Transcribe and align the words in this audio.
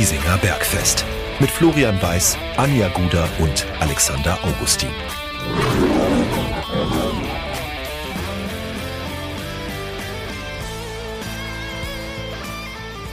Giesinger 0.00 0.38
Bergfest. 0.38 1.04
Mit 1.40 1.50
Florian 1.50 2.00
Weiß, 2.00 2.38
Anja 2.56 2.88
Guder 2.88 3.28
und 3.38 3.66
Alexander 3.80 4.38
Augustin. 4.42 4.88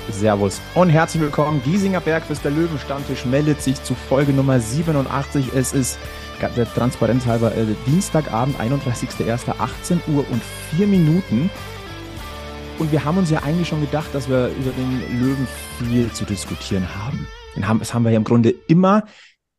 Servus 0.09 0.61
und 0.75 0.89
herzlich 0.89 1.23
willkommen. 1.23 1.61
Giesinger 1.61 1.99
Bergfest, 1.99 2.45
der 2.45 2.51
Löwenstammtisch 2.51 3.25
meldet 3.25 3.61
sich 3.61 3.83
zu 3.83 3.93
Folge 3.93 4.31
Nummer 4.31 4.61
87. 4.61 5.53
Es 5.53 5.73
ist 5.73 5.99
der 6.55 6.73
Transparenz 6.73 7.25
halber 7.25 7.53
äh, 7.53 7.65
Dienstagabend, 7.85 8.61
31.01.18 8.61 9.99
Uhr 10.07 10.25
und 10.31 10.41
4 10.77 10.87
Minuten. 10.87 11.49
Und 12.79 12.91
wir 12.91 13.03
haben 13.03 13.17
uns 13.17 13.31
ja 13.31 13.41
eigentlich 13.41 13.67
schon 13.67 13.81
gedacht, 13.81 14.13
dass 14.13 14.29
wir 14.29 14.49
über 14.49 14.71
den 14.71 15.19
Löwen 15.19 15.47
viel 15.79 16.11
zu 16.13 16.25
diskutieren 16.25 16.87
haben. 16.95 17.27
Den 17.55 17.67
haben 17.67 17.79
das 17.79 17.93
haben 17.93 18.03
wir 18.03 18.11
ja 18.11 18.17
im 18.17 18.23
Grunde 18.23 18.53
immer. 18.67 19.03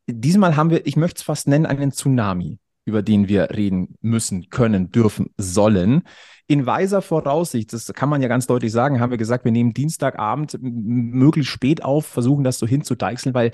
Diesmal 0.07 0.55
haben 0.57 0.71
wir, 0.71 0.87
ich 0.87 0.97
möchte 0.97 1.19
es 1.19 1.23
fast 1.25 1.49
nennen, 1.49 1.67
einen 1.67 1.91
Tsunami, 1.91 2.61
über 2.85 3.03
den 3.03 3.27
wir 3.27 3.51
reden 3.51 3.97
müssen, 4.03 4.51
können, 4.51 4.93
dürfen, 4.93 5.31
sollen. 5.37 6.03
In 6.47 6.65
weiser 6.65 7.03
Voraussicht, 7.03 7.73
das 7.73 7.93
kann 7.93 8.09
man 8.09 8.23
ja 8.23 8.29
ganz 8.29 8.47
deutlich 8.47 8.71
sagen, 8.71 9.01
haben 9.01 9.11
wir 9.11 9.19
gesagt, 9.19 9.45
wir 9.45 9.53
nehmen 9.53 9.75
Dienstagabend 9.75 10.57
möglichst 10.61 11.51
spät 11.51 11.83
auf, 11.83 12.07
versuchen 12.07 12.45
das 12.45 12.59
so 12.59 12.69
hinzudeichseln, 12.69 13.35
weil 13.35 13.51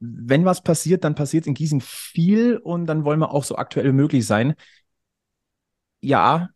wenn 0.00 0.44
was 0.44 0.62
passiert, 0.62 1.04
dann 1.04 1.14
passiert 1.14 1.46
in 1.46 1.54
Gießen 1.54 1.80
viel 1.80 2.56
und 2.56 2.86
dann 2.86 3.04
wollen 3.04 3.20
wir 3.20 3.30
auch 3.30 3.44
so 3.44 3.56
aktuell 3.56 3.92
möglich 3.92 4.26
sein. 4.26 4.54
Ja, 6.00 6.50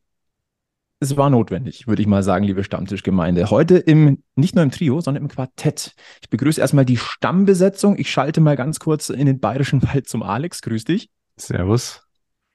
es 1.01 1.17
war 1.17 1.31
notwendig, 1.31 1.89
würde 1.89 2.03
ich 2.03 2.09
mal 2.09 2.23
sagen, 2.23 2.45
liebe 2.45 2.62
Stammtischgemeinde. 2.62 3.51
Heute 3.51 3.79
im, 3.79 4.23
nicht 4.34 4.55
nur 4.55 4.62
im 4.62 4.70
Trio, 4.70 5.01
sondern 5.01 5.25
im 5.25 5.29
Quartett. 5.29 5.95
Ich 6.20 6.29
begrüße 6.29 6.61
erstmal 6.61 6.84
die 6.84 6.98
Stammbesetzung. 6.98 7.98
Ich 7.98 8.11
schalte 8.11 8.43
mal 8.43 8.55
ganz 8.55 8.81
kurz 8.81 9.09
in 9.09 9.25
den 9.25 9.41
Bayerischen 9.41 9.83
Wald 9.83 10.09
zum 10.09 10.23
Alex. 10.23 10.61
Grüß 10.61 10.84
dich. 10.84 11.09
Servus. 11.37 12.06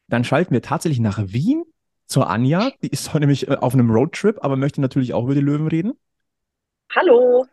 Dann 0.08 0.24
schalten 0.24 0.54
wir 0.54 0.62
tatsächlich 0.62 1.00
nach 1.00 1.20
Wien 1.26 1.64
zur 2.06 2.30
Anja. 2.30 2.70
Die 2.84 2.88
ist 2.88 3.10
heute 3.10 3.22
nämlich 3.22 3.48
äh, 3.48 3.56
auf 3.56 3.74
einem 3.74 3.90
Roadtrip, 3.90 4.38
aber 4.44 4.56
möchte 4.58 4.80
natürlich 4.80 5.16
auch 5.16 5.24
über 5.24 5.34
die 5.34 5.42
Löwen 5.42 5.68
reden. 5.68 5.94
Hallo. 6.96 7.48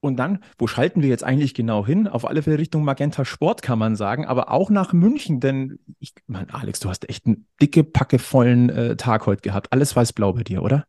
Und 0.00 0.16
dann, 0.16 0.44
wo 0.58 0.66
schalten 0.66 1.02
wir 1.02 1.08
jetzt 1.08 1.24
eigentlich 1.24 1.54
genau 1.54 1.84
hin? 1.84 2.06
Auf 2.06 2.24
alle 2.24 2.42
Fälle 2.42 2.58
Richtung 2.58 2.84
Magenta 2.84 3.24
Sport 3.24 3.62
kann 3.62 3.78
man 3.78 3.96
sagen, 3.96 4.24
aber 4.26 4.50
auch 4.52 4.70
nach 4.70 4.92
München, 4.92 5.40
denn 5.40 5.80
ich 5.98 6.14
meine, 6.26 6.54
Alex, 6.54 6.78
du 6.80 6.88
hast 6.88 7.08
echt 7.08 7.26
einen 7.26 7.46
dicke, 7.60 7.82
packevollen 7.82 8.70
äh, 8.70 8.96
Tag 8.96 9.26
heute 9.26 9.42
gehabt. 9.42 9.72
Alles 9.72 9.96
weiß-blau 9.96 10.34
bei 10.34 10.44
dir, 10.44 10.62
oder? 10.62 10.84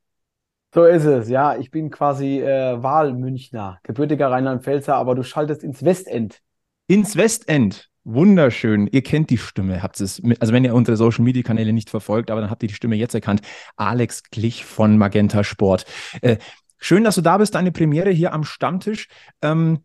So 0.74 0.86
ist 0.86 1.06
es, 1.06 1.30
ja. 1.30 1.58
Ich 1.58 1.72
bin 1.72 1.90
quasi 1.90 2.40
äh, 2.40 2.82
Wahlmünchner, 2.84 3.80
gebürtiger 3.82 4.30
Rheinland-Pfälzer, 4.30 4.96
aber 4.96 5.16
du 5.16 5.24
schaltest 5.24 5.64
ins 5.64 5.84
Westend. 5.84 6.42
Ins 6.88 7.16
Westend. 7.16 7.90
Wunderschön. 8.04 8.88
Ihr 8.88 9.02
kennt 9.02 9.30
die 9.30 9.38
Stimme, 9.38 9.84
habt 9.84 10.00
es, 10.00 10.22
also 10.40 10.54
wenn 10.54 10.64
ihr 10.64 10.74
unsere 10.74 10.98
Social 10.98 11.24
Media 11.24 11.44
Kanäle 11.44 11.74
nicht 11.74 11.90
verfolgt, 11.90 12.32
aber 12.32 12.42
dann 12.42 12.50
habt 12.50 12.64
ihr 12.64 12.70
die 12.70 12.76
Stimme 12.76 12.96
jetzt 12.96 13.14
erkannt. 13.14 13.42
Alex 13.76 14.24
Glich 14.32 14.66
von 14.66 14.98
Magenta 14.98 15.44
Sport. 15.44 15.86
Äh, 16.22 16.38
Schön, 16.80 17.04
dass 17.04 17.16
du 17.16 17.22
da 17.22 17.38
bist, 17.38 17.56
deine 17.56 17.72
Premiere 17.72 18.10
hier 18.10 18.34
am 18.34 18.44
Stammtisch. 18.44 19.08
Ähm, 19.42 19.84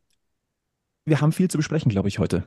wir 1.04 1.20
haben 1.20 1.32
viel 1.32 1.50
zu 1.50 1.58
besprechen, 1.58 1.90
glaube 1.90 2.08
ich, 2.08 2.18
heute. 2.18 2.46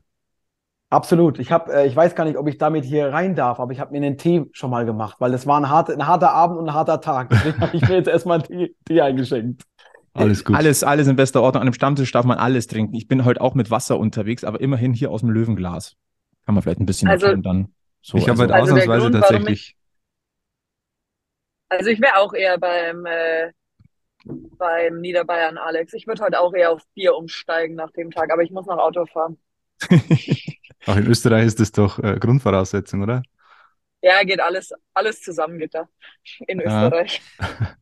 Absolut. 0.89 1.37
Ich 1.37 1.51
habe, 1.51 1.73
äh, 1.73 1.87
ich 1.87 1.95
weiß 1.95 2.15
gar 2.15 2.23
nicht, 2.23 2.37
ob 2.37 2.47
ich 2.47 2.57
damit 2.57 2.85
hier 2.85 3.11
rein 3.11 3.35
darf, 3.35 3.59
aber 3.59 3.73
ich 3.73 3.79
habe 3.81 3.91
mir 3.91 3.97
einen 3.97 4.17
Tee 4.17 4.45
schon 4.53 4.71
mal 4.71 4.85
gemacht, 4.85 5.17
weil 5.19 5.31
das 5.31 5.45
war 5.45 5.59
ein, 5.59 5.69
hart, 5.69 5.89
ein 5.89 6.07
harter 6.07 6.31
Abend 6.31 6.57
und 6.57 6.69
ein 6.69 6.73
harter 6.73 7.01
Tag. 7.01 7.29
Deswegen 7.29 7.59
habe 7.59 7.75
ich 7.75 7.87
mir 7.87 7.95
jetzt 7.95 8.07
erstmal 8.07 8.39
einen 8.39 8.47
Tee, 8.47 8.75
Tee 8.85 9.01
eingeschenkt. 9.01 9.63
Alles 10.13 10.45
gut. 10.45 10.55
Alles, 10.55 10.83
alles 10.83 11.07
in 11.07 11.17
bester 11.17 11.41
Ordnung. 11.41 11.61
An 11.61 11.67
einem 11.67 11.73
Stammtisch 11.73 12.11
darf 12.11 12.25
man 12.25 12.37
alles 12.37 12.67
trinken. 12.67 12.95
Ich 12.95 13.07
bin 13.07 13.25
heute 13.25 13.41
auch 13.41 13.53
mit 13.53 13.69
Wasser 13.69 13.99
unterwegs, 13.99 14.45
aber 14.45 14.61
immerhin 14.61 14.93
hier 14.93 15.11
aus 15.11 15.21
dem 15.21 15.29
Löwenglas. 15.29 15.95
Kann 16.45 16.55
man 16.55 16.63
vielleicht 16.63 16.79
ein 16.79 16.85
bisschen 16.85 17.09
also, 17.09 17.35
dann. 17.35 17.73
So, 18.01 18.17
ich 18.17 18.29
habe 18.29 18.41
also, 18.43 18.53
halt 18.53 18.63
ausnahmsweise 18.63 19.01
Grund, 19.01 19.15
tatsächlich. 19.15 19.75
Ich, 19.75 19.77
also 21.67 21.89
ich 21.89 21.99
wäre 21.99 22.17
auch 22.17 22.33
eher 22.33 22.57
beim 22.57 23.05
äh, 23.05 23.51
beim 24.57 24.99
Niederbayern, 24.99 25.57
Alex. 25.57 25.93
Ich 25.93 26.07
würde 26.07 26.23
heute 26.23 26.39
auch 26.39 26.53
eher 26.53 26.71
auf 26.71 26.81
Bier 26.93 27.15
umsteigen 27.15 27.75
nach 27.75 27.91
dem 27.91 28.11
Tag, 28.11 28.31
aber 28.31 28.43
ich 28.43 28.51
muss 28.51 28.65
noch 28.65 28.77
Auto 28.77 29.05
fahren. 29.05 29.37
auch 30.85 30.95
in 30.95 31.07
Österreich 31.07 31.45
ist 31.45 31.59
das 31.59 31.71
doch 31.71 31.99
äh, 31.99 32.17
Grundvoraussetzung, 32.19 33.03
oder? 33.03 33.21
Ja, 34.01 34.23
geht 34.23 34.39
alles, 34.39 34.71
alles 34.93 35.21
zusammen, 35.21 35.59
geht 35.59 35.73
da 35.73 35.87
in 36.47 36.59
ja. 36.59 36.85
Österreich. 36.85 37.21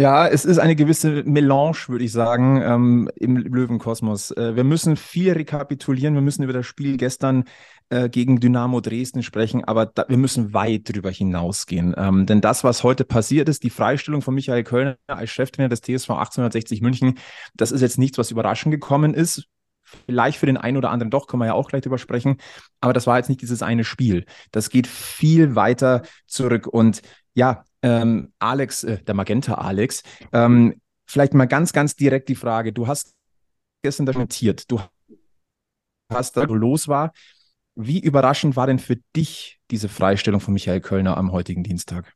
Ja, 0.00 0.28
es 0.28 0.44
ist 0.44 0.58
eine 0.58 0.76
gewisse 0.76 1.24
Melange, 1.24 1.88
würde 1.88 2.04
ich 2.04 2.12
sagen, 2.12 2.62
ähm, 2.62 3.10
im 3.16 3.36
Löwenkosmos. 3.36 4.30
Äh, 4.30 4.54
wir 4.54 4.62
müssen 4.62 4.96
viel 4.96 5.32
rekapitulieren, 5.32 6.14
wir 6.14 6.20
müssen 6.20 6.44
über 6.44 6.52
das 6.52 6.66
Spiel 6.66 6.96
gestern 6.96 7.46
äh, 7.90 8.08
gegen 8.08 8.40
Dynamo 8.40 8.80
Dresden 8.80 9.22
sprechen, 9.22 9.64
aber 9.64 9.86
da, 9.86 10.04
wir 10.08 10.16
müssen 10.16 10.52
weit 10.52 10.92
drüber 10.92 11.10
hinausgehen. 11.10 11.94
Ähm, 11.96 12.26
denn 12.26 12.40
das, 12.40 12.64
was 12.64 12.82
heute 12.82 13.04
passiert 13.04 13.48
ist, 13.48 13.62
die 13.62 13.70
Freistellung 13.70 14.22
von 14.22 14.34
Michael 14.34 14.64
Kölner 14.64 14.98
als 15.06 15.30
Cheftrainer 15.30 15.68
des 15.68 15.80
TSV 15.80 16.10
1860 16.10 16.82
München, 16.82 17.18
das 17.54 17.72
ist 17.72 17.80
jetzt 17.80 17.98
nichts, 17.98 18.18
was 18.18 18.30
überraschend 18.30 18.72
gekommen 18.72 19.14
ist. 19.14 19.44
Vielleicht 20.06 20.38
für 20.38 20.46
den 20.46 20.58
einen 20.58 20.76
oder 20.76 20.90
anderen 20.90 21.10
doch, 21.10 21.26
können 21.26 21.40
wir 21.40 21.46
ja 21.46 21.54
auch 21.54 21.68
gleich 21.68 21.82
drüber 21.82 21.96
sprechen. 21.98 22.36
Aber 22.80 22.92
das 22.92 23.06
war 23.06 23.16
jetzt 23.16 23.28
nicht 23.28 23.40
dieses 23.40 23.62
eine 23.62 23.84
Spiel. 23.84 24.26
Das 24.50 24.68
geht 24.68 24.86
viel 24.86 25.54
weiter 25.54 26.02
zurück. 26.26 26.66
Und 26.66 27.00
ja, 27.34 27.64
ähm, 27.82 28.32
Alex, 28.38 28.84
äh, 28.84 28.98
der 29.02 29.14
Magenta 29.14 29.54
Alex, 29.54 30.02
ähm, 30.32 30.80
vielleicht 31.06 31.32
mal 31.32 31.46
ganz, 31.46 31.72
ganz 31.72 31.96
direkt 31.96 32.28
die 32.28 32.34
Frage. 32.34 32.72
Du 32.72 32.86
hast 32.86 33.14
gestern 33.82 34.06
dokumentiert, 34.06 34.70
du 34.70 34.80
hast, 36.12 36.36
da 36.36 36.42
los 36.42 36.88
war. 36.88 37.12
Wie 37.80 38.00
überraschend 38.00 38.56
war 38.56 38.66
denn 38.66 38.80
für 38.80 38.96
dich 39.14 39.60
diese 39.70 39.88
Freistellung 39.88 40.40
von 40.40 40.52
Michael 40.52 40.80
Kölner 40.80 41.16
am 41.16 41.30
heutigen 41.30 41.62
Dienstag? 41.62 42.12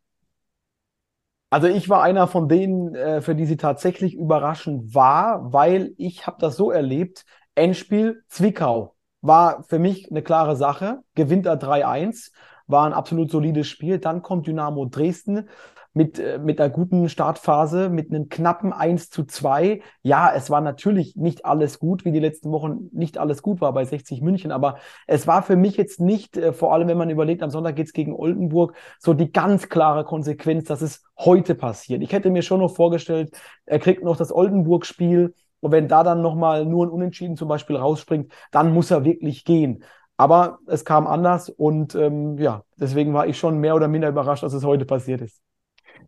Also 1.51 1.69
ich 1.69 1.89
war 1.89 2.03
einer 2.03 2.27
von 2.27 2.49
denen, 2.49 2.97
äh, 2.97 3.21
für 3.23 3.37
die 3.37 3.47
sie 3.47 3.57
tatsächlich 3.57 4.15
überraschend 4.15 4.93
war, 4.93 5.53
weil 5.53 5.95
ich 5.99 6.27
habe 6.27 6.39
das 6.41 6.57
so 6.57 6.73
erlebt, 6.73 7.25
Endspiel 7.55 8.25
Zwickau 8.27 8.97
war 9.21 9.63
für 9.63 9.79
mich 9.79 10.11
eine 10.11 10.23
klare 10.23 10.57
Sache, 10.57 10.99
gewinnt 11.15 11.47
er 11.47 11.57
3-1 11.57 12.33
war 12.67 12.85
ein 12.85 12.93
absolut 12.93 13.31
solides 13.31 13.69
Spiel. 13.69 13.99
Dann 13.99 14.23
kommt 14.23 14.49
Dynamo 14.49 14.87
Dresden 14.87 15.49
mit, 15.95 16.19
äh, 16.19 16.39
mit 16.39 16.61
einer 16.61 16.71
guten 16.71 17.09
Startphase, 17.09 17.89
mit 17.89 18.11
einem 18.11 18.29
knappen 18.29 18.73
1 18.73 19.11
zu 19.11 19.25
2. 19.25 19.83
Ja, 20.03 20.33
es 20.35 20.51
war 20.51 20.61
natürlich 20.61 21.17
nicht 21.17 21.45
alles 21.45 21.79
gut, 21.79 22.05
wie 22.05 22.13
die 22.13 22.21
letzten 22.21 22.51
Wochen 22.53 22.89
nicht 22.93 23.19
alles 23.19 23.43
gut 23.43 23.61
war 23.61 23.73
bei 23.73 23.85
60 23.85 24.23
München, 24.23 24.53
aber 24.53 24.77
es 25.07 25.27
war 25.27 25.43
für 25.43 25.57
mich 25.57 25.77
jetzt 25.77 26.01
nicht, 26.01 26.37
äh, 26.37 26.53
vor 26.53 26.73
allem 26.73 26.89
wenn 26.89 26.99
man 26.99 27.11
überlegt, 27.11 27.43
am 27.43 27.51
Sonntag 27.51 27.77
geht's 27.77 27.93
gegen 27.93 28.15
Oldenburg, 28.15 28.75
so 28.99 29.15
die 29.15 29.33
ganz 29.33 29.69
klare 29.69 30.05
Konsequenz, 30.05 30.65
dass 30.65 30.83
es 30.83 31.05
heute 31.19 31.55
passiert. 31.55 32.03
Ich 32.03 32.13
hätte 32.13 32.31
mir 32.31 32.43
schon 32.43 32.61
noch 32.61 32.75
vorgestellt, 32.75 33.37
er 33.67 33.79
kriegt 33.79 34.03
noch 34.03 34.17
das 34.17 34.33
Oldenburg-Spiel 34.33 35.35
und 35.61 35.71
wenn 35.73 35.89
da 35.89 36.03
dann 36.03 36.23
nochmal 36.23 36.67
nur 36.67 36.87
ein 36.87 36.91
Unentschieden 36.91 37.37
zum 37.37 37.49
Beispiel 37.49 37.77
rausspringt, 37.77 38.33
dann 38.51 38.73
muss 38.73 38.91
er 38.91 39.05
wirklich 39.05 39.45
gehen. 39.45 39.85
Aber 40.17 40.59
es 40.67 40.85
kam 40.85 41.07
anders 41.07 41.49
und 41.49 41.95
ähm, 41.95 42.39
ja, 42.39 42.65
deswegen 42.77 43.15
war 43.15 43.27
ich 43.27 43.39
schon 43.39 43.59
mehr 43.59 43.75
oder 43.75 43.89
minder 43.89 44.09
überrascht, 44.09 44.43
dass 44.43 44.53
es 44.53 44.65
heute 44.65 44.85
passiert 44.85 45.21
ist. 45.21 45.41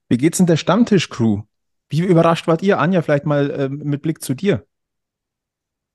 Wie 0.09 0.17
geht's 0.17 0.41
in 0.41 0.47
der 0.47 0.57
Stammtisch-Crew? 0.57 1.43
Wie 1.89 2.01
überrascht 2.01 2.47
wart 2.47 2.63
ihr, 2.63 2.79
Anja, 2.79 3.03
vielleicht 3.03 3.27
mal 3.27 3.51
äh, 3.51 3.69
mit 3.69 4.03
Blick 4.03 4.23
zu 4.23 4.35
dir? 4.35 4.67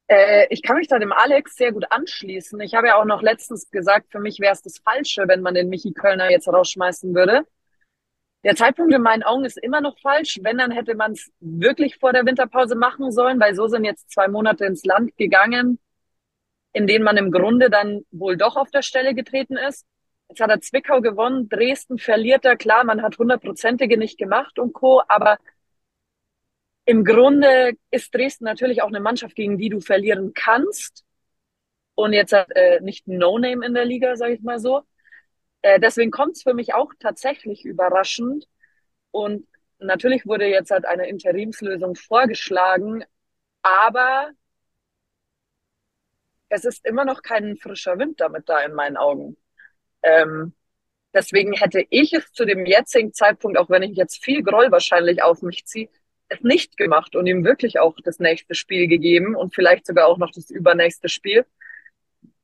Äh, 0.08 0.48
ich 0.50 0.62
kann 0.64 0.78
mich 0.78 0.88
da 0.88 1.00
dem 1.00 1.12
Alex 1.12 1.56
sehr 1.56 1.72
gut 1.72 1.86
anschließen. 1.90 2.60
Ich 2.62 2.74
habe 2.74 2.88
ja 2.88 2.96
auch 2.96 3.06
noch 3.06 3.22
letztens 3.22 3.70
gesagt, 3.70 4.12
für 4.12 4.20
mich 4.20 4.40
wäre 4.40 4.54
es 4.54 4.62
das 4.62 4.80
Falsche, 4.80 5.24
wenn 5.28 5.42
man 5.42 5.54
den 5.54 5.70
Michi 5.70 5.94
Kölner 5.94 6.30
jetzt 6.32 6.48
rausschmeißen 6.48 7.14
würde. 7.14 7.44
Der 8.44 8.56
Zeitpunkt 8.56 8.94
in 8.94 9.02
meinen 9.02 9.24
Augen 9.24 9.46
ist 9.46 9.58
immer 9.58 9.82
noch 9.82 10.00
falsch. 10.00 10.40
Wenn, 10.42 10.58
dann 10.58 10.72
hätte 10.72 10.96
man 10.96 11.12
es 11.12 11.30
wirklich 11.40 11.98
vor 11.98 12.14
der 12.14 12.26
Winterpause 12.26 12.76
machen 12.76 13.12
sollen, 13.12 13.40
weil 13.40 13.54
so 13.54 13.68
sind 13.68 13.84
jetzt 13.84 14.12
zwei 14.12 14.28
Monate 14.28 14.66
ins 14.66 14.86
Land 14.86 15.16
gegangen 15.18 15.80
in 16.74 16.88
denen 16.88 17.04
man 17.04 17.18
im 17.18 17.32
Grunde 17.32 17.70
dann 17.70 18.02
wohl 18.12 18.38
doch 18.38 18.56
auf 18.56 18.70
der 18.72 18.82
Stelle 18.82 19.14
getreten 19.14 19.58
ist. 19.58 19.86
Jetzt 20.30 20.42
hat 20.42 20.50
er 20.52 20.62
Zwickau 20.62 21.02
gewonnen, 21.02 21.50
Dresden 21.50 21.98
verliert 21.98 22.46
er, 22.46 22.56
klar, 22.56 22.84
man 22.84 23.02
hat 23.02 23.18
hundertprozentige 23.18 23.98
nicht 23.98 24.18
gemacht 24.18 24.60
und 24.60 24.74
Co., 24.74 25.02
aber 25.08 25.40
im 26.86 27.04
Grunde 27.04 27.74
ist 27.92 28.14
Dresden 28.14 28.46
natürlich 28.46 28.82
auch 28.82 28.88
eine 28.88 29.00
Mannschaft, 29.00 29.36
gegen 29.36 29.58
die 29.58 29.70
du 29.70 29.80
verlieren 29.80 30.34
kannst. 30.34 31.04
Und 31.96 32.14
jetzt 32.14 32.34
hat 32.34 32.50
äh, 32.56 32.80
nicht 32.82 33.08
No-Name 33.08 33.66
in 33.66 33.74
der 33.74 33.86
Liga, 33.86 34.16
sage 34.16 34.34
ich 34.34 34.42
mal 34.42 34.60
so. 34.60 34.84
Äh, 35.62 35.80
deswegen 35.80 36.12
kommt 36.12 36.38
es 36.38 36.44
für 36.44 36.54
mich 36.54 36.74
auch 36.74 36.92
tatsächlich 37.00 37.66
überraschend. 37.66 38.48
Und 39.12 39.48
natürlich 39.80 40.26
wurde 40.26 40.48
jetzt 40.48 40.72
halt 40.72 40.86
eine 40.86 41.08
Interimslösung 41.10 41.96
vorgeschlagen, 41.96 43.04
aber 43.62 44.32
es 46.50 46.66
ist 46.66 46.86
immer 46.86 47.06
noch 47.06 47.22
kein 47.24 47.58
frischer 47.58 47.98
Wind 47.98 48.20
damit 48.20 48.50
da 48.50 48.60
in 48.60 48.74
meinen 48.74 48.98
Augen. 48.98 49.38
Ähm, 50.04 50.54
deswegen 51.14 51.54
hätte 51.54 51.86
ich 51.90 52.14
es 52.14 52.32
zu 52.34 52.46
dem 52.46 52.66
jetzigen 52.66 53.14
Zeitpunkt, 53.14 53.58
auch 53.58 53.70
wenn 53.70 53.84
ich 53.84 53.98
jetzt 53.98 54.24
viel 54.24 54.44
Groll 54.44 54.72
wahrscheinlich 54.72 55.24
auf 55.24 55.42
mich 55.42 55.66
ziehe, 55.66 55.90
es 56.30 56.42
nicht 56.42 56.78
gemacht 56.78 57.16
und 57.16 57.26
ihm 57.28 57.44
wirklich 57.44 57.80
auch 57.80 57.96
das 58.04 58.20
nächste 58.20 58.54
Spiel 58.56 58.88
gegeben 58.88 59.36
und 59.36 59.54
vielleicht 59.56 59.88
sogar 59.88 60.08
auch 60.08 60.18
noch 60.18 60.32
das 60.32 60.50
übernächste 60.52 61.10
Spiel, 61.10 61.46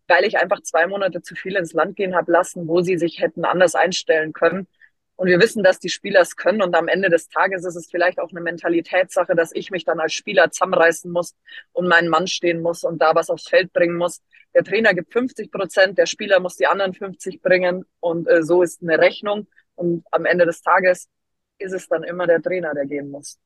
weil 0.08 0.26
ich 0.26 0.38
einfach 0.38 0.62
zwei 0.62 0.88
Monate 0.88 1.22
zu 1.22 1.36
viel 1.36 1.56
ins 1.56 1.74
Land 1.74 1.96
gehen 1.96 2.16
habe 2.16 2.32
lassen, 2.32 2.68
wo 2.68 2.82
sie 2.82 2.98
sich 2.98 3.20
hätten 3.22 3.46
anders 3.46 3.76
einstellen 3.76 4.34
können. 4.34 4.68
Und 5.18 5.28
wir 5.28 5.40
wissen, 5.40 5.64
dass 5.64 5.80
die 5.80 5.90
Spieler 5.90 6.22
es 6.22 6.36
können. 6.36 6.62
Und 6.62 6.76
am 6.76 6.88
Ende 6.88 7.10
des 7.10 7.30
Tages 7.30 7.64
ist 7.64 7.76
es 7.76 7.90
vielleicht 7.90 8.20
auch 8.20 8.32
eine 8.32 8.42
Mentalitätssache, 8.42 9.36
dass 9.36 9.52
ich 9.54 9.72
mich 9.72 9.86
dann 9.86 10.00
als 10.00 10.14
Spieler 10.14 10.52
zusammenreißen 10.52 11.10
muss 11.10 11.36
und 11.72 11.88
meinen 11.88 12.10
Mann 12.10 12.28
stehen 12.28 12.62
muss 12.62 12.84
und 12.84 13.02
da 13.02 13.16
was 13.16 13.30
aufs 13.30 13.48
Feld 13.48 13.72
bringen 13.72 13.96
muss. 13.96 14.22
Der 14.54 14.64
Trainer 14.64 14.94
gibt 14.94 15.14
50 15.14 15.52
Prozent, 15.52 15.98
der 15.98 16.06
Spieler 16.06 16.40
muss 16.40 16.58
die 16.58 16.68
anderen 16.68 16.94
50 16.94 17.42
bringen. 17.42 17.86
Und 18.00 18.28
äh, 18.28 18.44
so 18.44 18.62
ist 18.62 18.82
eine 18.82 19.00
Rechnung. 19.00 19.48
Und 19.76 20.06
am 20.12 20.26
Ende 20.26 20.46
des 20.46 20.62
Tages 20.62 21.08
ist 21.60 21.74
es 21.74 21.88
dann 21.88 22.04
immer 22.04 22.28
der 22.28 22.42
Trainer, 22.42 22.74
der 22.74 22.86
gehen 22.86 23.10
muss. 23.10 23.38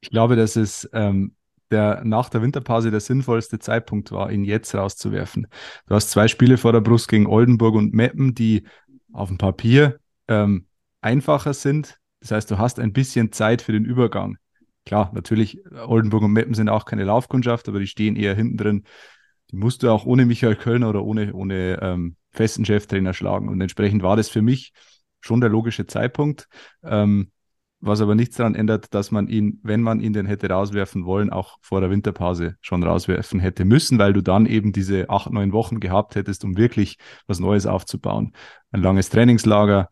Ich 0.00 0.10
glaube, 0.10 0.36
dass 0.36 0.56
es 0.56 0.88
ähm, 0.92 1.34
der 1.70 2.02
nach 2.04 2.28
der 2.28 2.42
Winterpause 2.42 2.90
der 2.90 3.00
sinnvollste 3.00 3.58
Zeitpunkt 3.58 4.12
war, 4.12 4.30
ihn 4.30 4.44
jetzt 4.44 4.74
rauszuwerfen. 4.74 5.48
Du 5.86 5.94
hast 5.94 6.10
zwei 6.10 6.28
Spiele 6.28 6.56
vor 6.56 6.72
der 6.72 6.80
Brust 6.80 7.08
gegen 7.08 7.26
Oldenburg 7.26 7.74
und 7.74 7.92
Meppen, 7.94 8.34
die 8.34 8.66
auf 9.14 9.28
dem 9.28 9.38
Papier 9.38 9.98
ähm, 10.28 10.66
einfacher 11.00 11.54
sind. 11.54 11.98
Das 12.20 12.30
heißt, 12.30 12.50
du 12.50 12.58
hast 12.58 12.78
ein 12.80 12.92
bisschen 12.92 13.32
Zeit 13.32 13.62
für 13.62 13.72
den 13.72 13.84
Übergang. 13.84 14.36
Klar, 14.86 15.10
natürlich, 15.14 15.64
Oldenburg 15.86 16.24
und 16.24 16.32
Meppen 16.32 16.54
sind 16.54 16.68
auch 16.68 16.84
keine 16.84 17.04
Laufkundschaft, 17.04 17.68
aber 17.68 17.80
die 17.80 17.86
stehen 17.86 18.16
eher 18.16 18.34
hinten 18.34 18.56
drin. 18.56 18.84
Die 19.50 19.56
musst 19.56 19.82
du 19.82 19.90
auch 19.90 20.04
ohne 20.04 20.26
Michael 20.26 20.56
Kölner 20.56 20.90
oder 20.90 21.04
ohne, 21.04 21.32
ohne 21.32 21.78
ähm, 21.80 22.16
festen 22.30 22.64
Cheftrainer 22.64 23.14
schlagen. 23.14 23.48
Und 23.48 23.60
entsprechend 23.60 24.02
war 24.02 24.16
das 24.16 24.28
für 24.28 24.42
mich 24.42 24.72
schon 25.20 25.40
der 25.40 25.50
logische 25.50 25.86
Zeitpunkt. 25.86 26.48
Ähm, 26.82 27.30
was 27.84 28.00
aber 28.00 28.14
nichts 28.14 28.36
daran 28.36 28.54
ändert, 28.54 28.94
dass 28.94 29.10
man 29.10 29.28
ihn, 29.28 29.60
wenn 29.62 29.82
man 29.82 30.00
ihn 30.00 30.12
denn 30.12 30.26
hätte 30.26 30.48
rauswerfen 30.48 31.04
wollen, 31.04 31.30
auch 31.30 31.58
vor 31.60 31.80
der 31.80 31.90
Winterpause 31.90 32.56
schon 32.60 32.82
rauswerfen 32.82 33.40
hätte 33.40 33.64
müssen, 33.64 33.98
weil 33.98 34.12
du 34.12 34.22
dann 34.22 34.46
eben 34.46 34.72
diese 34.72 35.10
acht, 35.10 35.30
neun 35.30 35.52
Wochen 35.52 35.80
gehabt 35.80 36.14
hättest, 36.16 36.44
um 36.44 36.56
wirklich 36.56 36.98
was 37.26 37.40
Neues 37.40 37.66
aufzubauen. 37.66 38.32
Ein 38.72 38.82
langes 38.82 39.10
Trainingslager, 39.10 39.88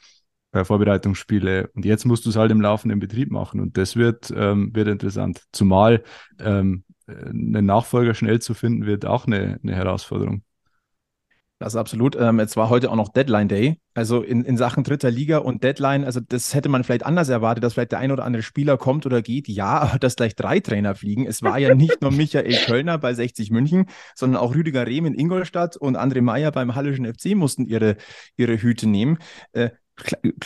äh, 0.52 0.64
Vorbereitungsspiele 0.64 1.70
und 1.74 1.84
jetzt 1.84 2.04
musst 2.04 2.24
du 2.24 2.30
es 2.30 2.36
halt 2.36 2.50
im 2.50 2.60
laufenden 2.60 2.98
Betrieb 2.98 3.30
machen 3.30 3.60
und 3.60 3.76
das 3.76 3.96
wird, 3.96 4.32
ähm, 4.34 4.74
wird 4.74 4.88
interessant. 4.88 5.42
Zumal 5.52 6.02
ähm, 6.38 6.84
einen 7.06 7.66
Nachfolger 7.66 8.14
schnell 8.14 8.40
zu 8.40 8.54
finden, 8.54 8.86
wird 8.86 9.04
auch 9.04 9.26
eine, 9.26 9.58
eine 9.62 9.74
Herausforderung. 9.74 10.42
Das 11.62 11.76
absolut. 11.76 12.16
Ähm, 12.16 12.40
jetzt 12.40 12.56
war 12.56 12.70
heute 12.70 12.90
auch 12.90 12.96
noch 12.96 13.08
Deadline 13.08 13.48
Day. 13.48 13.78
Also 13.94 14.22
in, 14.22 14.44
in 14.44 14.56
Sachen 14.56 14.82
dritter 14.82 15.10
Liga 15.10 15.38
und 15.38 15.62
Deadline, 15.62 16.04
also 16.04 16.18
das 16.20 16.54
hätte 16.54 16.68
man 16.68 16.82
vielleicht 16.82 17.06
anders 17.06 17.28
erwartet, 17.28 17.62
dass 17.62 17.74
vielleicht 17.74 17.92
der 17.92 18.00
ein 18.00 18.10
oder 18.10 18.24
andere 18.24 18.42
Spieler 18.42 18.76
kommt 18.76 19.06
oder 19.06 19.22
geht. 19.22 19.48
Ja, 19.48 19.78
aber 19.80 19.98
dass 19.98 20.16
gleich 20.16 20.34
drei 20.34 20.60
Trainer 20.60 20.94
fliegen. 20.94 21.26
Es 21.26 21.42
war 21.42 21.58
ja 21.58 21.74
nicht 21.74 22.02
nur 22.02 22.10
Michael 22.10 22.56
Kölner 22.66 22.98
bei 22.98 23.14
60 23.14 23.50
München, 23.50 23.86
sondern 24.16 24.42
auch 24.42 24.54
Rüdiger 24.54 24.86
Rehm 24.86 25.06
in 25.06 25.14
Ingolstadt 25.14 25.76
und 25.76 25.96
André 25.96 26.20
Meyer 26.20 26.50
beim 26.50 26.74
Hallischen 26.74 27.06
FC 27.06 27.36
mussten 27.36 27.66
ihre, 27.66 27.96
ihre 28.36 28.60
Hüte 28.60 28.88
nehmen. 28.88 29.18
Äh, 29.52 29.70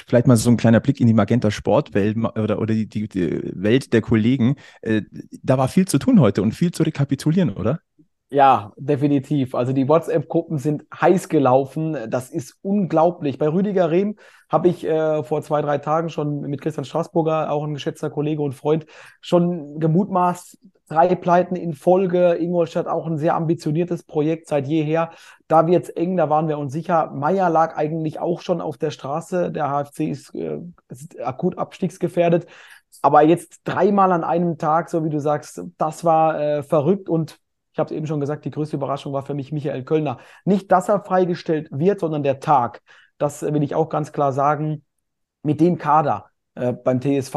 vielleicht 0.06 0.26
mal 0.26 0.36
so 0.36 0.50
ein 0.50 0.56
kleiner 0.56 0.80
Blick 0.80 1.00
in 1.00 1.06
die 1.06 1.14
Magenta 1.14 1.50
Sportwelt 1.50 2.16
oder, 2.16 2.58
oder 2.58 2.74
die, 2.74 2.88
die, 2.88 3.08
die 3.08 3.40
Welt 3.54 3.92
der 3.92 4.02
Kollegen. 4.02 4.56
Äh, 4.82 5.02
da 5.42 5.56
war 5.56 5.68
viel 5.68 5.86
zu 5.86 5.98
tun 5.98 6.20
heute 6.20 6.42
und 6.42 6.52
viel 6.52 6.72
zu 6.72 6.82
rekapitulieren, 6.82 7.50
oder? 7.50 7.80
Ja, 8.36 8.74
definitiv. 8.76 9.54
Also 9.54 9.72
die 9.72 9.88
WhatsApp-Gruppen 9.88 10.58
sind 10.58 10.84
heiß 10.94 11.30
gelaufen. 11.30 11.96
Das 12.10 12.28
ist 12.28 12.58
unglaublich. 12.60 13.38
Bei 13.38 13.48
Rüdiger 13.48 13.90
Rehm 13.90 14.16
habe 14.50 14.68
ich 14.68 14.84
äh, 14.84 15.24
vor 15.24 15.40
zwei, 15.40 15.62
drei 15.62 15.78
Tagen 15.78 16.10
schon 16.10 16.42
mit 16.42 16.60
Christian 16.60 16.84
Straßburger, 16.84 17.50
auch 17.50 17.64
ein 17.64 17.72
geschätzter 17.72 18.10
Kollege 18.10 18.42
und 18.42 18.52
Freund, 18.52 18.84
schon 19.22 19.80
gemutmaßt, 19.80 20.58
drei 20.86 21.14
Pleiten 21.14 21.56
in 21.56 21.72
Folge. 21.72 22.34
Ingolstadt 22.34 22.88
auch 22.88 23.06
ein 23.06 23.16
sehr 23.16 23.36
ambitioniertes 23.36 24.02
Projekt 24.02 24.48
seit 24.48 24.66
jeher. 24.66 25.12
Da 25.48 25.66
wird 25.66 25.84
es 25.84 25.88
eng, 25.88 26.18
da 26.18 26.28
waren 26.28 26.46
wir 26.46 26.58
uns 26.58 26.74
sicher. 26.74 27.10
Meier 27.14 27.48
lag 27.48 27.74
eigentlich 27.74 28.20
auch 28.20 28.42
schon 28.42 28.60
auf 28.60 28.76
der 28.76 28.90
Straße. 28.90 29.50
Der 29.50 29.70
HFC 29.70 30.10
ist, 30.10 30.34
äh, 30.34 30.58
ist 30.90 31.18
akut 31.20 31.56
abstiegsgefährdet. 31.56 32.46
Aber 33.00 33.22
jetzt 33.22 33.62
dreimal 33.64 34.12
an 34.12 34.24
einem 34.24 34.58
Tag, 34.58 34.90
so 34.90 35.06
wie 35.06 35.10
du 35.10 35.20
sagst, 35.20 35.62
das 35.78 36.04
war 36.04 36.38
äh, 36.38 36.62
verrückt 36.62 37.08
und 37.08 37.40
ich 37.76 37.78
habe 37.78 37.92
es 37.92 37.96
eben 37.98 38.06
schon 38.06 38.20
gesagt, 38.20 38.46
die 38.46 38.50
größte 38.50 38.76
Überraschung 38.76 39.12
war 39.12 39.20
für 39.20 39.34
mich 39.34 39.52
Michael 39.52 39.84
Kölner. 39.84 40.16
Nicht, 40.46 40.72
dass 40.72 40.88
er 40.88 41.04
freigestellt 41.04 41.68
wird, 41.70 42.00
sondern 42.00 42.22
der 42.22 42.40
Tag. 42.40 42.80
Das 43.18 43.42
will 43.42 43.62
ich 43.62 43.74
auch 43.74 43.90
ganz 43.90 44.12
klar 44.12 44.32
sagen. 44.32 44.82
Mit 45.42 45.60
dem 45.60 45.76
Kader 45.76 46.30
äh, 46.54 46.72
beim 46.72 47.02
TSV 47.02 47.34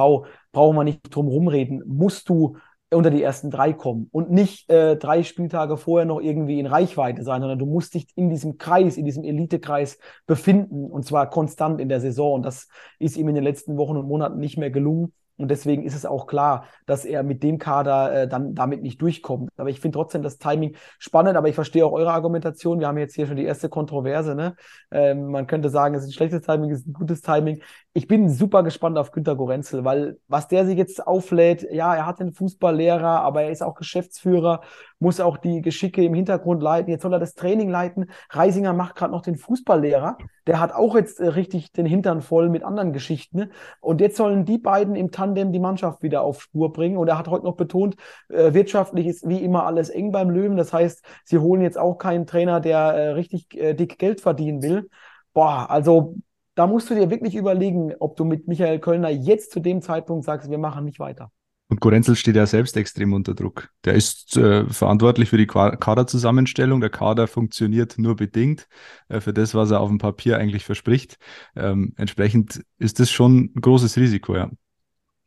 brauchen 0.53 0.77
wir 0.77 0.86
nicht 0.86 1.13
drum 1.13 1.27
rumreden. 1.27 1.83
Musst 1.86 2.30
du 2.30 2.56
unter 2.89 3.09
die 3.09 3.21
ersten 3.21 3.51
drei 3.51 3.74
kommen 3.74 4.07
und 4.13 4.31
nicht 4.31 4.69
äh, 4.69 4.95
drei 4.95 5.24
Spieltage 5.24 5.75
vorher 5.75 6.06
noch 6.06 6.21
irgendwie 6.21 6.57
in 6.57 6.68
Reichweite 6.68 7.24
sein, 7.24 7.42
sondern 7.42 7.59
du 7.59 7.65
musst 7.65 7.94
dich 7.94 8.07
in 8.15 8.30
diesem 8.30 8.57
Kreis, 8.57 8.95
in 8.95 9.03
diesem 9.03 9.25
Elitekreis 9.25 10.00
befinden 10.25 10.89
und 10.89 11.06
zwar 11.06 11.30
konstant 11.30 11.81
in 11.81 11.89
der 11.89 12.00
Saison. 12.00 12.35
Und 12.35 12.45
das 12.45 12.69
ist 12.97 13.18
ihm 13.18 13.27
in 13.27 13.35
den 13.35 13.44
letzten 13.44 13.75
Wochen 13.75 13.97
und 13.97 14.07
Monaten 14.07 14.39
nicht 14.39 14.57
mehr 14.57 14.71
gelungen. 14.71 15.12
Und 15.39 15.50
deswegen 15.50 15.83
ist 15.83 15.95
es 15.95 16.06
auch 16.06 16.27
klar, 16.27 16.65
dass 16.86 17.06
er 17.06 17.24
mit 17.24 17.44
dem 17.44 17.57
Kader 17.57 18.13
äh, 18.13 18.27
dann 18.27 18.56
damit 18.56 18.81
nicht 18.81 19.01
durchkommt. 19.01 19.50
Aber 19.57 19.69
ich 19.69 19.80
finde 19.80 19.95
trotzdem 19.95 20.21
das 20.21 20.38
Timing 20.38 20.75
spannend, 21.00 21.38
aber 21.38 21.47
ich 21.47 21.56
verstehe 21.56 21.86
auch 21.86 21.94
eure 21.94 22.12
Argumentation. 22.12 22.80
Wir 22.80 22.88
haben 22.88 22.97
jetzt 22.97 23.15
hier 23.15 23.25
schon 23.25 23.38
die 23.38 23.45
erste 23.45 23.69
Kontroverse. 23.69 24.36
Ne? 24.36 24.56
Ähm, 24.91 25.31
man 25.31 25.47
könnte 25.47 25.69
sagen, 25.69 25.95
es 25.95 26.03
ist 26.03 26.09
ein 26.09 26.13
schlechtes 26.13 26.41
Timing, 26.41 26.71
es 26.71 26.81
ist 26.81 26.88
ein 26.88 26.94
gutes 26.94 27.21
Timing. 27.21 27.62
Ich 27.94 28.07
bin 28.07 28.30
super 28.30 28.63
gespannt 28.63 28.97
auf 28.97 29.12
Günter 29.12 29.36
Gorenzel, 29.36 29.86
weil 29.86 30.18
was 30.27 30.47
der 30.47 30.65
sich 30.65 30.77
jetzt 30.77 31.06
auflädt, 31.07 31.65
ja, 31.71 31.95
er 31.95 32.06
hat 32.06 32.19
den 32.19 32.33
Fußballlehrer, 32.33 33.21
aber 33.21 33.44
er 33.44 33.51
ist 33.51 33.63
auch 33.63 33.75
Geschäftsführer 33.75 34.62
muss 34.99 35.19
auch 35.19 35.37
die 35.37 35.61
Geschicke 35.61 36.03
im 36.03 36.13
Hintergrund 36.13 36.61
leiten. 36.61 36.91
Jetzt 36.91 37.03
soll 37.03 37.13
er 37.13 37.19
das 37.19 37.33
Training 37.33 37.69
leiten. 37.69 38.09
Reisinger 38.29 38.73
macht 38.73 38.95
gerade 38.95 39.11
noch 39.11 39.21
den 39.21 39.37
Fußballlehrer. 39.37 40.17
Der 40.45 40.59
hat 40.59 40.73
auch 40.73 40.95
jetzt 40.95 41.19
äh, 41.19 41.27
richtig 41.27 41.71
den 41.71 41.85
Hintern 41.85 42.21
voll 42.21 42.49
mit 42.49 42.63
anderen 42.63 42.93
Geschichten. 42.93 43.51
Und 43.79 44.01
jetzt 44.01 44.17
sollen 44.17 44.45
die 44.45 44.57
beiden 44.57 44.95
im 44.95 45.11
Tandem 45.11 45.51
die 45.51 45.59
Mannschaft 45.59 46.03
wieder 46.03 46.21
auf 46.21 46.41
Spur 46.41 46.73
bringen. 46.73 46.97
Und 46.97 47.07
er 47.07 47.17
hat 47.17 47.27
heute 47.27 47.45
noch 47.45 47.55
betont, 47.55 47.95
äh, 48.29 48.53
wirtschaftlich 48.53 49.07
ist 49.07 49.27
wie 49.27 49.43
immer 49.43 49.65
alles 49.65 49.89
eng 49.89 50.11
beim 50.11 50.29
Löwen. 50.29 50.57
Das 50.57 50.73
heißt, 50.73 51.03
sie 51.23 51.37
holen 51.39 51.61
jetzt 51.61 51.77
auch 51.77 51.95
keinen 51.95 52.27
Trainer, 52.27 52.59
der 52.59 52.79
äh, 52.79 53.09
richtig 53.09 53.47
dick 53.49 53.97
Geld 53.97 54.21
verdienen 54.21 54.61
will. 54.61 54.89
Boah, 55.33 55.69
also 55.69 56.15
da 56.56 56.68
musst 56.68 56.89
du 56.89 56.95
dir 56.95 57.09
wirklich 57.09 57.35
überlegen, 57.35 57.94
ob 57.99 58.18
du 58.18 58.25
mit 58.25 58.47
Michael 58.47 58.79
Kölner 58.79 59.09
jetzt 59.09 59.51
zu 59.51 59.59
dem 59.59 59.81
Zeitpunkt 59.81 60.25
sagst, 60.25 60.49
wir 60.49 60.57
machen 60.57 60.85
nicht 60.85 60.99
weiter. 60.99 61.31
Und 61.69 61.81
Gorenzel 61.81 62.16
steht 62.16 62.35
ja 62.35 62.47
selbst 62.47 62.76
extrem 62.76 63.14
unter 63.14 63.35
Druck. 63.35 63.69
Der 63.85 63.94
ist 63.94 64.35
äh, 64.35 64.66
verantwortlich 64.66 65.30
für 65.30 65.38
die 65.38 65.45
Kaderzusammenstellung. 65.45 66.81
Der 66.81 66.90
Kader 66.90 67.28
funktioniert 67.28 67.99
nur 67.99 68.16
bedingt 68.16 68.68
äh, 69.07 69.21
für 69.21 69.33
das, 69.33 69.54
was 69.54 69.69
er 69.69 69.80
auf 69.80 69.90
dem 69.90 69.99
Papier 69.99 70.38
eigentlich 70.38 70.66
verspricht. 70.66 71.18
Ähm, 71.56 71.94
entsprechend 71.95 72.66
ist 72.80 72.99
das 72.99 73.11
schon 73.11 73.52
ein 73.56 73.61
großes 73.61 73.97
Risiko, 73.97 74.35
ja. 74.35 74.49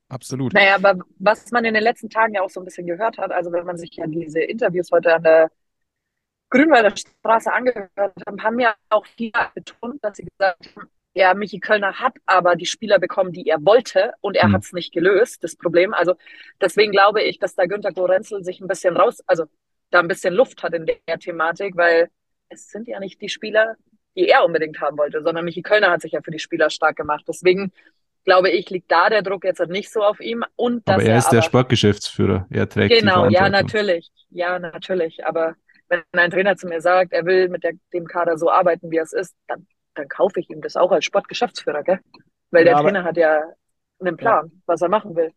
Absolut. 0.09 0.53
Naja, 0.53 0.75
aber 0.75 0.99
was 1.21 1.51
man 1.53 1.65
in 1.65 1.75
den 1.75 1.83
letzten 1.83 2.11
Tagen 2.11 2.35
ja 2.35 2.43
auch 2.43 2.51
so 2.51 2.61
ein 2.61 2.65
bisschen 2.65 2.87
gehört 2.87 3.19
hat, 3.19 3.31
also 3.31 3.53
wenn 3.53 3.65
man 3.65 3.79
sich 3.79 3.95
ja 3.95 4.07
diese 4.07 4.41
Interviews 4.41 4.91
heute 4.93 5.15
an 5.15 5.23
der 5.23 5.51
Grünwalder 6.51 6.95
Straße 6.95 7.51
angehört 7.51 7.91
hat, 7.97 8.13
haben 8.43 8.59
ja 8.59 8.75
auch 8.91 9.07
viele 9.07 9.33
betont, 9.55 10.05
dass 10.05 10.19
sie 10.19 10.25
gesagt 10.25 10.77
haben, 10.77 10.91
ja, 11.15 11.35
Michi 11.35 11.61
Kölner 11.61 11.95
hat 12.01 12.15
aber 12.27 12.57
die 12.57 12.67
Spieler 12.67 12.99
bekommen, 12.99 13.33
die 13.33 13.47
er 13.47 13.65
wollte 13.65 14.13
und 14.21 14.37
er 14.37 14.49
mhm. 14.49 14.55
hat 14.55 14.63
es 14.63 14.73
nicht 14.73 14.93
gelöst, 14.93 15.45
das 15.45 15.57
Problem. 15.57 15.93
Also 15.93 16.15
deswegen 16.61 16.93
glaube 16.93 17.23
ich, 17.23 17.39
dass 17.39 17.55
da 17.55 17.67
Günter 17.67 17.93
Gorenzel 17.93 18.43
sich 18.45 18.61
ein 18.61 18.69
bisschen 18.69 18.97
raus, 18.97 19.19
also 19.27 19.45
da 19.91 20.01
ein 20.01 20.09
bisschen 20.09 20.33
Luft 20.35 20.63
hat 20.63 20.73
in 20.73 20.87
der 20.87 21.19
Thematik, 21.19 21.77
weil 21.77 22.09
es 22.49 22.69
sind 22.69 22.89
ja 22.89 22.99
nicht 22.99 23.21
die 23.21 23.29
Spieler, 23.29 23.77
die 24.17 24.29
er 24.29 24.45
unbedingt 24.45 24.81
haben 24.81 24.97
wollte, 24.97 25.23
sondern 25.23 25.45
Michi 25.45 25.63
Kölner 25.63 25.91
hat 25.91 26.01
sich 26.01 26.13
ja 26.13 26.23
für 26.23 26.31
die 26.31 26.39
Spieler 26.39 26.71
stark 26.71 26.97
gemacht. 26.97 27.25
Deswegen 27.29 27.73
glaube 28.25 28.51
ich, 28.51 28.71
liegt 28.71 28.91
da 28.91 29.09
der 29.11 29.23
Druck 29.23 29.45
jetzt 29.45 29.67
nicht 29.69 29.91
so 29.91 30.03
auf 30.03 30.21
ihm. 30.21 30.45
Und 30.57 30.89
aber 30.89 31.03
er 31.03 31.19
ist 31.19 31.27
er 31.27 31.37
der 31.37 31.43
Sportgeschäftsführer. 31.43 32.47
Er 32.51 32.69
trägt 32.69 32.95
Genau, 32.95 33.29
ja, 33.29 33.49
natürlich. 33.49 34.11
Ja, 34.31 34.59
natürlich. 34.59 35.25
Aber 35.27 35.57
wenn 35.89 36.03
ein 36.13 36.31
Trainer 36.31 36.57
zu 36.57 36.69
mir 36.69 36.81
sagt, 36.81 37.13
er 37.13 37.27
will 37.27 37.49
mit 37.49 37.65
der, 37.65 37.73
dem 37.93 38.07
Kader 38.07 38.39
so 38.39 38.51
arbeiten, 38.51 38.91
wie 38.91 38.99
es 38.99 39.13
ist, 39.13 39.35
dann 39.47 39.67
dann 39.95 40.09
kaufe 40.09 40.41
ich 40.41 40.51
ihm 40.51 40.61
das 40.61 40.77
auch 40.77 40.93
als 40.93 41.05
Sportgeschäftsführer, 41.05 41.83
gell? 41.83 42.01
Weil 42.51 42.67
ja, 42.67 42.75
der 42.75 42.83
Trainer 42.83 43.05
hat 43.05 43.17
ja 43.17 43.43
einen 44.01 44.17
Plan, 44.17 44.47
ja. 44.47 44.61
was 44.67 44.83
er 44.83 44.89
machen 44.89 45.15
will. 45.17 45.33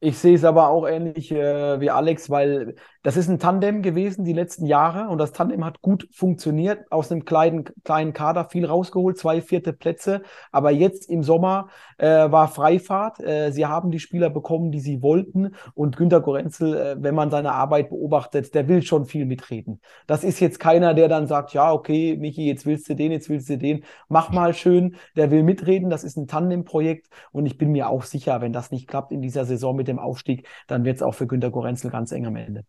Ich 0.00 0.18
sehe 0.18 0.34
es 0.34 0.44
aber 0.44 0.68
auch 0.68 0.86
ähnlich 0.86 1.30
äh, 1.30 1.80
wie 1.80 1.90
Alex, 1.90 2.28
weil 2.28 2.74
das 3.02 3.16
ist 3.16 3.28
ein 3.28 3.38
Tandem 3.38 3.82
gewesen 3.82 4.24
die 4.24 4.32
letzten 4.32 4.66
Jahre 4.66 5.08
und 5.08 5.18
das 5.18 5.32
Tandem 5.32 5.64
hat 5.64 5.82
gut 5.82 6.08
funktioniert, 6.12 6.90
aus 6.92 7.10
einem 7.10 7.24
kleinen, 7.24 7.64
kleinen 7.84 8.12
Kader 8.12 8.44
viel 8.44 8.64
rausgeholt, 8.64 9.18
zwei 9.18 9.40
vierte 9.40 9.72
Plätze, 9.72 10.22
aber 10.52 10.70
jetzt 10.70 11.10
im 11.10 11.22
Sommer 11.22 11.68
äh, 11.98 12.30
war 12.30 12.48
Freifahrt. 12.48 13.20
Äh, 13.20 13.50
sie 13.50 13.66
haben 13.66 13.90
die 13.90 13.98
Spieler 13.98 14.30
bekommen, 14.30 14.70
die 14.70 14.80
sie 14.80 15.02
wollten. 15.02 15.54
Und 15.74 15.96
Günter 15.96 16.20
Gorenzel, 16.20 16.76
äh, 16.76 16.96
wenn 17.02 17.14
man 17.14 17.30
seine 17.30 17.52
Arbeit 17.52 17.90
beobachtet, 17.90 18.54
der 18.54 18.68
will 18.68 18.82
schon 18.82 19.06
viel 19.06 19.26
mitreden. 19.26 19.80
Das 20.06 20.24
ist 20.24 20.40
jetzt 20.40 20.60
keiner, 20.60 20.94
der 20.94 21.08
dann 21.08 21.26
sagt, 21.26 21.52
ja, 21.54 21.72
okay, 21.72 22.16
Michi, 22.16 22.46
jetzt 22.46 22.66
willst 22.66 22.88
du 22.88 22.94
den, 22.94 23.12
jetzt 23.12 23.28
willst 23.28 23.48
du 23.48 23.58
den, 23.58 23.84
mach 24.08 24.30
mal 24.30 24.54
schön, 24.54 24.96
der 25.16 25.30
will 25.30 25.42
mitreden, 25.42 25.90
das 25.90 26.04
ist 26.04 26.16
ein 26.16 26.26
Tandem-Projekt. 26.28 27.08
Und 27.32 27.46
ich 27.46 27.58
bin 27.58 27.72
mir 27.72 27.88
auch 27.88 28.04
sicher, 28.04 28.40
wenn 28.40 28.52
das 28.52 28.70
nicht 28.70 28.86
klappt 28.88 29.12
in 29.12 29.22
dieser 29.22 29.44
Saison 29.44 29.74
mit 29.76 29.88
dem 29.88 29.98
Aufstieg, 29.98 30.46
dann 30.66 30.84
wird 30.84 30.96
es 30.96 31.02
auch 31.02 31.14
für 31.14 31.26
Günter 31.26 31.50
Gorenzel 31.50 31.90
ganz 31.90 32.12
eng 32.12 32.26
am 32.26 32.36
Ende. 32.36 32.64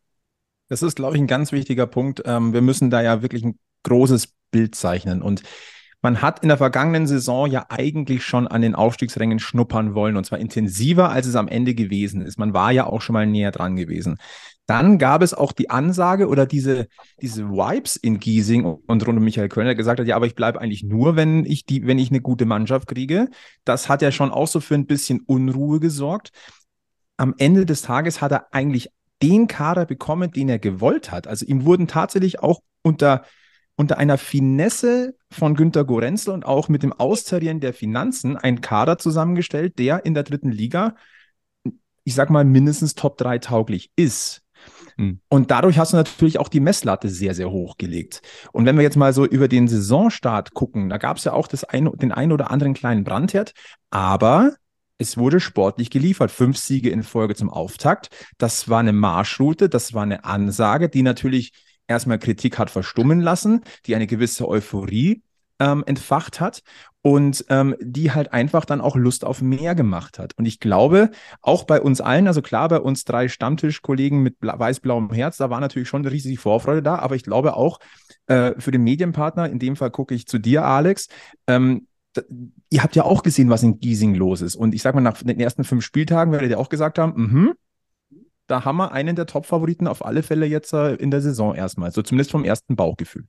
Das 0.69 0.81
ist, 0.81 0.95
glaube 0.95 1.15
ich, 1.15 1.21
ein 1.21 1.27
ganz 1.27 1.51
wichtiger 1.51 1.87
Punkt. 1.87 2.23
Ähm, 2.25 2.53
wir 2.53 2.61
müssen 2.61 2.89
da 2.89 3.01
ja 3.01 3.21
wirklich 3.21 3.43
ein 3.43 3.59
großes 3.83 4.33
Bild 4.51 4.75
zeichnen. 4.75 5.21
Und 5.21 5.43
man 6.03 6.21
hat 6.21 6.41
in 6.41 6.49
der 6.49 6.57
vergangenen 6.57 7.07
Saison 7.07 7.49
ja 7.49 7.65
eigentlich 7.69 8.25
schon 8.25 8.47
an 8.47 8.61
den 8.61 8.75
Aufstiegsrängen 8.75 9.39
schnuppern 9.39 9.95
wollen 9.95 10.17
und 10.17 10.25
zwar 10.25 10.39
intensiver, 10.39 11.09
als 11.09 11.27
es 11.27 11.35
am 11.35 11.47
Ende 11.47 11.73
gewesen 11.73 12.21
ist. 12.21 12.37
Man 12.37 12.53
war 12.53 12.71
ja 12.71 12.85
auch 12.85 13.01
schon 13.01 13.13
mal 13.13 13.25
näher 13.25 13.51
dran 13.51 13.77
gewesen. 13.77 14.17
Dann 14.65 14.97
gab 14.97 15.21
es 15.21 15.33
auch 15.33 15.53
die 15.53 15.69
Ansage 15.69 16.27
oder 16.27 16.45
diese, 16.45 16.87
diese 17.21 17.49
Vibes 17.49 17.95
in 17.95 18.19
Giesing 18.19 18.65
und 18.65 19.07
rund 19.07 19.17
um 19.17 19.23
Michael 19.23 19.47
Kölner, 19.47 19.69
der 19.69 19.75
gesagt 19.75 20.01
hat, 20.01 20.07
ja, 20.07 20.17
aber 20.17 20.25
ich 20.25 20.35
bleibe 20.35 20.59
eigentlich 20.59 20.83
nur, 20.83 21.15
wenn 21.15 21.45
ich 21.45 21.65
die, 21.65 21.87
wenn 21.87 21.99
ich 21.99 22.09
eine 22.09 22.21
gute 22.21 22.45
Mannschaft 22.45 22.87
kriege. 22.87 23.29
Das 23.63 23.87
hat 23.87 24.01
ja 24.01 24.11
schon 24.11 24.31
auch 24.31 24.47
so 24.47 24.59
für 24.59 24.75
ein 24.75 24.87
bisschen 24.87 25.21
Unruhe 25.21 25.79
gesorgt. 25.79 26.31
Am 27.15 27.33
Ende 27.37 27.65
des 27.65 27.81
Tages 27.81 28.21
hat 28.21 28.33
er 28.33 28.53
eigentlich 28.53 28.89
den 29.23 29.47
Kader 29.47 29.85
bekommen, 29.85 30.31
den 30.31 30.49
er 30.49 30.59
gewollt 30.59 31.11
hat. 31.11 31.27
Also 31.27 31.45
ihm 31.45 31.65
wurden 31.65 31.87
tatsächlich 31.87 32.41
auch 32.41 32.61
unter, 32.83 33.23
unter 33.75 33.97
einer 33.97 34.17
Finesse 34.17 35.15
von 35.31 35.55
Günter 35.55 35.85
Gorenzel 35.85 36.33
und 36.33 36.45
auch 36.45 36.67
mit 36.67 36.83
dem 36.83 36.93
Austarieren 36.93 37.61
der 37.61 37.73
Finanzen 37.73 38.35
ein 38.35 38.61
Kader 38.61 38.97
zusammengestellt, 38.97 39.79
der 39.79 40.05
in 40.05 40.13
der 40.13 40.23
dritten 40.23 40.51
Liga, 40.51 40.95
ich 42.03 42.13
sag 42.13 42.29
mal, 42.29 42.43
mindestens 42.43 42.95
Top 42.95 43.17
3 43.17 43.39
tauglich 43.39 43.91
ist. 43.95 44.41
Hm. 44.97 45.19
Und 45.29 45.51
dadurch 45.51 45.77
hast 45.77 45.93
du 45.93 45.97
natürlich 45.97 46.39
auch 46.39 46.49
die 46.49 46.59
Messlatte 46.59 47.09
sehr, 47.09 47.33
sehr 47.33 47.49
hoch 47.49 47.77
gelegt. 47.77 48.21
Und 48.51 48.65
wenn 48.65 48.75
wir 48.75 48.83
jetzt 48.83 48.97
mal 48.97 49.13
so 49.13 49.25
über 49.25 49.47
den 49.47 49.67
Saisonstart 49.67 50.53
gucken, 50.53 50.89
da 50.89 50.97
gab 50.97 51.17
es 51.17 51.23
ja 51.23 51.33
auch 51.33 51.47
das 51.47 51.63
ein, 51.63 51.89
den 51.95 52.11
einen 52.11 52.31
oder 52.31 52.51
anderen 52.51 52.73
kleinen 52.73 53.03
Brandherd, 53.03 53.53
aber 53.89 54.53
es 55.03 55.17
wurde 55.17 55.39
sportlich 55.39 55.89
geliefert. 55.89 56.31
Fünf 56.31 56.57
Siege 56.57 56.89
in 56.89 57.03
Folge 57.03 57.35
zum 57.35 57.49
Auftakt. 57.49 58.09
Das 58.37 58.69
war 58.69 58.79
eine 58.79 58.93
Marschroute, 58.93 59.69
das 59.69 59.93
war 59.93 60.03
eine 60.03 60.23
Ansage, 60.23 60.89
die 60.89 61.03
natürlich 61.03 61.51
erstmal 61.87 62.17
Kritik 62.17 62.57
hat 62.57 62.69
verstummen 62.69 63.19
lassen, 63.19 63.61
die 63.85 63.95
eine 63.95 64.07
gewisse 64.07 64.47
Euphorie 64.47 65.21
ähm, 65.59 65.83
entfacht 65.85 66.39
hat 66.39 66.63
und 67.01 67.45
ähm, 67.49 67.75
die 67.81 68.11
halt 68.11 68.31
einfach 68.31 68.63
dann 68.63 68.79
auch 68.79 68.95
Lust 68.95 69.25
auf 69.25 69.41
mehr 69.41 69.75
gemacht 69.75 70.19
hat. 70.19 70.33
Und 70.37 70.45
ich 70.45 70.61
glaube, 70.61 71.11
auch 71.41 71.65
bei 71.65 71.81
uns 71.81 71.99
allen, 71.99 72.27
also 72.27 72.41
klar, 72.41 72.69
bei 72.69 72.79
uns 72.79 73.03
drei 73.03 73.27
Stammtischkollegen 73.27 74.23
mit 74.23 74.37
weiß-blauem 74.41 75.11
Herz, 75.11 75.37
da 75.37 75.49
war 75.49 75.59
natürlich 75.59 75.89
schon 75.89 76.03
eine 76.03 76.11
riesige 76.11 76.39
Vorfreude 76.39 76.81
da, 76.81 76.95
aber 76.95 77.15
ich 77.15 77.23
glaube 77.23 77.57
auch 77.57 77.79
äh, 78.27 78.53
für 78.57 78.71
den 78.71 78.83
Medienpartner, 78.83 79.49
in 79.49 79.59
dem 79.59 79.75
Fall 79.75 79.91
gucke 79.91 80.15
ich 80.15 80.27
zu 80.27 80.39
dir, 80.39 80.63
Alex, 80.63 81.09
ähm, 81.47 81.87
ihr 82.69 82.83
habt 82.83 82.95
ja 82.95 83.03
auch 83.03 83.23
gesehen, 83.23 83.49
was 83.49 83.63
in 83.63 83.79
Giesing 83.79 84.15
los 84.15 84.41
ist. 84.41 84.55
Und 84.55 84.73
ich 84.73 84.81
sag 84.81 84.95
mal, 84.95 85.01
nach 85.01 85.21
den 85.21 85.39
ersten 85.39 85.63
fünf 85.63 85.83
Spieltagen 85.83 86.31
werdet 86.31 86.49
ihr 86.49 86.59
auch 86.59 86.69
gesagt 86.69 86.99
haben, 86.99 87.13
mhm, 87.15 87.53
da 88.47 88.65
haben 88.65 88.77
wir 88.77 88.91
einen 88.91 89.15
der 89.15 89.25
Top-Favoriten 89.25 89.87
auf 89.87 90.05
alle 90.05 90.23
Fälle 90.23 90.45
jetzt 90.45 90.73
äh, 90.73 90.95
in 90.95 91.11
der 91.11 91.21
Saison 91.21 91.55
erstmal. 91.55 91.91
So 91.91 92.01
zumindest 92.01 92.31
vom 92.31 92.43
ersten 92.43 92.75
Bauchgefühl. 92.75 93.25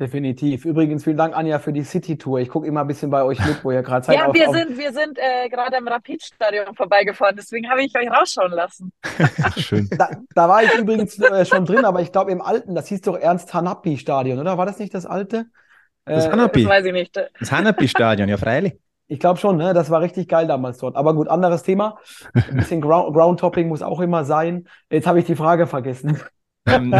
Definitiv. 0.00 0.64
Übrigens, 0.64 1.04
vielen 1.04 1.16
Dank, 1.16 1.36
Anja, 1.36 1.60
für 1.60 1.72
die 1.72 1.84
City-Tour. 1.84 2.40
Ich 2.40 2.48
gucke 2.48 2.66
immer 2.66 2.80
ein 2.80 2.88
bisschen 2.88 3.10
bei 3.10 3.22
euch 3.22 3.38
mit, 3.46 3.62
wo 3.62 3.70
ihr 3.70 3.82
gerade 3.82 4.04
seid. 4.04 4.16
Ja, 4.18 4.26
auf, 4.26 4.34
wir 4.34 4.48
auf... 4.48 4.56
sind, 4.56 4.76
wir 4.76 4.92
sind 4.92 5.18
äh, 5.18 5.48
gerade 5.48 5.76
am 5.76 5.86
Rapidstadion 5.86 6.74
vorbeigefahren, 6.74 7.36
deswegen 7.36 7.70
habe 7.70 7.84
ich 7.84 7.96
euch 7.96 8.10
rausschauen 8.10 8.50
lassen. 8.50 8.90
Schön. 9.56 9.88
Da, 9.96 10.10
da, 10.34 10.48
war 10.48 10.64
ich 10.64 10.74
übrigens 10.74 11.16
äh, 11.20 11.44
schon 11.44 11.64
drin, 11.64 11.84
aber 11.84 12.00
ich 12.00 12.10
glaube 12.10 12.32
im 12.32 12.40
alten, 12.40 12.74
das 12.74 12.88
hieß 12.88 13.02
doch 13.02 13.16
Ernst 13.16 13.54
Hanappi-Stadion, 13.54 14.40
oder? 14.40 14.58
War 14.58 14.66
das 14.66 14.80
nicht 14.80 14.94
das 14.94 15.06
alte? 15.06 15.46
Das 16.04 16.28
Hanapi. 16.28 16.62
Das 16.62 16.70
weiß 16.70 16.84
ich 16.86 16.92
nicht. 16.92 17.16
Das 17.38 17.52
Hanapi-Stadion, 17.52 18.28
ja, 18.28 18.36
freilich. 18.36 18.74
Ich 19.06 19.20
glaube 19.20 19.38
schon, 19.38 19.58
ne? 19.58 19.74
das 19.74 19.90
war 19.90 20.00
richtig 20.00 20.28
geil 20.28 20.46
damals 20.46 20.78
dort. 20.78 20.96
Aber 20.96 21.14
gut, 21.14 21.28
anderes 21.28 21.62
Thema. 21.62 21.98
Ein 22.32 22.56
bisschen 22.56 22.80
Ground, 22.80 23.14
Groundtopping 23.14 23.68
muss 23.68 23.82
auch 23.82 24.00
immer 24.00 24.24
sein. 24.24 24.66
Jetzt 24.90 25.06
habe 25.06 25.18
ich 25.18 25.26
die 25.26 25.36
Frage 25.36 25.66
vergessen. 25.66 26.20
ähm, 26.66 26.94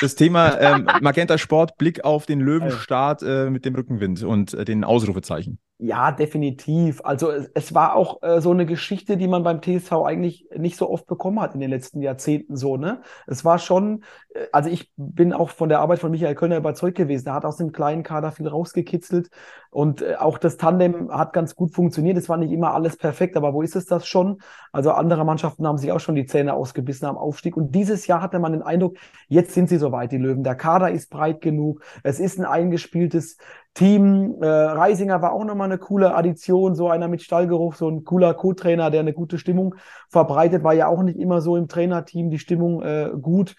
das 0.00 0.14
Thema 0.14 0.58
ähm, 0.60 0.88
Magenta 1.00 1.36
Sport, 1.38 1.76
Blick 1.76 2.04
auf 2.04 2.26
den 2.26 2.40
Löwenstart 2.40 3.22
äh, 3.22 3.50
mit 3.50 3.64
dem 3.64 3.74
Rückenwind 3.74 4.22
und 4.22 4.54
äh, 4.54 4.64
den 4.64 4.84
Ausrufezeichen. 4.84 5.58
Ja, 5.80 6.10
definitiv. 6.12 7.00
Also 7.04 7.30
es, 7.30 7.50
es 7.54 7.74
war 7.74 7.94
auch 7.94 8.22
äh, 8.22 8.40
so 8.40 8.50
eine 8.50 8.66
Geschichte, 8.66 9.16
die 9.16 9.28
man 9.28 9.42
beim 9.42 9.60
TSV 9.60 9.92
eigentlich 10.04 10.46
nicht 10.56 10.76
so 10.76 10.90
oft 10.90 11.06
bekommen 11.06 11.40
hat 11.40 11.54
in 11.54 11.60
den 11.60 11.70
letzten 11.70 12.02
Jahrzehnten 12.02 12.56
so, 12.56 12.76
ne? 12.76 13.00
Es 13.26 13.44
war 13.44 13.58
schon, 13.58 14.02
äh, 14.27 14.27
also 14.52 14.70
ich 14.70 14.92
bin 14.96 15.32
auch 15.32 15.50
von 15.50 15.68
der 15.68 15.80
Arbeit 15.80 15.98
von 15.98 16.10
Michael 16.10 16.34
Kölner 16.34 16.56
überzeugt 16.56 16.96
gewesen. 16.96 17.28
Er 17.28 17.34
hat 17.34 17.44
aus 17.44 17.56
dem 17.56 17.72
kleinen 17.72 18.02
Kader 18.02 18.32
viel 18.32 18.48
rausgekitzelt 18.48 19.30
und 19.70 20.02
äh, 20.02 20.16
auch 20.16 20.38
das 20.38 20.56
Tandem 20.56 21.10
hat 21.10 21.32
ganz 21.32 21.54
gut 21.54 21.74
funktioniert. 21.74 22.16
Es 22.16 22.28
war 22.28 22.36
nicht 22.36 22.52
immer 22.52 22.74
alles 22.74 22.96
perfekt, 22.96 23.36
aber 23.36 23.54
wo 23.54 23.62
ist 23.62 23.76
es 23.76 23.86
das 23.86 24.06
schon? 24.06 24.38
Also 24.72 24.92
andere 24.92 25.24
Mannschaften 25.24 25.66
haben 25.66 25.78
sich 25.78 25.92
auch 25.92 26.00
schon 26.00 26.14
die 26.14 26.26
Zähne 26.26 26.54
ausgebissen 26.54 27.06
am 27.06 27.16
Aufstieg 27.16 27.56
und 27.56 27.74
dieses 27.74 28.06
Jahr 28.06 28.22
hatte 28.22 28.38
man 28.38 28.52
den 28.52 28.62
Eindruck, 28.62 28.96
jetzt 29.28 29.52
sind 29.52 29.68
sie 29.68 29.78
soweit, 29.78 30.12
die 30.12 30.18
Löwen. 30.18 30.44
Der 30.44 30.54
Kader 30.54 30.90
ist 30.90 31.10
breit 31.10 31.40
genug. 31.40 31.82
Es 32.02 32.20
ist 32.20 32.38
ein 32.38 32.44
eingespieltes 32.44 33.36
Team. 33.74 34.36
Äh, 34.40 34.46
Reisinger 34.46 35.22
war 35.22 35.32
auch 35.32 35.44
nochmal 35.44 35.66
eine 35.66 35.78
coole 35.78 36.14
Addition, 36.14 36.74
so 36.74 36.88
einer 36.88 37.08
mit 37.08 37.22
Stallgeruch, 37.22 37.74
so 37.74 37.88
ein 37.88 38.04
cooler 38.04 38.34
Co-Trainer, 38.34 38.90
der 38.90 39.00
eine 39.00 39.12
gute 39.12 39.38
Stimmung 39.38 39.76
verbreitet, 40.08 40.64
war 40.64 40.74
ja 40.74 40.88
auch 40.88 41.02
nicht 41.02 41.18
immer 41.18 41.40
so 41.40 41.56
im 41.56 41.68
Trainerteam 41.68 42.30
die 42.30 42.38
Stimmung 42.38 42.82
äh, 42.82 43.10
gut. 43.20 43.54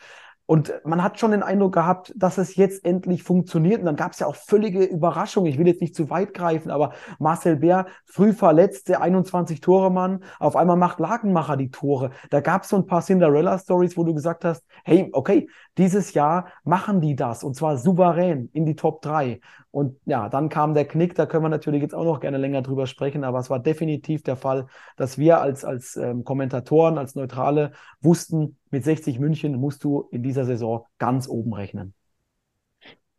Und 0.50 0.74
man 0.84 1.04
hat 1.04 1.20
schon 1.20 1.30
den 1.30 1.44
Eindruck 1.44 1.76
gehabt, 1.76 2.12
dass 2.16 2.40
es 2.40 2.56
jetzt 2.56 2.84
endlich 2.84 3.22
funktioniert. 3.22 3.82
Und 3.82 3.86
dann 3.86 3.96
gab 3.96 4.14
es 4.14 4.20
ja 4.20 4.26
auch 4.26 4.36
völlige 4.36 4.84
Überraschungen. 4.84 5.48
Ich 5.48 5.60
will 5.60 5.68
jetzt 5.68 5.80
nicht 5.80 5.94
zu 5.94 6.10
weit 6.10 6.34
greifen, 6.34 6.72
aber 6.72 6.94
Marcel 7.20 7.58
Bär, 7.58 7.86
früh 8.06 8.34
verletzt, 8.34 8.90
der 8.90 9.04
21-Tore-Mann, 9.04 10.24
auf 10.40 10.56
einmal 10.56 10.76
macht 10.76 11.00
Lagenmacher 11.00 11.56
die 11.56 11.70
Tore. 11.70 12.10
Da 12.32 12.40
gab 12.40 12.64
es 12.64 12.70
so 12.70 12.78
ein 12.78 12.88
paar 12.88 13.04
Cinderella-Stories, 13.04 13.96
wo 13.96 14.04
du 14.04 14.16
gesagt 14.16 14.44
hast, 14.44 14.66
hey, 14.84 15.10
okay, 15.14 15.48
dieses 15.80 16.14
Jahr 16.14 16.50
machen 16.64 17.02
die 17.02 17.16
das 17.16 17.44
und 17.44 17.56
zwar 17.56 17.78
souverän 17.78 18.50
in 18.54 18.66
die 18.66 18.76
Top 18.76 19.02
3. 19.02 19.40
Und 19.72 19.98
ja, 20.06 20.30
dann 20.30 20.50
kam 20.50 20.74
der 20.74 20.86
Knick, 20.86 21.16
da 21.16 21.26
können 21.26 21.44
wir 21.44 21.50
natürlich 21.50 21.82
jetzt 21.82 21.96
auch 21.96 22.04
noch 22.04 22.20
gerne 22.20 22.38
länger 22.38 22.62
drüber 22.62 22.86
sprechen, 22.86 23.24
aber 23.24 23.40
es 23.40 23.50
war 23.50 23.60
definitiv 23.60 24.22
der 24.22 24.36
Fall, 24.36 24.68
dass 24.98 25.18
wir 25.18 25.42
als, 25.42 25.64
als 25.64 25.96
ähm, 25.96 26.24
Kommentatoren, 26.24 26.98
als 26.98 27.16
Neutrale 27.16 27.72
wussten, 28.02 28.58
mit 28.72 28.84
60 28.84 29.20
München 29.20 29.56
musst 29.56 29.84
du 29.84 30.08
in 30.12 30.22
dieser 30.22 30.46
Saison 30.46 30.86
ganz 30.98 31.28
oben 31.28 31.54
rechnen. 31.54 31.94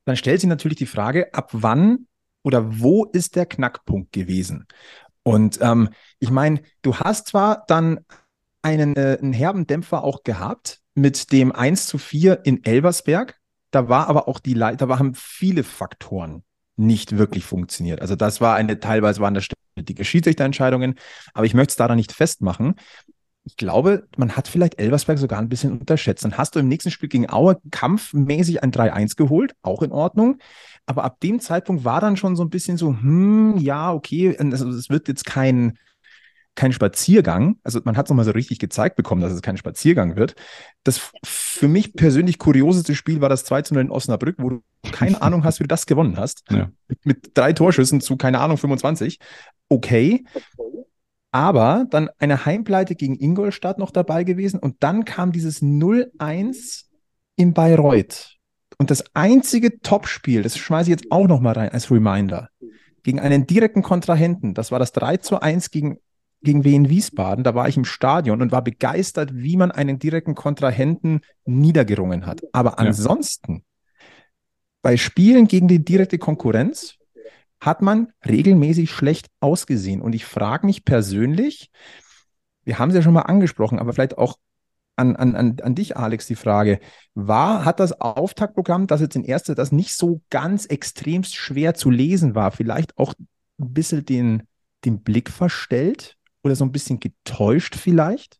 Dann 0.04 0.16
stellt 0.16 0.40
sich 0.40 0.48
natürlich 0.48 0.78
die 0.78 0.86
Frage, 0.86 1.32
ab 1.32 1.50
wann 1.52 2.06
oder 2.42 2.80
wo 2.80 3.04
ist 3.04 3.36
der 3.36 3.46
Knackpunkt 3.46 4.12
gewesen? 4.12 4.66
Und 5.22 5.58
ähm, 5.62 5.88
ich 6.18 6.30
meine, 6.30 6.60
du 6.82 6.96
hast 6.96 7.28
zwar 7.28 7.64
dann 7.68 8.00
einen, 8.62 8.96
äh, 8.96 9.18
einen 9.20 9.32
herben 9.32 9.66
Dämpfer 9.66 10.04
auch 10.04 10.24
gehabt 10.24 10.79
mit 10.94 11.32
dem 11.32 11.52
1 11.52 11.86
zu 11.86 11.98
4 11.98 12.40
in 12.44 12.64
Elversberg, 12.64 13.38
da 13.70 13.88
war 13.88 14.08
aber 14.08 14.28
auch 14.28 14.40
die, 14.40 14.54
da 14.54 14.88
waren 14.88 15.14
viele 15.14 15.62
Faktoren 15.62 16.42
nicht 16.76 17.18
wirklich 17.18 17.44
funktioniert. 17.44 18.00
Also 18.00 18.16
das 18.16 18.40
war 18.40 18.56
eine, 18.56 18.80
teilweise 18.80 19.20
waren 19.20 19.34
das 19.34 19.46
die 19.76 20.04
Schiedsrichterentscheidungen, 20.04 20.94
aber 21.34 21.46
ich 21.46 21.54
möchte 21.54 21.72
es 21.72 21.76
daran 21.76 21.96
nicht 21.96 22.12
festmachen. 22.12 22.74
Ich 23.44 23.56
glaube, 23.56 24.06
man 24.16 24.36
hat 24.36 24.48
vielleicht 24.48 24.78
Elversberg 24.78 25.18
sogar 25.18 25.38
ein 25.38 25.48
bisschen 25.48 25.72
unterschätzt. 25.72 26.24
Dann 26.24 26.36
hast 26.36 26.54
du 26.54 26.58
im 26.58 26.68
nächsten 26.68 26.90
Spiel 26.90 27.08
gegen 27.08 27.30
Aue 27.30 27.58
kampfmäßig 27.70 28.62
ein 28.62 28.70
3-1 28.70 29.16
geholt, 29.16 29.54
auch 29.62 29.82
in 29.82 29.92
Ordnung. 29.92 30.38
Aber 30.86 31.04
ab 31.04 31.20
dem 31.20 31.40
Zeitpunkt 31.40 31.84
war 31.84 32.00
dann 32.00 32.16
schon 32.16 32.36
so 32.36 32.42
ein 32.42 32.50
bisschen 32.50 32.76
so, 32.76 32.88
hm, 32.88 33.56
ja, 33.58 33.92
okay, 33.92 34.36
also 34.38 34.68
es 34.68 34.90
wird 34.90 35.08
jetzt 35.08 35.24
kein, 35.24 35.78
kein 36.54 36.72
Spaziergang. 36.72 37.56
Also 37.62 37.80
man 37.84 37.96
hat 37.96 38.06
es 38.06 38.10
nochmal 38.10 38.24
so 38.24 38.32
richtig 38.32 38.58
gezeigt 38.58 38.96
bekommen, 38.96 39.22
dass 39.22 39.32
es 39.32 39.42
kein 39.42 39.56
Spaziergang 39.56 40.16
wird. 40.16 40.34
Das 40.84 41.10
für 41.24 41.68
mich 41.68 41.94
persönlich 41.94 42.38
kurioseste 42.38 42.94
Spiel 42.94 43.20
war 43.20 43.28
das 43.28 43.44
2 43.44 43.62
0 43.70 43.82
in 43.82 43.90
Osnabrück, 43.90 44.36
wo 44.38 44.50
du 44.50 44.62
keine 44.92 45.20
Ahnung 45.22 45.44
hast, 45.44 45.60
wie 45.60 45.64
du 45.64 45.68
das 45.68 45.86
gewonnen 45.86 46.16
hast. 46.16 46.42
Ja. 46.50 46.70
Mit, 46.88 47.06
mit, 47.06 47.30
drei 47.34 47.52
Torschüssen 47.52 48.00
zu, 48.00 48.16
keine 48.16 48.40
Ahnung, 48.40 48.56
25. 48.56 49.18
Okay. 49.68 50.24
Aber 51.32 51.86
dann 51.90 52.10
eine 52.18 52.44
Heimpleite 52.44 52.96
gegen 52.96 53.18
Ingolstadt 53.18 53.78
noch 53.78 53.92
dabei 53.92 54.24
gewesen 54.24 54.58
und 54.58 54.82
dann 54.82 55.04
kam 55.04 55.30
dieses 55.30 55.62
0-1 55.62 56.86
in 57.36 57.54
Bayreuth. 57.54 58.36
Und 58.78 58.90
das 58.90 59.04
einzige 59.14 59.80
Topspiel, 59.80 60.42
das 60.42 60.58
schmeiße 60.58 60.90
ich 60.90 60.98
jetzt 60.98 61.12
auch 61.12 61.28
noch 61.28 61.40
mal 61.40 61.52
rein 61.52 61.70
als 61.70 61.90
Reminder, 61.90 62.48
gegen 63.02 63.20
einen 63.20 63.46
direkten 63.46 63.82
Kontrahenten, 63.82 64.54
das 64.54 64.72
war 64.72 64.78
das 64.78 64.92
3 64.92 65.18
zu 65.18 65.40
1 65.40 65.70
gegen 65.70 65.98
gegen 66.42 66.64
Wien 66.64 66.88
Wiesbaden, 66.88 67.44
da 67.44 67.54
war 67.54 67.68
ich 67.68 67.76
im 67.76 67.84
Stadion 67.84 68.40
und 68.40 68.52
war 68.52 68.62
begeistert, 68.62 69.30
wie 69.34 69.56
man 69.56 69.70
einen 69.70 69.98
direkten 69.98 70.34
Kontrahenten 70.34 71.20
niedergerungen 71.44 72.26
hat. 72.26 72.40
Aber 72.52 72.78
ansonsten, 72.78 73.64
bei 74.82 74.96
Spielen 74.96 75.48
gegen 75.48 75.68
die 75.68 75.84
direkte 75.84 76.18
Konkurrenz, 76.18 76.96
hat 77.60 77.82
man 77.82 78.12
regelmäßig 78.26 78.90
schlecht 78.90 79.28
ausgesehen. 79.40 80.00
Und 80.00 80.14
ich 80.14 80.24
frage 80.24 80.66
mich 80.66 80.84
persönlich, 80.86 81.70
wir 82.64 82.78
haben 82.78 82.88
es 82.88 82.96
ja 82.96 83.02
schon 83.02 83.12
mal 83.12 83.22
angesprochen, 83.22 83.78
aber 83.78 83.92
vielleicht 83.92 84.16
auch 84.16 84.38
an, 84.96 85.16
an, 85.16 85.34
an, 85.34 85.56
an 85.62 85.74
dich, 85.74 85.96
Alex, 85.96 86.26
die 86.26 86.36
Frage. 86.36 86.80
War, 87.14 87.66
hat 87.66 87.80
das 87.80 88.00
Auftaktprogramm, 88.00 88.86
das 88.86 89.02
jetzt 89.02 89.16
in 89.16 89.24
erster, 89.24 89.54
das 89.54 89.72
nicht 89.72 89.94
so 89.94 90.22
ganz 90.30 90.66
extremst 90.66 91.34
schwer 91.34 91.74
zu 91.74 91.90
lesen 91.90 92.34
war, 92.34 92.50
vielleicht 92.50 92.96
auch 92.96 93.12
ein 93.58 93.74
bisschen 93.74 94.06
den, 94.06 94.44
den 94.84 95.02
Blick 95.02 95.28
verstellt 95.28 96.16
oder 96.42 96.54
so 96.54 96.64
ein 96.64 96.72
bisschen 96.72 97.00
getäuscht 97.00 97.76
vielleicht? 97.76 98.38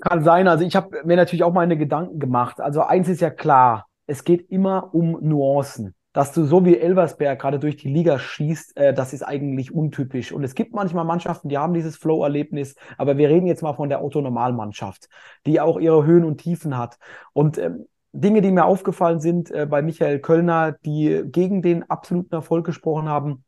Kann 0.00 0.22
sein. 0.22 0.46
Also 0.46 0.64
ich 0.64 0.76
habe 0.76 1.02
mir 1.04 1.16
natürlich 1.16 1.42
auch 1.42 1.52
meine 1.52 1.76
Gedanken 1.76 2.18
gemacht. 2.18 2.60
Also 2.60 2.82
eins 2.82 3.08
ist 3.08 3.20
ja 3.20 3.30
klar, 3.30 3.86
es 4.06 4.24
geht 4.24 4.50
immer 4.50 4.94
um 4.94 5.18
Nuancen 5.20 5.94
dass 6.18 6.32
du 6.32 6.44
so 6.44 6.64
wie 6.64 6.76
Elversberg 6.76 7.40
gerade 7.40 7.60
durch 7.60 7.76
die 7.76 7.88
Liga 7.88 8.18
schießt, 8.18 8.76
äh, 8.76 8.92
das 8.92 9.12
ist 9.12 9.22
eigentlich 9.22 9.72
untypisch. 9.72 10.32
Und 10.32 10.42
es 10.42 10.56
gibt 10.56 10.74
manchmal 10.74 11.04
Mannschaften, 11.04 11.48
die 11.48 11.58
haben 11.58 11.74
dieses 11.74 11.96
Flow-Erlebnis, 11.96 12.74
aber 12.96 13.18
wir 13.18 13.28
reden 13.28 13.46
jetzt 13.46 13.62
mal 13.62 13.74
von 13.74 13.88
der 13.88 14.00
Autonormalmannschaft, 14.00 15.08
die 15.46 15.60
auch 15.60 15.78
ihre 15.78 16.04
Höhen 16.04 16.24
und 16.24 16.38
Tiefen 16.38 16.76
hat. 16.76 16.98
Und 17.34 17.58
ähm, 17.58 17.86
Dinge, 18.12 18.40
die 18.40 18.50
mir 18.50 18.64
aufgefallen 18.64 19.20
sind 19.20 19.52
äh, 19.52 19.66
bei 19.66 19.80
Michael 19.80 20.18
Kölner, 20.18 20.72
die 20.84 21.22
gegen 21.26 21.62
den 21.62 21.88
absoluten 21.88 22.34
Erfolg 22.34 22.66
gesprochen 22.66 23.08
haben, 23.08 23.44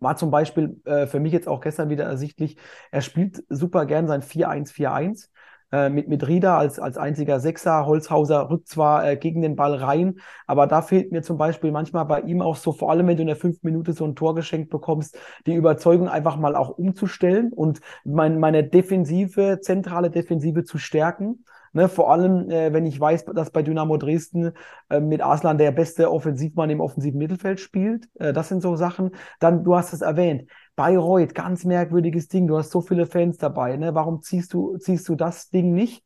war 0.00 0.16
zum 0.16 0.30
Beispiel 0.30 0.80
äh, 0.84 1.06
für 1.06 1.20
mich 1.20 1.32
jetzt 1.32 1.48
auch 1.48 1.60
gestern 1.60 1.90
wieder 1.90 2.04
ersichtlich, 2.04 2.56
er 2.90 3.02
spielt 3.02 3.42
super 3.48 3.86
gern 3.86 4.06
sein 4.06 4.22
4-1-4-1 4.22 5.28
äh, 5.70 5.90
mit, 5.90 6.08
mit 6.08 6.26
Rieder 6.26 6.56
als, 6.56 6.78
als 6.78 6.96
einziger 6.96 7.40
Sechser. 7.40 7.84
Holzhauser 7.86 8.48
rückt 8.48 8.68
zwar 8.68 9.06
äh, 9.06 9.16
gegen 9.16 9.42
den 9.42 9.56
Ball 9.56 9.74
rein, 9.74 10.20
aber 10.46 10.66
da 10.66 10.82
fehlt 10.82 11.12
mir 11.12 11.22
zum 11.22 11.36
Beispiel 11.36 11.72
manchmal 11.72 12.06
bei 12.06 12.20
ihm 12.22 12.40
auch 12.40 12.56
so, 12.56 12.72
vor 12.72 12.90
allem 12.90 13.06
wenn 13.06 13.16
du 13.16 13.22
in 13.22 13.28
der 13.28 13.36
fünf 13.36 13.62
Minute 13.62 13.92
so 13.92 14.04
ein 14.06 14.16
Tor 14.16 14.34
geschenkt 14.34 14.70
bekommst, 14.70 15.18
die 15.46 15.54
Überzeugung 15.54 16.08
einfach 16.08 16.36
mal 16.36 16.56
auch 16.56 16.70
umzustellen 16.70 17.52
und 17.52 17.80
mein, 18.04 18.38
meine 18.40 18.64
Defensive, 18.64 19.58
zentrale 19.60 20.10
Defensive 20.10 20.64
zu 20.64 20.78
stärken. 20.78 21.44
Ne, 21.72 21.88
vor 21.88 22.10
allem, 22.10 22.50
äh, 22.50 22.72
wenn 22.72 22.86
ich 22.86 22.98
weiß, 22.98 23.26
dass 23.26 23.50
bei 23.50 23.62
Dynamo 23.62 23.96
Dresden 23.96 24.52
äh, 24.90 25.00
mit 25.00 25.20
Arslan 25.20 25.58
der 25.58 25.72
beste 25.72 26.10
Offensivmann 26.10 26.70
im 26.70 26.80
offensiven 26.80 27.18
Mittelfeld 27.18 27.60
spielt. 27.60 28.08
Äh, 28.14 28.32
das 28.32 28.48
sind 28.48 28.62
so 28.62 28.76
Sachen. 28.76 29.10
Dann, 29.40 29.64
du 29.64 29.76
hast 29.76 29.92
es 29.92 30.00
erwähnt, 30.00 30.50
Bayreuth, 30.76 31.34
ganz 31.34 31.64
merkwürdiges 31.64 32.28
Ding. 32.28 32.46
Du 32.46 32.56
hast 32.56 32.70
so 32.70 32.80
viele 32.80 33.06
Fans 33.06 33.38
dabei. 33.38 33.76
Ne? 33.76 33.94
Warum 33.94 34.22
ziehst 34.22 34.54
du, 34.54 34.76
ziehst 34.78 35.08
du 35.08 35.14
das 35.14 35.50
Ding 35.50 35.72
nicht? 35.72 36.04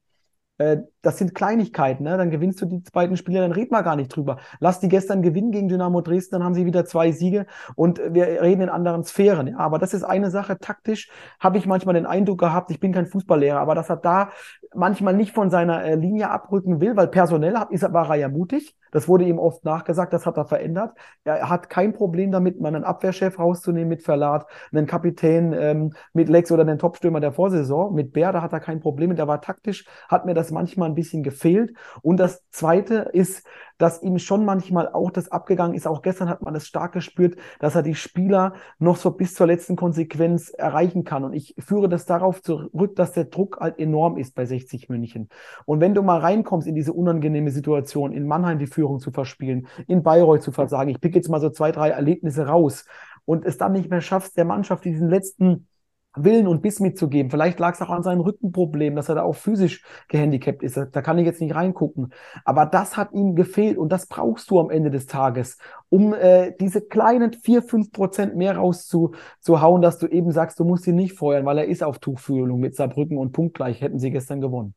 Das 1.03 1.19
sind 1.19 1.35
Kleinigkeiten, 1.35 2.05
ne? 2.05 2.17
Dann 2.17 2.31
gewinnst 2.31 2.61
du 2.63 2.67
die 2.67 2.83
beiden 2.93 3.17
Spiele, 3.17 3.41
dann 3.41 3.53
red 3.53 3.71
mal 3.71 3.83
gar 3.83 3.97
nicht 3.97 4.15
drüber. 4.15 4.39
Lass 4.61 4.81
die 4.81 4.89
gestern 4.89 5.23
gewinnen 5.23 5.51
gegen 5.51 5.69
Dynamo 5.69 6.01
Dresden, 6.01 6.37
dann 6.37 6.45
haben 6.45 6.55
sie 6.55 6.65
wieder 6.65 6.85
zwei 6.85 7.13
Siege 7.13 7.47
und 7.75 8.01
wir 8.11 8.41
reden 8.43 8.63
in 8.63 8.69
anderen 8.69 9.05
Sphären. 9.05 9.49
Ja, 9.49 9.59
aber 9.59 9.79
das 9.79 9.95
ist 9.95 10.05
eine 10.05 10.31
Sache. 10.31 10.59
Taktisch 10.59 11.11
habe 11.41 11.59
ich 11.59 11.67
manchmal 11.67 11.95
den 11.95 12.07
Eindruck 12.07 12.39
gehabt, 12.39 12.71
ich 12.71 12.81
bin 12.81 12.93
kein 12.93 13.07
Fußballlehrer, 13.07 13.61
aber 13.61 13.75
dass 13.75 13.91
er 13.91 13.97
da 13.97 14.31
manchmal 14.75 15.15
nicht 15.15 15.33
von 15.35 15.51
seiner 15.51 15.85
äh, 15.85 15.95
Linie 15.95 16.31
abrücken 16.31 16.81
will, 16.81 16.97
weil 16.97 17.09
personell 17.09 17.57
ist, 17.71 17.83
war 17.93 18.09
er 18.11 18.17
ja 18.17 18.29
mutig. 18.29 18.77
Das 18.91 19.09
wurde 19.09 19.25
ihm 19.25 19.39
oft 19.39 19.65
nachgesagt, 19.65 20.13
das 20.13 20.27
hat 20.27 20.37
er 20.37 20.45
verändert. 20.45 20.93
Er 21.25 21.49
hat 21.49 21.71
kein 21.71 21.95
Problem 21.95 22.31
damit, 22.31 22.61
mal 22.61 22.69
einen 22.69 22.85
Abwehrchef 22.85 23.39
rauszunehmen 23.39 23.89
mit 23.89 24.03
Verlat, 24.03 24.47
einen 24.71 24.87
Kapitän 24.87 25.55
ähm, 25.55 25.93
mit 26.13 26.29
Lex 26.29 26.53
oder 26.53 26.63
einen 26.63 26.79
Topstürmer 26.79 27.21
der 27.21 27.33
Vorsaison. 27.33 27.95
Mit 27.95 28.13
Bär, 28.13 28.33
da 28.33 28.43
hat 28.43 28.53
er 28.53 28.61
kein 28.61 28.81
Problem. 28.81 29.17
Der 29.17 29.29
war 29.29 29.41
taktisch, 29.41 29.87
hat 30.09 30.27
mir 30.27 30.35
das 30.35 30.51
manchmal 30.51 30.92
ein 30.93 30.95
bisschen 30.95 31.23
gefehlt. 31.23 31.73
Und 32.03 32.19
das 32.19 32.43
Zweite 32.51 33.11
ist, 33.13 33.45
dass 33.79 34.01
ihm 34.03 34.19
schon 34.19 34.45
manchmal 34.45 34.89
auch 34.89 35.11
das 35.11 35.31
abgegangen 35.31 35.75
ist. 35.75 35.89
Auch 35.89 36.03
gestern 36.03 36.29
hat 36.29 36.43
man 36.43 36.55
es 36.55 36.69
stark 36.69 36.93
gespürt, 36.93 37.37
dass 37.59 37.75
er 37.75 37.83
die 37.83 37.97
Spieler 37.97 38.55
noch 38.79 38.97
so 38.97 39.11
bis 39.11 39.35
zur 39.35 39.49
letzten 39.49 39.75
Konsequenz 39.75 40.51
erreichen 40.51 41.03
kann. 41.03 41.25
Und 41.25 41.33
ich 41.33 41.57
führe 41.59 41.89
das 41.89 42.07
darauf 42.07 42.43
zurück, 42.43 42.95
dass 42.95 43.13
der 43.13 43.25
Druck 43.25 43.59
halt 43.61 43.79
enorm 43.81 44.19
ist 44.19 44.35
bei 44.35 44.47
60 44.47 44.89
München. 44.89 45.29
Und 45.65 45.81
wenn 45.81 45.95
du 45.95 46.03
mal 46.03 46.21
reinkommst 46.21 46.69
in 46.69 46.77
diese 46.77 46.93
unangenehme 46.93 47.51
Situation, 47.51 48.13
in 48.13 48.27
Mannheim 48.27 48.61
die 48.61 48.69
Führung 48.69 49.01
zu 49.01 49.11
verspielen, 49.11 49.67
in 49.89 50.03
Bayreuth 50.05 50.43
zu 50.43 50.53
versagen, 50.53 50.91
ich 50.91 51.01
pick 51.01 51.17
jetzt 51.17 51.29
mal 51.29 51.41
so 51.41 51.51
zwei, 51.51 51.73
drei 51.73 51.91
Erlebnisse 51.91 52.47
raus 52.47 52.85
und 53.25 53.45
es 53.45 53.57
dann 53.59 53.73
nicht 53.73 53.91
mehr 53.91 54.01
schaffst, 54.01 54.37
der 54.37 54.45
Mannschaft 54.45 54.85
diesen 54.85 55.09
letzten 55.09 55.67
Willen 56.15 56.47
und 56.47 56.63
Biss 56.63 56.81
mitzugeben. 56.81 57.31
Vielleicht 57.31 57.59
lag 57.59 57.75
es 57.75 57.83
auch 57.83 57.91
an 57.91 58.03
seinem 58.03 58.21
Rückenproblem, 58.21 58.97
dass 58.97 59.09
er 59.09 59.17
da 59.17 59.23
auch 59.23 59.35
physisch 59.35 59.83
gehandicapt 60.09 60.63
ist. 60.63 60.77
Da 60.77 61.03
kann 61.03 61.19
ich 61.19 61.27
jetzt 61.27 61.41
nicht 61.41 61.55
reingucken. 61.55 62.13
Aber 62.45 62.67
das 62.67 62.97
hat 62.97 63.13
ihm 63.13 63.35
gefehlt 63.35 63.79
und 63.79 63.91
das 63.91 64.07
brauchst 64.07 64.51
du 64.51 64.61
am 64.61 64.71
Ende 64.71 64.91
des 64.91 65.07
Tages, 65.07 65.59
um 65.89 66.15
äh, 66.15 66.53
diese 66.61 66.81
kleinen 66.81 67.33
vier 67.33 67.63
fünf 67.63 67.93
Prozent 67.93 68.37
mehr 68.37 68.57
rauszuhauen, 68.57 69.83
dass 69.83 69.99
du 69.99 70.07
eben 70.07 70.33
sagst, 70.33 70.61
du 70.61 70.65
musst 70.65 70.87
ihn 70.87 70.97
nicht 70.97 71.17
feuern, 71.17 71.47
weil 71.47 71.59
er 71.59 71.67
ist 71.67 71.83
auf 71.83 71.99
Tuchfühlung 71.99 72.61
mit 72.61 72.77
Saarbrücken 72.77 73.17
und 73.19 73.33
punktgleich 73.33 73.81
hätten 73.81 73.99
sie 73.99 74.11
gestern 74.11 74.41
gewonnen. 74.41 74.75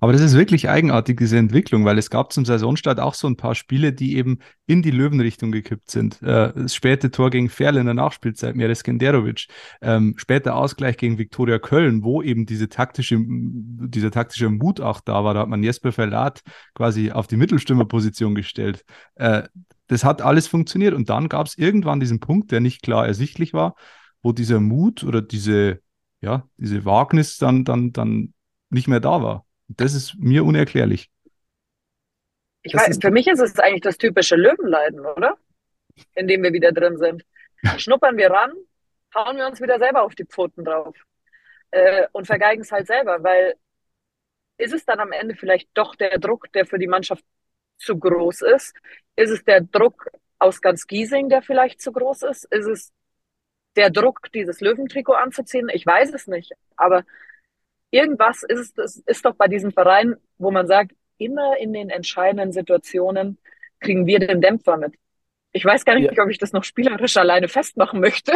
Aber 0.00 0.12
das 0.12 0.20
ist 0.20 0.34
wirklich 0.34 0.68
eigenartig, 0.68 1.18
diese 1.18 1.38
Entwicklung, 1.38 1.84
weil 1.84 1.98
es 1.98 2.10
gab 2.10 2.32
zum 2.32 2.44
Saisonstart 2.44 3.00
auch 3.00 3.14
so 3.14 3.26
ein 3.26 3.36
paar 3.36 3.54
Spiele, 3.54 3.92
die 3.92 4.16
eben 4.16 4.38
in 4.66 4.82
die 4.82 4.90
Löwenrichtung 4.90 5.52
gekippt 5.52 5.90
sind. 5.90 6.22
Äh, 6.22 6.52
das 6.54 6.74
späte 6.74 7.10
Tor 7.10 7.30
gegen 7.30 7.48
Ferl 7.48 7.76
in 7.76 7.86
der 7.86 7.94
Nachspielzeit, 7.94 8.56
Meres 8.56 8.82
Genderovic. 8.82 9.46
Ähm, 9.80 10.14
später 10.16 10.56
Ausgleich 10.56 10.96
gegen 10.96 11.18
Viktoria 11.18 11.58
Köln, 11.58 12.02
wo 12.02 12.22
eben 12.22 12.46
diese 12.46 12.68
taktische, 12.68 13.18
dieser 13.20 14.10
taktische 14.10 14.48
Mut 14.48 14.80
auch 14.80 15.00
da 15.00 15.24
war. 15.24 15.34
Da 15.34 15.40
hat 15.40 15.48
man 15.48 15.62
Jesper 15.62 15.92
Verlat 15.92 16.42
quasi 16.74 17.10
auf 17.10 17.26
die 17.26 17.36
Mittelstürmerposition 17.36 18.34
gestellt. 18.34 18.84
Äh, 19.16 19.42
das 19.88 20.04
hat 20.04 20.22
alles 20.22 20.46
funktioniert. 20.46 20.94
Und 20.94 21.08
dann 21.08 21.28
gab 21.28 21.46
es 21.46 21.58
irgendwann 21.58 22.00
diesen 22.00 22.20
Punkt, 22.20 22.52
der 22.52 22.60
nicht 22.60 22.82
klar 22.82 23.06
ersichtlich 23.06 23.52
war, 23.54 23.74
wo 24.22 24.32
dieser 24.32 24.60
Mut 24.60 25.02
oder 25.02 25.22
diese, 25.22 25.80
ja, 26.20 26.46
diese 26.56 26.84
Wagnis 26.84 27.38
dann, 27.38 27.64
dann, 27.64 27.92
dann 27.92 28.34
nicht 28.70 28.88
mehr 28.88 29.00
da 29.00 29.22
war. 29.22 29.46
Das 29.68 29.94
ist 29.94 30.14
mir 30.18 30.44
unerklärlich. 30.44 31.10
Ich 32.62 32.74
weiß, 32.74 32.98
für 33.00 33.10
mich 33.10 33.26
ist 33.26 33.40
es 33.40 33.58
eigentlich 33.58 33.82
das 33.82 33.98
typische 33.98 34.36
Löwenleiden, 34.36 35.00
oder? 35.00 35.36
In 36.14 36.26
dem 36.26 36.42
wir 36.42 36.52
wieder 36.52 36.72
drin 36.72 36.96
sind. 36.98 37.24
Schnuppern 37.78 38.16
wir 38.16 38.30
ran, 38.30 38.52
hauen 39.14 39.36
wir 39.36 39.46
uns 39.46 39.60
wieder 39.60 39.78
selber 39.78 40.02
auf 40.02 40.14
die 40.14 40.24
Pfoten 40.24 40.64
drauf 40.64 40.96
äh, 41.70 42.06
und 42.12 42.26
vergeigen 42.26 42.62
es 42.62 42.72
halt 42.72 42.86
selber, 42.86 43.22
weil 43.22 43.54
ist 44.58 44.74
es 44.74 44.84
dann 44.84 45.00
am 45.00 45.12
Ende 45.12 45.36
vielleicht 45.36 45.68
doch 45.74 45.94
der 45.94 46.18
Druck, 46.18 46.52
der 46.52 46.66
für 46.66 46.78
die 46.78 46.88
Mannschaft 46.88 47.24
zu 47.78 47.98
groß 47.98 48.42
ist? 48.42 48.74
Ist 49.14 49.30
es 49.30 49.44
der 49.44 49.60
Druck 49.60 50.10
aus 50.38 50.60
ganz 50.60 50.86
Giesing, 50.86 51.28
der 51.28 51.42
vielleicht 51.42 51.80
zu 51.80 51.92
groß 51.92 52.22
ist? 52.24 52.44
Ist 52.46 52.66
es 52.66 52.92
der 53.76 53.90
Druck, 53.90 54.32
dieses 54.32 54.60
Löwentrikot 54.60 55.14
anzuziehen? 55.14 55.68
Ich 55.72 55.86
weiß 55.86 56.12
es 56.12 56.26
nicht, 56.26 56.52
aber 56.76 57.04
irgendwas 57.90 58.42
ist 58.42 58.78
ist 58.78 59.24
doch 59.24 59.34
bei 59.34 59.48
diesem 59.48 59.72
Verein, 59.72 60.16
wo 60.38 60.50
man 60.50 60.66
sagt, 60.66 60.92
immer 61.18 61.56
in 61.58 61.72
den 61.72 61.90
entscheidenden 61.90 62.52
Situationen 62.52 63.38
kriegen 63.80 64.06
wir 64.06 64.18
den 64.18 64.40
Dämpfer 64.40 64.76
mit. 64.76 64.94
Ich 65.58 65.64
weiß 65.64 65.84
gar 65.84 65.96
nicht, 65.96 66.12
ja. 66.16 66.22
ob 66.22 66.30
ich 66.30 66.38
das 66.38 66.52
noch 66.52 66.62
spielerisch 66.62 67.16
alleine 67.16 67.48
festmachen 67.48 67.98
möchte. 67.98 68.30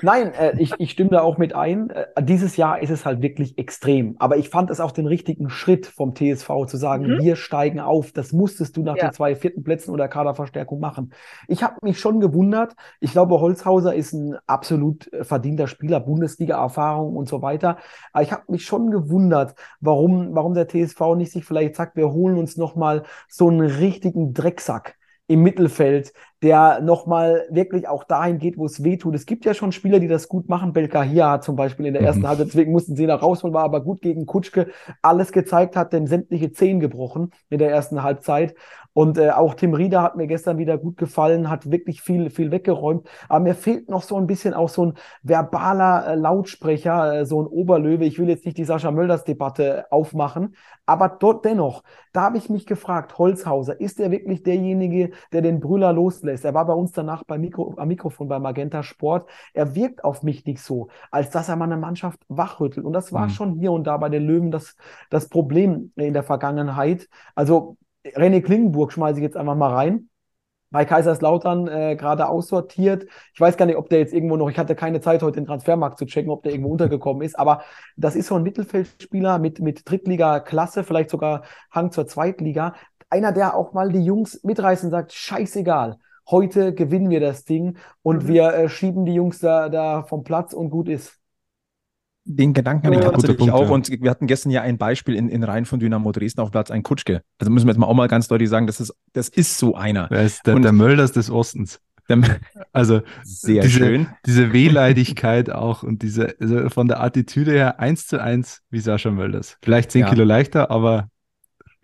Nein, 0.00 0.32
äh, 0.32 0.54
ich, 0.58 0.72
ich 0.78 0.92
stimme 0.92 1.10
da 1.10 1.20
auch 1.20 1.36
mit 1.36 1.54
ein. 1.54 1.90
Äh, 1.90 2.06
dieses 2.22 2.56
Jahr 2.56 2.80
ist 2.80 2.88
es 2.88 3.04
halt 3.04 3.20
wirklich 3.20 3.58
extrem. 3.58 4.16
Aber 4.18 4.38
ich 4.38 4.48
fand 4.48 4.70
es 4.70 4.80
auch 4.80 4.92
den 4.92 5.06
richtigen 5.06 5.50
Schritt 5.50 5.84
vom 5.84 6.14
TSV 6.14 6.48
zu 6.66 6.78
sagen, 6.78 7.06
mhm. 7.06 7.18
wir 7.20 7.36
steigen 7.36 7.80
auf. 7.80 8.12
Das 8.12 8.32
musstest 8.32 8.78
du 8.78 8.82
nach 8.82 8.96
ja. 8.96 9.08
den 9.08 9.12
zwei 9.12 9.36
vierten 9.36 9.62
Plätzen 9.62 9.90
oder 9.90 10.08
Kaderverstärkung 10.08 10.80
machen. 10.80 11.12
Ich 11.48 11.62
habe 11.62 11.74
mich 11.82 12.00
schon 12.00 12.18
gewundert. 12.18 12.72
Ich 12.98 13.12
glaube, 13.12 13.38
Holzhauser 13.40 13.94
ist 13.94 14.14
ein 14.14 14.38
absolut 14.46 15.12
äh, 15.12 15.22
verdienter 15.22 15.66
Spieler, 15.66 16.00
Bundesliga-Erfahrung 16.00 17.14
und 17.14 17.28
so 17.28 17.42
weiter. 17.42 17.76
Aber 18.14 18.22
ich 18.22 18.32
habe 18.32 18.44
mich 18.48 18.64
schon 18.64 18.90
gewundert, 18.90 19.54
warum, 19.80 20.34
warum 20.34 20.54
der 20.54 20.66
TSV 20.66 21.14
nicht 21.14 21.32
sich 21.32 21.44
vielleicht 21.44 21.76
sagt, 21.76 21.96
wir 21.96 22.10
holen 22.10 22.38
uns 22.38 22.56
nochmal 22.56 23.02
so 23.28 23.50
einen 23.50 23.60
richtigen 23.60 24.32
Drecksack 24.32 24.96
im 25.26 25.42
Mittelfeld, 25.42 26.12
der 26.44 26.82
nochmal 26.82 27.46
wirklich 27.48 27.88
auch 27.88 28.04
dahin 28.04 28.36
geht, 28.36 28.58
wo 28.58 28.66
es 28.66 28.84
weh 28.84 28.98
tut. 28.98 29.14
Es 29.14 29.24
gibt 29.24 29.46
ja 29.46 29.54
schon 29.54 29.72
Spieler, 29.72 29.98
die 29.98 30.08
das 30.08 30.28
gut 30.28 30.50
machen. 30.50 30.74
Belkahia 30.74 31.30
hat 31.30 31.42
zum 31.42 31.56
Beispiel 31.56 31.86
in 31.86 31.94
der 31.94 32.02
ersten 32.02 32.20
mhm. 32.20 32.28
Halbzeit, 32.28 32.48
deswegen 32.48 32.70
mussten 32.70 32.96
sie 32.96 33.06
noch 33.06 33.22
rausholen, 33.22 33.54
war 33.54 33.64
aber 33.64 33.80
gut 33.80 34.02
gegen 34.02 34.26
Kutschke 34.26 34.68
alles 35.00 35.32
gezeigt, 35.32 35.74
hat 35.74 35.94
dem 35.94 36.06
sämtliche 36.06 36.52
Zehen 36.52 36.80
gebrochen 36.80 37.30
in 37.48 37.58
der 37.58 37.70
ersten 37.70 38.02
Halbzeit. 38.02 38.54
Und 38.94 39.18
äh, 39.18 39.30
auch 39.30 39.54
Tim 39.54 39.74
Rieder 39.74 40.02
hat 40.02 40.16
mir 40.16 40.28
gestern 40.28 40.56
wieder 40.56 40.78
gut 40.78 40.96
gefallen, 40.96 41.50
hat 41.50 41.70
wirklich 41.70 42.00
viel, 42.00 42.30
viel 42.30 42.52
weggeräumt. 42.52 43.08
Aber 43.28 43.40
mir 43.40 43.54
fehlt 43.54 43.88
noch 43.90 44.02
so 44.02 44.16
ein 44.16 44.28
bisschen 44.28 44.54
auch 44.54 44.68
so 44.68 44.86
ein 44.86 44.94
verbaler 45.22 46.06
äh, 46.06 46.14
Lautsprecher, 46.14 47.20
äh, 47.20 47.26
so 47.26 47.42
ein 47.42 47.46
Oberlöwe. 47.46 48.04
Ich 48.04 48.20
will 48.20 48.28
jetzt 48.28 48.44
nicht 48.44 48.56
die 48.56 48.64
Sascha 48.64 48.92
Mölders-Debatte 48.92 49.86
aufmachen, 49.90 50.54
aber 50.86 51.08
dort 51.08 51.44
dennoch, 51.44 51.82
da 52.12 52.22
habe 52.22 52.38
ich 52.38 52.48
mich 52.48 52.66
gefragt, 52.66 53.18
Holzhauser, 53.18 53.80
ist 53.80 53.98
er 53.98 54.12
wirklich 54.12 54.44
derjenige, 54.44 55.10
der 55.32 55.42
den 55.42 55.58
Brüller 55.58 55.92
loslässt? 55.92 56.33
Lässt. 56.34 56.44
Er 56.44 56.54
war 56.54 56.66
bei 56.66 56.72
uns 56.74 56.92
danach 56.92 57.24
beim 57.24 57.40
Mikro, 57.40 57.74
am 57.76 57.88
Mikrofon 57.88 58.28
bei 58.28 58.38
Magenta 58.38 58.82
Sport. 58.82 59.28
Er 59.54 59.74
wirkt 59.74 60.04
auf 60.04 60.22
mich 60.22 60.44
nicht 60.44 60.60
so, 60.62 60.88
als 61.10 61.30
dass 61.30 61.48
er 61.48 61.56
mal 61.56 61.64
eine 61.66 61.76
Mannschaft 61.76 62.20
wachrüttelt. 62.28 62.84
Und 62.86 62.92
das 62.92 63.12
war 63.12 63.26
Mhm. 63.26 63.30
schon 63.30 63.54
hier 63.54 63.72
und 63.72 63.84
da 63.86 63.96
bei 63.96 64.08
den 64.08 64.24
Löwen 64.26 64.50
das, 64.50 64.76
das 65.10 65.28
Problem 65.28 65.92
in 65.96 66.12
der 66.14 66.22
Vergangenheit. 66.24 67.08
Also 67.34 67.76
René 68.04 68.42
Klingenburg 68.42 68.92
schmeiße 68.92 69.18
ich 69.18 69.22
jetzt 69.24 69.36
einfach 69.36 69.56
mal 69.56 69.72
rein 69.72 70.08
bei 70.70 70.84
Kaiserslautern 70.84 71.68
äh, 71.68 71.94
gerade 71.96 72.28
aussortiert. 72.28 73.06
Ich 73.32 73.40
weiß 73.40 73.56
gar 73.56 73.66
nicht, 73.66 73.76
ob 73.76 73.88
der 73.90 74.00
jetzt 74.00 74.12
irgendwo 74.12 74.36
noch, 74.36 74.50
ich 74.50 74.58
hatte 74.58 74.74
keine 74.74 75.00
Zeit, 75.00 75.22
heute 75.22 75.36
den 75.40 75.46
Transfermarkt 75.46 75.98
zu 75.98 76.04
checken, 76.06 76.30
ob 76.32 76.42
der 76.42 76.50
irgendwo 76.52 76.70
untergekommen 76.72 77.22
ist, 77.22 77.38
aber 77.38 77.62
das 77.96 78.16
ist 78.16 78.26
so 78.26 78.34
ein 78.34 78.42
Mittelfeldspieler 78.42 79.38
mit, 79.38 79.60
mit 79.60 79.88
Drittliga-Klasse, 79.88 80.82
vielleicht 80.82 81.10
sogar 81.10 81.42
Hang 81.70 81.92
zur 81.92 82.08
Zweitliga. 82.08 82.74
Einer, 83.08 83.30
der 83.30 83.54
auch 83.54 83.72
mal 83.72 83.92
die 83.92 84.04
Jungs 84.04 84.42
mitreißen 84.42 84.88
und 84.88 84.90
sagt, 84.90 85.12
scheißegal, 85.12 85.98
heute 86.30 86.74
gewinnen 86.74 87.10
wir 87.10 87.20
das 87.20 87.44
Ding 87.44 87.76
und 88.02 88.24
Mhm. 88.24 88.28
wir 88.28 88.54
äh, 88.54 88.68
schieben 88.68 89.04
die 89.04 89.14
Jungs 89.14 89.38
da, 89.40 89.68
da 89.68 90.02
vom 90.02 90.24
Platz 90.24 90.52
und 90.52 90.70
gut 90.70 90.88
ist. 90.88 91.18
Den 92.26 92.54
Gedanken 92.54 92.86
hatte 92.86 92.96
ich 92.98 93.04
tatsächlich 93.04 93.36
Punkt, 93.36 93.52
auch. 93.52 93.68
Und 93.70 93.90
wir 93.90 94.10
hatten 94.10 94.26
gestern 94.26 94.50
ja 94.50 94.62
ein 94.62 94.78
Beispiel 94.78 95.14
in, 95.14 95.28
in 95.28 95.42
Reihen 95.44 95.66
von 95.66 95.78
Dynamo 95.78 96.10
Dresden 96.10 96.40
auf 96.40 96.50
Platz 96.50 96.70
ein 96.70 96.82
Kutschke. 96.82 97.20
Also 97.38 97.52
müssen 97.52 97.66
wir 97.66 97.72
jetzt 97.72 97.78
mal 97.78 97.86
auch 97.86 97.92
mal 97.94 98.08
ganz 98.08 98.28
deutlich 98.28 98.48
sagen, 98.48 98.66
das 98.66 98.80
ist, 98.80 98.94
das 99.12 99.28
ist 99.28 99.58
so 99.58 99.74
einer. 99.74 100.08
Der 100.08 100.22
ist 100.22 100.46
der, 100.46 100.54
Und- 100.54 100.62
der 100.62 100.72
Mölders 100.72 101.12
des 101.12 101.30
Ostens. 101.30 101.80
Der- 102.08 102.18
Also 102.72 103.02
Sehr 103.22 103.62
diese, 103.62 103.78
schön. 103.78 104.06
diese 104.26 104.52
Wehleidigkeit 104.54 105.50
auch 105.50 105.82
und 105.82 106.02
diese, 106.02 106.34
also 106.40 106.68
von 106.70 106.88
der 106.88 107.02
Attitüde 107.02 107.52
her 107.52 107.78
eins 107.78 108.06
zu 108.06 108.20
eins 108.22 108.62
wie 108.70 108.80
Sascha 108.80 109.10
Mölders. 109.10 109.58
Vielleicht 109.62 109.90
zehn 109.92 110.00
Ja. 110.02 110.10
Kilo 110.10 110.24
leichter, 110.24 110.70
aber 110.70 111.08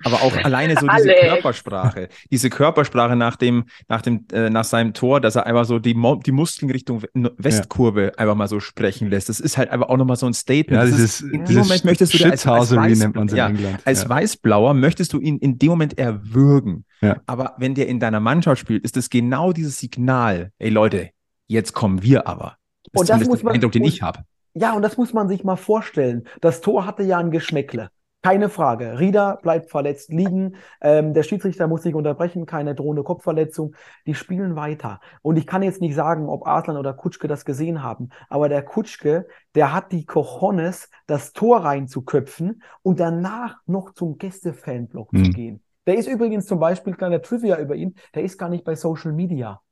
Aber 0.05 0.23
auch 0.23 0.37
alleine 0.45 0.75
so 0.75 0.81
diese 0.87 0.91
Alex. 1.11 1.21
Körpersprache, 1.29 2.09
diese 2.31 2.49
Körpersprache 2.51 3.17
nach 3.17 3.37
dem, 3.37 3.65
nach 3.89 4.03
dem, 4.03 4.25
äh, 4.33 4.49
nach 4.51 4.65
seinem 4.65 4.95
Tor, 4.95 5.21
dass 5.21 5.37
er 5.37 5.47
einfach 5.47 5.65
so 5.65 5.79
die, 5.79 5.95
Mo 5.95 6.17
die 6.17 6.33
Muskeln 6.33 6.71
Richtung 6.71 7.03
We- 7.03 7.33
Westkurve 7.37 8.13
einfach 8.17 8.35
mal 8.35 8.49
so 8.49 8.61
sprechen 8.61 9.11
lässt. 9.11 9.29
Das 9.29 9.41
ist 9.41 9.59
halt 9.59 9.71
einfach 9.71 9.89
auch 9.89 9.97
nochmal 9.97 10.17
so 10.17 10.27
ein 10.27 10.35
Statement. 10.35 10.71
ja, 10.83 10.87
Das 10.87 10.97
dieses, 10.97 11.21
ist, 11.21 11.21
in 11.23 11.31
dem 11.41 11.45
dieses 11.47 11.63
Moment 11.65 11.85
möchtest 11.85 12.15
du 12.19 12.25
als, 12.25 12.47
als, 12.47 12.75
Weiß, 12.75 12.99
ja, 13.33 13.49
England. 13.49 13.81
als 13.85 14.03
ja. 14.05 14.09
Weißblauer 14.09 14.75
möchtest 14.75 15.13
du 15.13 15.21
ihn 15.21 15.39
in 15.39 15.59
dem 15.59 15.69
Moment 15.71 15.99
erwürgen. 15.99 16.85
Ja. 17.01 17.17
Aber 17.27 17.55
wenn 17.59 17.75
der 17.75 17.89
in 17.89 18.01
deiner 18.01 18.21
Mannschaft 18.21 18.61
spielt, 18.61 18.85
ist 18.85 18.97
es 18.97 19.11
genau 19.11 19.53
dieses 19.53 19.79
Signal. 19.79 20.51
Ey 20.59 20.71
Leute, 20.71 21.11
jetzt 21.47 21.73
kommen 21.73 22.03
wir 22.03 22.27
aber. 22.27 22.57
Und 22.93 23.09
das 23.09 23.19
zumindest 23.19 23.31
muss 23.31 23.39
der 23.41 23.45
man- 23.45 23.55
Eindruck, 23.55 23.73
den 23.73 23.83
muss- 23.83 23.93
ich 23.95 24.03
habe. 24.03 24.21
Ja, 24.55 24.73
und 24.73 24.83
das 24.83 24.97
muss 24.97 25.13
man 25.13 25.29
sich 25.29 25.45
mal 25.45 25.57
vorstellen. 25.57 26.25
Das 26.41 26.61
Tor 26.61 26.85
hatte 26.85 27.03
ja 27.05 27.19
ein 27.19 27.31
Geschmäckle. 27.31 27.91
Keine 28.23 28.51
Frage. 28.51 28.99
Rieder 28.99 29.39
bleibt 29.43 29.71
verletzt 29.71 30.13
liegen. 30.13 30.57
Ähm, 30.83 31.15
der 31.15 31.23
Schiedsrichter 31.23 31.67
muss 31.69 31.83
sich 31.83 31.95
unterbrechen. 31.95 32.45
Keine 32.45 32.75
drohende 32.75 33.03
Kopfverletzung. 33.03 33.75
Die 34.07 34.15
spielen 34.15 34.57
weiter. 34.57 35.01
Und 35.23 35.39
ich 35.39 35.47
kann 35.47 35.63
jetzt 35.63 35.81
nicht 35.81 35.95
sagen, 35.95 36.29
ob 36.29 36.47
Arslan 36.47 36.77
oder 36.77 36.93
Kutschke 36.93 37.29
das 37.29 37.47
gesehen 37.47 37.83
haben. 37.83 38.11
Aber 38.29 38.51
der 38.51 38.63
Kutschke, 38.63 39.27
der 39.55 39.73
hat 39.73 39.91
die 39.93 40.05
Cojones, 40.05 40.91
das 41.07 41.33
Tor 41.33 41.65
reinzuköpfen 41.65 42.63
und 42.83 43.01
danach 43.01 43.57
noch 43.67 43.95
zum 43.95 44.19
Gäste-Fanblock 44.19 45.17
zu 45.17 45.25
Hm. 45.25 45.33
gehen. 45.33 45.63
Der 45.87 45.97
ist 45.97 46.07
übrigens 46.07 46.47
zum 46.47 46.61
Beispiel, 46.61 46.95
kleiner 46.95 47.23
Trivia 47.23 47.59
über 47.59 47.75
ihn, 47.75 47.95
der 48.15 48.23
ist 48.23 48.37
gar 48.39 48.51
nicht 48.51 48.65
bei 48.65 48.75
Social 48.77 49.13
Media. 49.13 49.63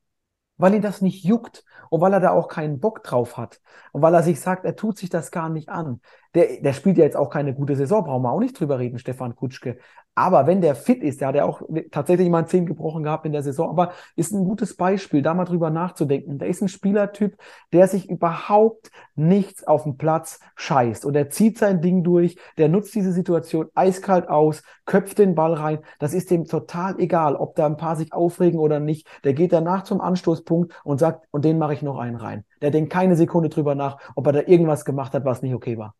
Weil 0.59 0.75
ihn 0.75 0.83
das 0.83 1.01
nicht 1.01 1.23
juckt 1.23 1.63
und 1.89 2.01
weil 2.01 2.13
er 2.13 2.19
da 2.19 2.29
auch 2.29 2.47
keinen 2.47 2.79
Bock 2.79 3.03
drauf 3.03 3.37
hat. 3.37 3.59
Und 3.91 4.03
weil 4.03 4.13
er 4.13 4.21
sich 4.21 4.39
sagt, 4.39 4.65
er 4.65 4.75
tut 4.75 4.99
sich 4.99 5.09
das 5.09 5.31
gar 5.31 5.49
nicht 5.49 5.69
an. 5.69 6.01
Der, 6.35 6.61
der 6.61 6.73
spielt 6.73 6.99
ja 6.99 7.05
jetzt 7.05 7.17
auch 7.17 7.31
keine 7.31 7.55
gute 7.55 7.75
Saison, 7.75 8.03
brauchen 8.03 8.21
wir 8.21 8.31
auch 8.31 8.39
nicht 8.39 8.59
drüber 8.59 8.77
reden, 8.77 8.99
Stefan 8.99 9.35
Kutschke. 9.35 9.79
Aber 10.19 10.47
wenn 10.47 10.59
der 10.59 10.75
fit 10.75 11.01
ist, 11.01 11.21
der 11.21 11.29
hat 11.29 11.35
ja 11.35 11.45
auch 11.45 11.61
tatsächlich 11.91 12.27
mal 12.27 12.39
einen 12.39 12.47
Zehn 12.47 12.65
gebrochen 12.65 13.03
gehabt 13.03 13.25
in 13.25 13.31
der 13.31 13.41
Saison, 13.41 13.69
aber 13.69 13.93
ist 14.17 14.33
ein 14.33 14.43
gutes 14.43 14.75
Beispiel, 14.75 15.21
da 15.21 15.33
mal 15.33 15.45
drüber 15.45 15.69
nachzudenken. 15.69 16.39
Der 16.39 16.49
ist 16.49 16.61
ein 16.61 16.67
Spielertyp, 16.67 17.37
der 17.71 17.87
sich 17.87 18.09
überhaupt 18.09 18.91
nichts 19.15 19.65
auf 19.65 19.83
dem 19.83 19.95
Platz 19.95 20.41
scheißt. 20.57 21.05
Und 21.05 21.15
er 21.15 21.29
zieht 21.29 21.57
sein 21.57 21.79
Ding 21.79 22.03
durch, 22.03 22.37
der 22.57 22.67
nutzt 22.67 22.93
diese 22.95 23.13
Situation 23.13 23.67
eiskalt 23.75 24.27
aus, 24.27 24.61
köpft 24.85 25.19
den 25.19 25.35
Ball 25.35 25.53
rein. 25.53 25.79
Das 25.99 26.13
ist 26.13 26.29
dem 26.31 26.43
total 26.43 26.99
egal, 26.99 27.37
ob 27.37 27.55
da 27.55 27.65
ein 27.65 27.77
paar 27.77 27.95
sich 27.95 28.11
aufregen 28.11 28.59
oder 28.59 28.81
nicht. 28.81 29.07
Der 29.23 29.31
geht 29.31 29.53
danach 29.53 29.83
zum 29.83 30.01
Anstoßpunkt 30.01 30.73
und 30.83 30.97
sagt, 30.97 31.27
und 31.31 31.45
den 31.45 31.57
mache 31.57 31.75
ich 31.75 31.81
noch 31.81 31.97
einen 31.97 32.17
rein. 32.17 32.43
Der 32.61 32.71
denkt 32.71 32.91
keine 32.91 33.15
Sekunde 33.15 33.47
drüber 33.47 33.73
nach, 33.73 33.97
ob 34.15 34.27
er 34.27 34.33
da 34.33 34.41
irgendwas 34.41 34.83
gemacht 34.83 35.13
hat, 35.13 35.23
was 35.23 35.41
nicht 35.41 35.53
okay 35.53 35.77
war. 35.77 35.95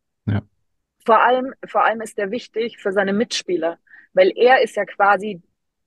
Vor 1.06 1.24
allem, 1.24 1.54
vor 1.66 1.86
allem 1.86 2.02
ist 2.02 2.18
er 2.18 2.30
wichtig 2.30 2.76
für 2.76 2.92
seine 2.92 3.14
Mitspieler, 3.14 3.78
weil 4.12 4.32
er 4.36 4.62
ist 4.62 4.76
ja 4.76 4.84
quasi 4.84 5.42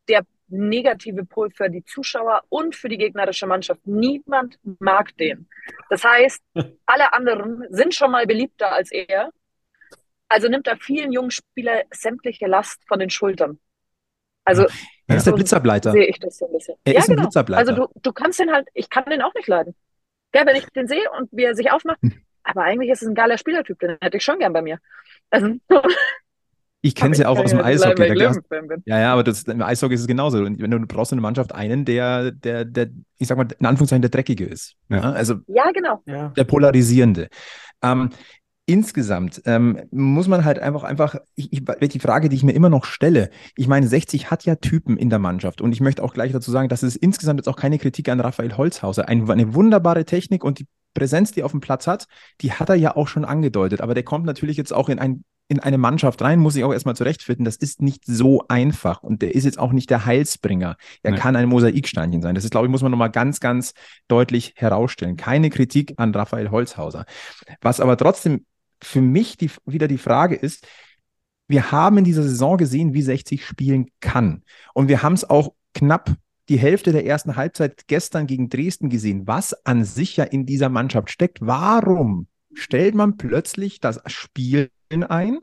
der 0.08 0.26
negative 0.48 1.26
Pol 1.26 1.50
für 1.52 1.70
die 1.70 1.84
Zuschauer 1.84 2.44
und 2.50 2.76
für 2.76 2.90
die 2.90 2.98
gegnerische 2.98 3.48
Mannschaft. 3.48 3.82
Niemand 3.86 4.60
mag 4.80 5.16
den. 5.18 5.48
Das 5.90 6.04
heißt, 6.04 6.42
alle 6.86 7.14
anderen 7.14 7.66
sind 7.70 7.96
schon 7.96 8.12
mal 8.12 8.26
beliebter 8.28 8.72
als 8.72 8.92
er. 8.92 9.32
Also 10.30 10.48
nimmt 10.50 10.68
er 10.68 10.78
vielen 10.78 11.12
jungen 11.12 11.32
Spielern 11.32 11.82
sämtliche 11.92 12.48
Last 12.48 12.82
von 12.88 13.00
den 13.00 13.10
Schultern. 13.10 13.60
Also 14.46 14.64
Er 15.08 15.18
ist 15.18 15.26
der 15.26 15.32
so 15.32 15.36
Blitzableiter. 15.36 15.92
sehe 15.92 16.06
ich 16.06 16.20
das 16.20 16.38
so 16.38 16.48
ein 16.48 16.54
bisschen. 16.54 16.76
Er 16.84 16.94
ja, 16.94 17.00
ist 17.00 17.08
ein 17.10 17.16
genau. 17.16 17.28
Blitzableiter. 17.28 17.60
Also 17.72 17.74
du, 17.88 18.00
du 18.02 18.14
kannst 18.14 18.40
den 18.40 18.52
halt, 18.52 18.68
ich 18.74 18.90
kann 18.90 19.06
den 19.06 19.22
auch 19.22 19.34
nicht 19.36 19.48
leiden. 19.48 19.76
Ja, 20.36 20.46
wenn 20.46 20.56
ich 20.56 20.66
den 20.70 20.88
sehe 20.88 21.10
und 21.18 21.30
wie 21.32 21.44
er 21.44 21.56
sich 21.56 21.72
aufmacht, 21.72 22.02
Hm. 22.02 22.22
aber 22.44 22.64
eigentlich 22.64 22.90
ist 22.90 23.04
es 23.04 23.08
ein 23.08 23.16
geiler 23.16 23.38
Spielertyp, 23.38 23.80
den 23.80 23.98
hätte 24.02 24.18
ich 24.18 24.24
schon 24.24 24.40
gern 24.40 24.52
bei 24.54 24.62
mir. 24.62 24.80
Also, 25.30 25.56
Ich 26.86 26.96
kenne 26.96 27.14
es 27.14 27.18
ja 27.18 27.30
auch 27.30 27.40
aus 27.40 27.50
dem 27.52 27.62
Eishockey. 27.62 27.96
Da 28.10 28.14
gab's- 28.14 28.36
Löwenfan 28.36 28.68
bin. 28.68 28.84
Ja, 28.86 29.00
ja, 29.00 29.14
aber 29.14 29.24
das, 29.24 29.44
im 29.44 29.62
Eishockey 29.62 29.96
ist 29.96 30.02
es 30.02 30.08
genauso. 30.08 30.40
Und 30.40 30.62
wenn 30.62 30.70
du 30.70 30.80
brauchst 30.86 31.14
in 31.14 31.18
der 31.18 31.22
Mannschaft 31.22 31.56
einen, 31.56 31.86
der, 31.86 32.32
der, 32.32 32.66
der, 32.66 32.90
ich 33.18 33.28
sag 33.30 33.38
mal, 33.38 33.48
in 33.58 33.66
Anführungszeichen 33.66 34.02
der 34.02 34.12
Dreckige 34.12 34.44
ist. 34.46 34.76
Ja. 34.90 35.00
Also 35.14 35.36
Ja, 35.48 35.72
genau. 35.74 36.02
Ja. 36.06 36.28
der 36.36 36.44
Polarisierende. 36.44 37.30
Ähm, 37.82 38.10
insgesamt 38.66 39.42
ähm, 39.46 39.80
muss 39.92 40.28
man 40.28 40.46
halt 40.46 40.60
einfach, 40.60 40.84
einfach, 40.84 41.16
ich, 41.36 41.52
ich, 41.52 41.64
die 41.90 42.00
Frage, 42.00 42.30
die 42.30 42.36
ich 42.36 42.44
mir 42.44 42.54
immer 42.54 42.70
noch 42.70 42.86
stelle, 42.86 43.30
ich 43.56 43.68
meine, 43.68 43.88
60 43.88 44.32
hat 44.32 44.46
ja 44.46 44.56
Typen 44.56 44.98
in 44.98 45.10
der 45.10 45.20
Mannschaft 45.20 45.62
und 45.62 45.72
ich 45.74 45.82
möchte 45.82 46.04
auch 46.04 46.14
gleich 46.14 46.32
dazu 46.32 46.52
sagen, 46.52 46.70
dass 46.70 46.84
es 46.84 46.96
insgesamt 46.96 47.40
jetzt 47.40 47.48
auch 47.48 47.58
keine 47.58 47.78
Kritik 47.78 48.08
an 48.10 48.20
Raphael 48.20 48.56
Holzhauser, 48.56 49.08
ein, 49.10 49.30
eine 49.30 49.54
wunderbare 49.54 50.06
Technik 50.06 50.44
und 50.44 50.60
die 50.60 50.68
Präsenz, 50.94 51.32
die 51.32 51.42
er 51.42 51.46
auf 51.46 51.52
dem 51.52 51.60
Platz 51.62 51.88
hat, 51.88 52.06
die 52.42 52.52
hat 52.54 52.70
er 52.70 52.76
ja 52.76 52.96
auch 52.96 53.08
schon 53.08 53.26
angedeutet, 53.26 53.82
aber 53.82 53.94
der 53.96 54.04
kommt 54.04 54.26
natürlich 54.26 54.58
jetzt 54.58 54.72
auch 54.74 54.90
in 54.90 55.00
ein 55.00 55.24
in 55.54 55.60
eine 55.60 55.78
Mannschaft 55.78 56.22
rein, 56.22 56.40
muss 56.40 56.56
ich 56.56 56.64
auch 56.64 56.74
erstmal 56.74 56.96
zurechtfinden. 56.96 57.46
Das 57.46 57.56
ist 57.56 57.82
nicht 57.82 58.04
so 58.06 58.44
einfach. 58.48 59.04
Und 59.04 59.22
der 59.22 59.36
ist 59.36 59.46
jetzt 59.46 59.60
auch 59.60 59.72
nicht 59.72 59.90
der 59.90 60.06
Heilsbringer. 60.06 60.76
Er 61.04 61.12
Nee. 61.12 61.18
kann 61.18 61.36
ein 61.36 61.48
Mosaiksteinchen 61.48 62.22
sein. 62.22 62.36
Das 62.36 62.44
ist, 62.44 62.52
glaube 62.52 62.68
ich, 62.68 62.72
muss 62.72 62.82
man 62.82 62.92
nochmal 62.92 63.12
ganz, 63.12 63.40
ganz 63.40 63.74
deutlich 64.08 64.54
herausstellen. 64.56 65.16
Keine 65.16 65.50
Kritik 65.50 65.94
an 65.98 66.14
Raphael 66.14 66.50
Holzhauser. 66.50 67.06
Was 67.62 67.80
aber 67.80 67.96
trotzdem 67.98 68.46
für 68.82 69.02
mich 69.02 69.38
die, 69.38 69.52
wieder 69.66 69.88
die 69.88 69.98
Frage 69.98 70.36
ist, 70.36 70.68
wir 71.48 71.72
haben 71.72 72.00
in 72.00 72.04
dieser 72.04 72.24
Saison 72.24 72.58
gesehen, 72.58 72.94
wie 72.94 73.02
60 73.02 73.46
spielen 73.46 73.88
kann. 74.00 74.44
Und 74.74 74.88
wir 74.88 75.04
haben 75.04 75.14
es 75.14 75.30
auch 75.30 75.54
knapp 75.74 76.16
die 76.50 76.58
Hälfte 76.58 76.92
der 76.92 77.06
ersten 77.06 77.36
Halbzeit 77.36 77.88
gestern 77.88 78.28
gegen 78.28 78.50
Dresden 78.50 78.90
gesehen, 78.90 79.28
was 79.28 79.54
an 79.66 79.86
sich 79.86 80.18
ja 80.18 80.24
in 80.24 80.46
dieser 80.46 80.70
Mannschaft 80.70 81.10
steckt. 81.12 81.40
Warum 81.42 82.28
stellt 82.54 82.96
man 82.96 83.18
plötzlich 83.18 83.80
das 83.80 84.02
Spiel 84.08 84.70
ein 85.02 85.40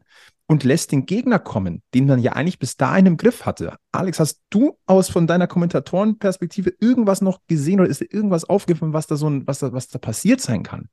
und 0.47 0.63
lässt 0.63 0.93
den 0.93 1.07
Gegner 1.07 1.41
kommen, 1.41 1.83
den 1.95 2.07
man 2.07 2.21
ja 2.21 2.35
eigentlich 2.35 2.61
bis 2.61 2.77
dahin 2.77 3.07
im 3.07 3.17
Griff 3.17 3.47
hatte? 3.47 3.77
Alex, 3.91 4.21
hast 4.21 4.43
du 4.51 4.79
aus 4.87 5.09
von 5.09 5.27
deiner 5.27 5.49
Kommentatorenperspektive 5.49 6.73
irgendwas 6.79 7.21
noch 7.23 7.41
gesehen 7.49 7.81
oder 7.81 7.89
ist 7.89 8.01
dir 8.01 8.13
irgendwas 8.13 8.45
aufgefallen, 8.45 8.93
was 8.93 9.07
da 9.07 9.17
so 9.17 9.29
ein, 9.29 9.47
was 9.47 9.61
da, 9.61 9.73
was 9.73 9.89
da 9.89 9.99
passiert 9.99 10.41
sein 10.41 10.63
kann? 10.63 10.89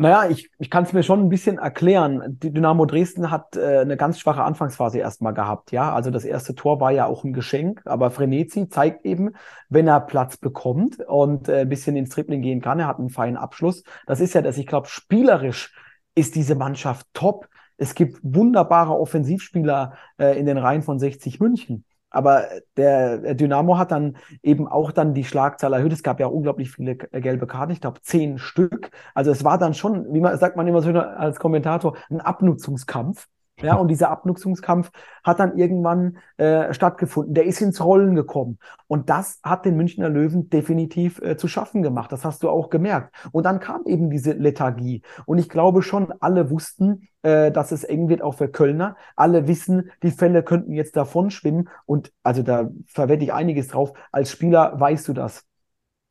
Naja, 0.00 0.30
ich, 0.30 0.50
ich 0.58 0.70
kann 0.70 0.84
es 0.84 0.94
mir 0.94 1.02
schon 1.02 1.20
ein 1.20 1.28
bisschen 1.28 1.58
erklären. 1.58 2.22
Die 2.42 2.50
Dynamo 2.50 2.86
Dresden 2.86 3.30
hat 3.30 3.54
äh, 3.54 3.80
eine 3.80 3.98
ganz 3.98 4.18
schwache 4.18 4.42
Anfangsphase 4.42 4.98
erstmal 4.98 5.34
gehabt, 5.34 5.72
ja. 5.72 5.92
Also 5.92 6.10
das 6.10 6.24
erste 6.24 6.54
Tor 6.54 6.80
war 6.80 6.90
ja 6.90 7.04
auch 7.04 7.22
ein 7.22 7.34
Geschenk, 7.34 7.82
aber 7.84 8.10
Frenetzi 8.10 8.70
zeigt 8.70 9.04
eben, 9.04 9.34
wenn 9.68 9.86
er 9.86 10.00
Platz 10.00 10.38
bekommt 10.38 11.00
und 11.06 11.50
äh, 11.50 11.60
ein 11.60 11.68
bisschen 11.68 11.96
ins 11.96 12.08
Tripling 12.08 12.40
gehen 12.40 12.62
kann, 12.62 12.80
er 12.80 12.86
hat 12.86 12.98
einen 12.98 13.10
feinen 13.10 13.36
Abschluss. 13.36 13.82
Das 14.06 14.20
ist 14.20 14.32
ja 14.32 14.40
das, 14.40 14.56
ich 14.56 14.66
glaube, 14.66 14.88
spielerisch 14.88 15.74
ist 16.14 16.34
diese 16.34 16.54
Mannschaft 16.54 17.06
top. 17.12 17.48
Es 17.76 17.94
gibt 17.94 18.18
wunderbare 18.22 18.98
Offensivspieler 18.98 19.94
äh, 20.18 20.38
in 20.38 20.46
den 20.46 20.58
Reihen 20.58 20.82
von 20.82 20.98
60 20.98 21.40
München. 21.40 21.84
Aber 22.10 22.46
der, 22.76 23.18
der 23.18 23.34
Dynamo 23.34 23.78
hat 23.78 23.92
dann 23.92 24.16
eben 24.42 24.66
auch 24.66 24.90
dann 24.90 25.14
die 25.14 25.24
Schlagzahl 25.24 25.72
erhöht. 25.72 25.92
Es 25.92 26.02
gab 26.02 26.18
ja 26.18 26.26
unglaublich 26.26 26.72
viele 26.72 26.98
äh, 27.12 27.20
gelbe 27.20 27.46
Karten, 27.46 27.72
ich 27.72 27.80
glaube 27.80 28.02
zehn 28.02 28.38
Stück. 28.38 28.90
Also 29.14 29.30
es 29.30 29.44
war 29.44 29.58
dann 29.58 29.74
schon, 29.74 30.12
wie 30.12 30.20
man 30.20 30.36
sagt 30.38 30.56
man 30.56 30.66
immer 30.66 30.82
so 30.82 30.90
als 30.90 31.38
Kommentator, 31.38 31.96
ein 32.10 32.20
Abnutzungskampf. 32.20 33.26
Ja, 33.62 33.74
und 33.74 33.88
dieser 33.88 34.10
Abnutzungskampf 34.10 34.90
hat 35.22 35.38
dann 35.38 35.56
irgendwann 35.56 36.18
äh, 36.38 36.72
stattgefunden. 36.72 37.34
Der 37.34 37.44
ist 37.44 37.60
ins 37.60 37.84
Rollen 37.84 38.14
gekommen. 38.14 38.58
Und 38.86 39.10
das 39.10 39.38
hat 39.42 39.64
den 39.64 39.76
Münchner 39.76 40.08
Löwen 40.08 40.48
definitiv 40.48 41.20
äh, 41.20 41.36
zu 41.36 41.48
schaffen 41.48 41.82
gemacht. 41.82 42.10
Das 42.12 42.24
hast 42.24 42.42
du 42.42 42.48
auch 42.48 42.70
gemerkt. 42.70 43.14
Und 43.32 43.44
dann 43.44 43.60
kam 43.60 43.84
eben 43.86 44.10
diese 44.10 44.32
Lethargie. 44.32 45.02
Und 45.26 45.38
ich 45.38 45.48
glaube 45.48 45.82
schon, 45.82 46.12
alle 46.20 46.50
wussten, 46.50 47.08
äh, 47.22 47.50
dass 47.52 47.72
es 47.72 47.84
eng 47.84 48.08
wird 48.08 48.22
auch 48.22 48.34
für 48.34 48.48
Kölner. 48.48 48.96
Alle 49.16 49.46
wissen, 49.46 49.90
die 50.02 50.10
Fälle 50.10 50.42
könnten 50.42 50.72
jetzt 50.72 50.96
davon 50.96 51.30
schwimmen. 51.30 51.68
Und 51.86 52.12
also 52.22 52.42
da 52.42 52.70
verwette 52.86 53.24
ich 53.24 53.32
einiges 53.32 53.68
drauf. 53.68 53.92
Als 54.10 54.30
Spieler 54.30 54.78
weißt 54.80 55.06
du 55.08 55.12
das. 55.12 55.44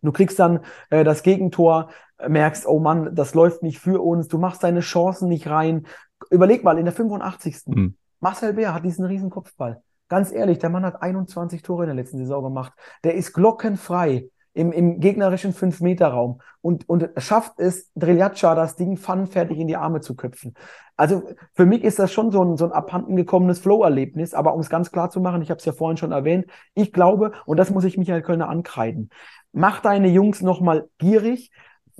Du 0.01 0.11
kriegst 0.11 0.39
dann 0.39 0.61
äh, 0.89 1.03
das 1.03 1.23
Gegentor, 1.23 1.89
merkst, 2.27 2.67
oh 2.67 2.79
Mann, 2.79 3.15
das 3.15 3.33
läuft 3.33 3.63
nicht 3.63 3.79
für 3.79 4.01
uns, 4.03 4.27
du 4.27 4.37
machst 4.37 4.63
deine 4.63 4.81
Chancen 4.81 5.29
nicht 5.29 5.49
rein, 5.49 5.85
überleg 6.29 6.63
mal, 6.63 6.77
in 6.77 6.85
der 6.85 6.93
85. 6.93 7.67
Mhm. 7.67 7.95
Marcel 8.19 8.53
Bär 8.53 8.73
hat 8.73 8.85
diesen 8.85 9.05
riesen 9.05 9.29
Kopfball. 9.29 9.81
Ganz 10.09 10.31
ehrlich, 10.31 10.59
der 10.59 10.69
Mann 10.69 10.85
hat 10.85 11.01
21 11.01 11.61
Tore 11.61 11.83
in 11.83 11.87
der 11.87 11.95
letzten 11.95 12.17
Saison 12.17 12.43
gemacht. 12.43 12.73
Der 13.03 13.13
ist 13.13 13.33
glockenfrei 13.33 14.29
im, 14.53 14.71
im 14.71 14.99
gegnerischen 14.99 15.53
5-Meter-Raum 15.53 16.41
und, 16.61 16.89
und 16.89 17.09
schafft 17.17 17.59
es, 17.59 17.91
Driljatscha 17.93 18.55
das 18.55 18.75
Ding 18.75 18.97
pfannenfertig 18.97 19.57
in 19.57 19.67
die 19.67 19.77
Arme 19.77 20.01
zu 20.01 20.15
köpfen. 20.15 20.55
Also 20.97 21.23
für 21.53 21.65
mich 21.65 21.83
ist 21.83 21.99
das 21.99 22.11
schon 22.11 22.31
so 22.31 22.43
ein, 22.43 22.57
so 22.57 22.65
ein 22.65 22.71
abhanden 22.71 23.15
gekommenes 23.15 23.59
Flow-Erlebnis, 23.59 24.33
aber 24.33 24.53
um 24.53 24.59
es 24.59 24.69
ganz 24.69 24.91
klar 24.91 25.11
zu 25.11 25.21
machen, 25.21 25.41
ich 25.41 25.49
habe 25.49 25.59
es 25.59 25.65
ja 25.65 25.71
vorhin 25.71 25.97
schon 25.97 26.11
erwähnt, 26.11 26.47
ich 26.73 26.91
glaube, 26.91 27.31
und 27.45 27.57
das 27.57 27.69
muss 27.69 27.85
ich 27.85 27.97
Michael 27.97 28.23
Kölner 28.23 28.49
ankreiden, 28.49 29.11
mach 29.53 29.79
deine 29.79 30.09
Jungs 30.09 30.41
nochmal 30.41 30.89
gierig, 30.97 31.51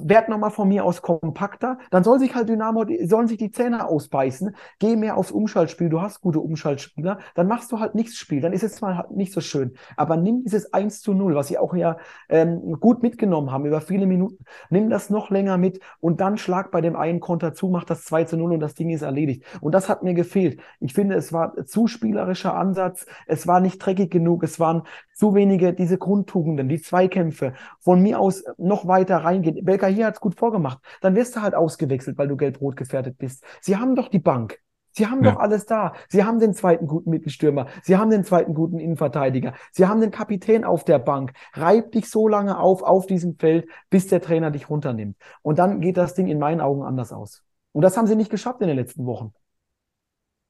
werd 0.02 0.30
nochmal 0.30 0.52
von 0.52 0.68
mir 0.68 0.86
aus 0.86 1.02
kompakter, 1.02 1.78
dann 1.92 2.04
soll 2.04 2.20
sich 2.20 2.36
halt 2.36 2.50
Dynamo, 2.50 2.86
sollen 3.06 3.28
sich 3.28 3.38
die 3.38 3.52
Zähne 3.52 3.88
ausbeißen, 3.88 4.56
geh 4.80 4.96
mehr 4.96 5.18
aufs 5.18 5.32
Umschaltspiel, 5.32 5.90
du 5.90 6.02
hast 6.02 6.22
gute 6.22 6.40
Umschaltspieler, 6.40 7.20
dann 7.36 7.48
machst 7.48 7.72
du 7.72 7.80
halt 7.80 7.96
nichts 7.96 8.16
Spiel, 8.16 8.42
dann 8.42 8.54
ist 8.54 8.64
es 8.64 8.82
mal 8.82 8.98
halt 8.98 9.12
nicht 9.12 9.34
so 9.34 9.42
schön. 9.42 9.74
Aber 9.98 10.18
nimm 10.18 10.44
dieses 10.44 10.74
1 10.74 11.02
zu 11.02 11.14
0, 11.14 11.36
was 11.36 11.48
sie 11.48 11.58
auch 11.58 11.76
ja 11.76 11.98
ähm, 12.30 12.78
gut 12.80 13.04
mitgenommen 13.04 13.52
haben 13.52 13.66
über 13.66 13.82
viele 13.82 14.06
Minuten, 14.06 14.44
nimm 14.70 14.90
das 14.90 15.10
noch 15.10 15.30
länger 15.30 15.58
mit 15.58 15.80
und 16.00 16.22
dann 16.22 16.38
schlag 16.38 16.72
bei 16.72 16.82
dem 16.82 16.96
einen 16.96 17.20
Konter 17.20 17.54
zu, 17.54 17.68
mach 17.68 17.84
das 17.84 18.06
2 18.06 18.26
zu 18.26 18.38
0 18.38 18.54
und 18.54 18.60
das 18.60 18.76
Ding 18.76 18.90
ist 18.90 19.02
erledigt. 19.02 19.44
Und 19.62 19.74
das 19.74 19.90
hat 19.90 20.04
mir 20.04 20.14
gefehlt. 20.14 20.62
Ich 20.80 20.94
finde, 20.94 21.16
es 21.16 21.34
war 21.34 21.66
zu 21.66 21.88
spielerischer 21.88 22.56
Ansatz, 22.56 23.06
es 23.28 23.48
war 23.48 23.60
nicht 23.60 23.80
dreckig 23.80 24.12
genug, 24.12 24.44
es 24.44 24.60
waren 24.60 24.84
zu 25.14 25.36
wenige 25.36 25.74
diese 25.74 25.98
Grundtugenden, 25.98 26.70
die 26.70 26.82
Zweikämpfe, 26.82 27.54
von 27.80 28.02
mir 28.02 28.20
aus 28.20 28.44
noch 28.58 28.88
weiter 28.88 29.18
reingehen. 29.18 29.66
Belka 29.66 29.89
hier 29.90 30.06
hat's 30.06 30.20
gut 30.20 30.36
vorgemacht. 30.36 30.80
Dann 31.02 31.16
wirst 31.16 31.36
du 31.36 31.42
halt 31.42 31.56
ausgewechselt, 31.56 32.18
weil 32.18 32.28
du 32.28 32.38
gelb-rot 32.38 32.76
gefährdet 32.76 33.18
bist. 33.18 33.44
Sie 33.62 33.78
haben 33.78 33.96
doch 33.96 34.08
die 34.08 34.20
Bank. 34.20 34.60
Sie 34.92 35.08
haben 35.08 35.24
ja. 35.24 35.32
doch 35.32 35.40
alles 35.40 35.66
da. 35.66 35.94
Sie 36.08 36.24
haben 36.24 36.40
den 36.40 36.54
zweiten 36.54 36.88
guten 36.88 37.10
Mittelstürmer. 37.10 37.68
Sie 37.84 37.98
haben 37.98 38.10
den 38.10 38.24
zweiten 38.24 38.54
guten 38.54 38.80
Innenverteidiger. 38.80 39.54
Sie 39.72 39.88
haben 39.88 40.02
den 40.02 40.12
Kapitän 40.12 40.64
auf 40.64 40.84
der 40.84 41.00
Bank. 41.00 41.34
Reib 41.54 41.92
dich 41.92 42.10
so 42.10 42.28
lange 42.28 42.60
auf, 42.60 42.82
auf 42.82 43.06
diesem 43.06 43.38
Feld, 43.38 43.68
bis 43.90 44.08
der 44.08 44.22
Trainer 44.22 44.52
dich 44.52 44.70
runternimmt. 44.70 45.16
Und 45.42 45.60
dann 45.60 45.80
geht 45.82 45.98
das 45.98 46.16
Ding 46.16 46.28
in 46.28 46.40
meinen 46.40 46.60
Augen 46.60 46.84
anders 46.84 47.14
aus. 47.14 47.44
Und 47.72 47.84
das 47.84 47.98
haben 47.98 48.08
sie 48.08 48.16
nicht 48.16 48.32
geschafft 48.32 48.62
in 48.62 48.68
den 48.68 48.78
letzten 48.78 49.06
Wochen. 49.06 49.34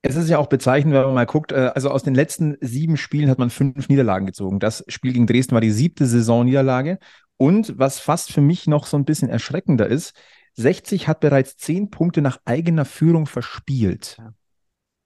Es 0.02 0.15
ist 0.15 0.30
ja 0.30 0.38
auch 0.38 0.47
bezeichnend, 0.47 0.95
wenn 0.95 1.04
man 1.04 1.13
mal 1.13 1.25
guckt, 1.25 1.52
äh, 1.52 1.71
also 1.75 1.89
aus 1.91 2.04
den 2.04 2.15
letzten 2.15 2.58
sieben 2.62 2.95
Spielen 2.95 3.30
hat 3.30 3.38
man 3.38 3.49
fünf 3.49 3.89
Niederlagen 3.89 4.25
gezogen. 4.25 4.60
Das 4.60 4.86
Spiel 4.88 5.12
gegen 5.12 5.28
Dresden 5.28 5.54
war 5.54 5.62
die 5.62 5.71
siebte 5.71 6.06
Saisonniederlage. 6.06 6.99
Und 7.41 7.80
was 7.80 7.99
fast 7.99 8.34
für 8.34 8.41
mich 8.41 8.67
noch 8.67 8.86
so 8.86 8.97
ein 8.97 9.06
bisschen 9.06 9.30
erschreckender 9.30 9.88
ist, 9.88 10.13
60 10.56 11.08
hat 11.08 11.21
bereits 11.21 11.56
zehn 11.56 11.89
Punkte 11.89 12.21
nach 12.21 12.39
eigener 12.43 12.84
Führung 12.84 13.28
verspielt. 13.28 14.17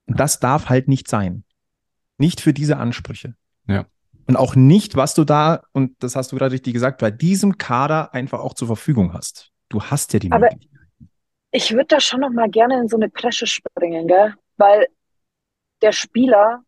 Und 0.06 0.18
das 0.18 0.40
darf 0.40 0.68
halt 0.68 0.88
nicht 0.88 1.06
sein. 1.06 1.44
Nicht 2.18 2.40
für 2.40 2.52
diese 2.52 2.76
Ansprüche. 2.76 3.36
Ja. 3.68 3.86
Und 4.26 4.36
auch 4.36 4.56
nicht, 4.56 4.96
was 4.96 5.14
du 5.14 5.22
da, 5.24 5.62
und 5.72 6.02
das 6.02 6.16
hast 6.16 6.32
du 6.32 6.36
gerade 6.36 6.52
richtig 6.52 6.74
gesagt, 6.74 7.00
bei 7.00 7.12
diesem 7.12 7.56
Kader 7.56 8.12
einfach 8.14 8.40
auch 8.40 8.54
zur 8.54 8.66
Verfügung 8.66 9.12
hast. 9.12 9.52
Du 9.68 9.80
hast 9.80 10.12
ja 10.12 10.18
die 10.18 10.32
Aber 10.32 10.50
Möglichkeit. 10.50 10.80
Ich 11.52 11.70
würde 11.70 11.86
da 11.86 12.00
schon 12.00 12.20
noch 12.20 12.30
mal 12.30 12.50
gerne 12.50 12.80
in 12.80 12.88
so 12.88 12.96
eine 12.96 13.08
Presche 13.08 13.46
springen, 13.46 14.08
gell? 14.08 14.34
weil 14.56 14.88
der 15.82 15.92
Spieler 15.92 16.64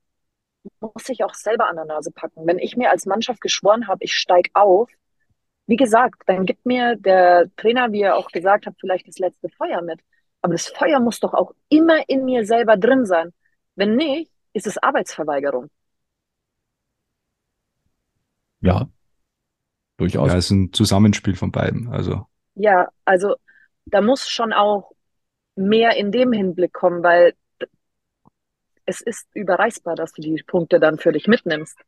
muss 0.81 1.05
sich 1.05 1.25
auch 1.25 1.35
selber 1.35 1.69
an 1.69 1.75
der 1.75 1.87
Nase 1.87 2.13
packen. 2.13 2.47
Wenn 2.47 2.61
ich 2.61 2.77
mir 2.77 2.91
als 2.91 3.05
Mannschaft 3.05 3.41
geschworen 3.41 3.89
habe, 3.89 4.05
ich 4.05 4.15
steige 4.15 4.51
auf, 4.55 4.89
wie 5.67 5.77
gesagt, 5.77 6.23
dann 6.27 6.47
gibt 6.47 6.65
mir 6.65 6.97
der 6.97 7.51
Trainer, 7.57 7.93
wie 7.93 8.03
er 8.03 8.17
auch 8.17 8.29
gesagt 8.29 8.67
hat, 8.67 8.75
vielleicht 8.79 9.09
das 9.09 9.19
letzte 9.19 9.49
Feuer 9.49 9.83
mit. 9.83 10.01
Aber 10.43 10.55
das 10.55 10.69
Feuer 10.69 11.01
muss 11.01 11.21
doch 11.21 11.35
auch 11.35 11.53
immer 11.69 12.09
in 12.09 12.25
mir 12.25 12.47
selber 12.47 12.77
drin 12.77 13.05
sein. 13.05 13.33
Wenn 13.75 13.97
nicht, 13.97 14.31
ist 14.53 14.67
es 14.67 14.79
Arbeitsverweigerung. 14.79 15.69
Ja, 18.61 18.89
durchaus. 19.97 20.29
Ja, 20.29 20.39
es 20.39 20.47
ist 20.47 20.51
ein 20.51 20.73
Zusammenspiel 20.73 21.35
von 21.35 21.51
beiden. 21.51 21.89
Also. 21.89 22.27
Ja, 22.55 22.89
also 23.05 23.35
da 23.87 24.01
muss 24.01 24.29
schon 24.29 24.53
auch 24.53 24.93
mehr 25.57 25.97
in 25.97 26.13
dem 26.13 26.33
Hinblick 26.33 26.73
kommen, 26.73 27.03
weil 27.03 27.35
es 28.85 29.01
ist 29.01 29.27
überreißbar, 29.35 29.97
dass 29.97 30.13
du 30.13 30.23
die 30.23 30.43
Punkte 30.47 30.79
dann 30.79 30.99
für 30.99 31.13
dich 31.13 31.27
mitnimmst. 31.27 31.79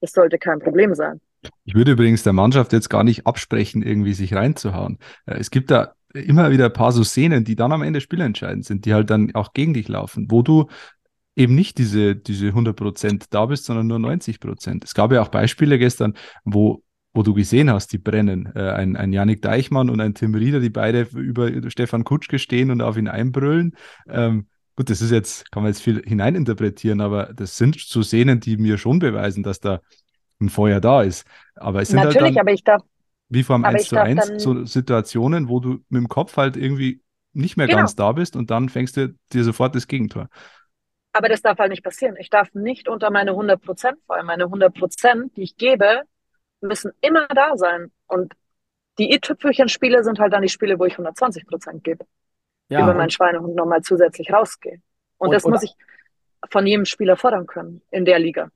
Das 0.00 0.12
sollte 0.12 0.38
kein 0.38 0.58
Problem 0.58 0.94
sein. 0.94 1.20
Ich 1.64 1.74
würde 1.74 1.92
übrigens 1.92 2.22
der 2.22 2.32
Mannschaft 2.32 2.72
jetzt 2.72 2.90
gar 2.90 3.04
nicht 3.04 3.26
absprechen, 3.26 3.82
irgendwie 3.82 4.12
sich 4.12 4.34
reinzuhauen. 4.34 4.98
Äh, 5.26 5.38
es 5.38 5.50
gibt 5.50 5.70
da 5.70 5.92
immer 6.12 6.50
wieder 6.50 6.66
ein 6.66 6.72
paar 6.72 6.92
so 6.92 7.04
Szenen, 7.04 7.44
die 7.44 7.56
dann 7.56 7.72
am 7.72 7.82
Ende 7.82 8.00
spielentscheidend 8.00 8.64
sind, 8.64 8.84
die 8.84 8.94
halt 8.94 9.10
dann 9.10 9.34
auch 9.34 9.52
gegen 9.52 9.74
dich 9.74 9.88
laufen, 9.88 10.26
wo 10.30 10.42
du 10.42 10.66
eben 11.36 11.54
nicht 11.54 11.78
diese, 11.78 12.16
diese 12.16 12.48
100 12.48 12.76
Prozent 12.76 13.26
da 13.30 13.46
bist, 13.46 13.64
sondern 13.64 13.86
nur 13.86 13.98
90 13.98 14.40
Prozent. 14.40 14.84
Es 14.84 14.94
gab 14.94 15.12
ja 15.12 15.22
auch 15.22 15.28
Beispiele 15.28 15.78
gestern, 15.78 16.14
wo 16.44 16.82
wo 17.12 17.24
du 17.24 17.34
gesehen 17.34 17.72
hast, 17.72 17.92
die 17.92 17.98
brennen. 17.98 18.52
Äh, 18.54 18.70
ein, 18.70 18.94
ein 18.94 19.12
Janik 19.12 19.42
Deichmann 19.42 19.90
und 19.90 20.00
ein 20.00 20.14
Tim 20.14 20.32
Rieder, 20.32 20.60
die 20.60 20.70
beide 20.70 21.08
über 21.12 21.50
Stefan 21.68 22.04
Kutschke 22.04 22.38
stehen 22.38 22.70
und 22.70 22.82
auf 22.82 22.96
ihn 22.96 23.08
einbrüllen. 23.08 23.74
Ähm, 24.08 24.46
Gut, 24.80 24.88
das 24.88 25.02
ist 25.02 25.10
jetzt, 25.10 25.52
kann 25.52 25.62
man 25.62 25.72
jetzt 25.72 25.82
viel 25.82 26.02
hineininterpretieren, 26.02 27.02
aber 27.02 27.34
das 27.34 27.58
sind 27.58 27.78
so 27.78 28.02
Szenen, 28.02 28.40
die 28.40 28.56
mir 28.56 28.78
schon 28.78 28.98
beweisen, 28.98 29.42
dass 29.42 29.60
da 29.60 29.82
ein 30.40 30.48
Feuer 30.48 30.80
da 30.80 31.02
ist. 31.02 31.26
Aber 31.54 31.82
es 31.82 31.88
sind 31.88 31.98
Natürlich, 31.98 32.22
halt 32.22 32.36
dann, 32.36 32.40
aber 32.40 32.52
ich 32.52 32.64
darf. 32.64 32.82
Wie 33.28 33.42
vor 33.42 33.64
1 33.64 33.88
zu 33.88 34.00
1 34.00 34.42
so 34.42 34.64
Situationen, 34.64 35.48
wo 35.48 35.60
du 35.60 35.84
mit 35.88 36.00
dem 36.00 36.08
Kopf 36.08 36.36
halt 36.36 36.56
irgendwie 36.56 37.00
nicht 37.32 37.56
mehr 37.56 37.68
genau. 37.68 37.78
ganz 37.78 37.94
da 37.94 38.10
bist 38.10 38.34
und 38.34 38.50
dann 38.50 38.68
fängst 38.68 38.96
du 38.96 39.14
dir 39.32 39.44
sofort 39.44 39.74
das 39.76 39.86
Gegentor. 39.86 40.28
Aber 41.12 41.28
das 41.28 41.40
darf 41.40 41.58
halt 41.58 41.70
nicht 41.70 41.84
passieren. 41.84 42.16
Ich 42.18 42.30
darf 42.30 42.52
nicht 42.54 42.88
unter 42.88 43.10
meine 43.10 43.30
100 43.30 43.60
Prozent 43.60 43.98
fallen. 44.06 44.26
Meine 44.26 44.44
100 44.44 44.74
Prozent, 44.74 45.36
die 45.36 45.42
ich 45.42 45.56
gebe, 45.56 46.02
müssen 46.60 46.92
immer 47.00 47.28
da 47.28 47.56
sein. 47.56 47.92
Und 48.06 48.34
die 48.98 49.12
i-Tüpfelchen-Spiele 49.12 50.02
sind 50.02 50.18
halt 50.18 50.32
dann 50.32 50.42
die 50.42 50.48
Spiele, 50.48 50.78
wo 50.78 50.84
ich 50.84 50.94
120 50.94 51.46
Prozent 51.46 51.84
gebe 51.84 52.04
ja, 52.70 52.82
über 52.82 52.94
meinen 52.94 53.10
Schweinehund 53.10 53.54
nochmal 53.54 53.82
zusätzlich 53.82 54.32
rausgehe. 54.32 54.80
Und, 55.18 55.28
und 55.28 55.34
das 55.34 55.44
muss 55.44 55.62
ich 55.62 55.74
von 56.50 56.66
jedem 56.66 56.86
Spieler 56.86 57.16
fordern 57.16 57.46
können 57.46 57.82
in 57.90 58.04
der 58.04 58.18
Liga. 58.18 58.50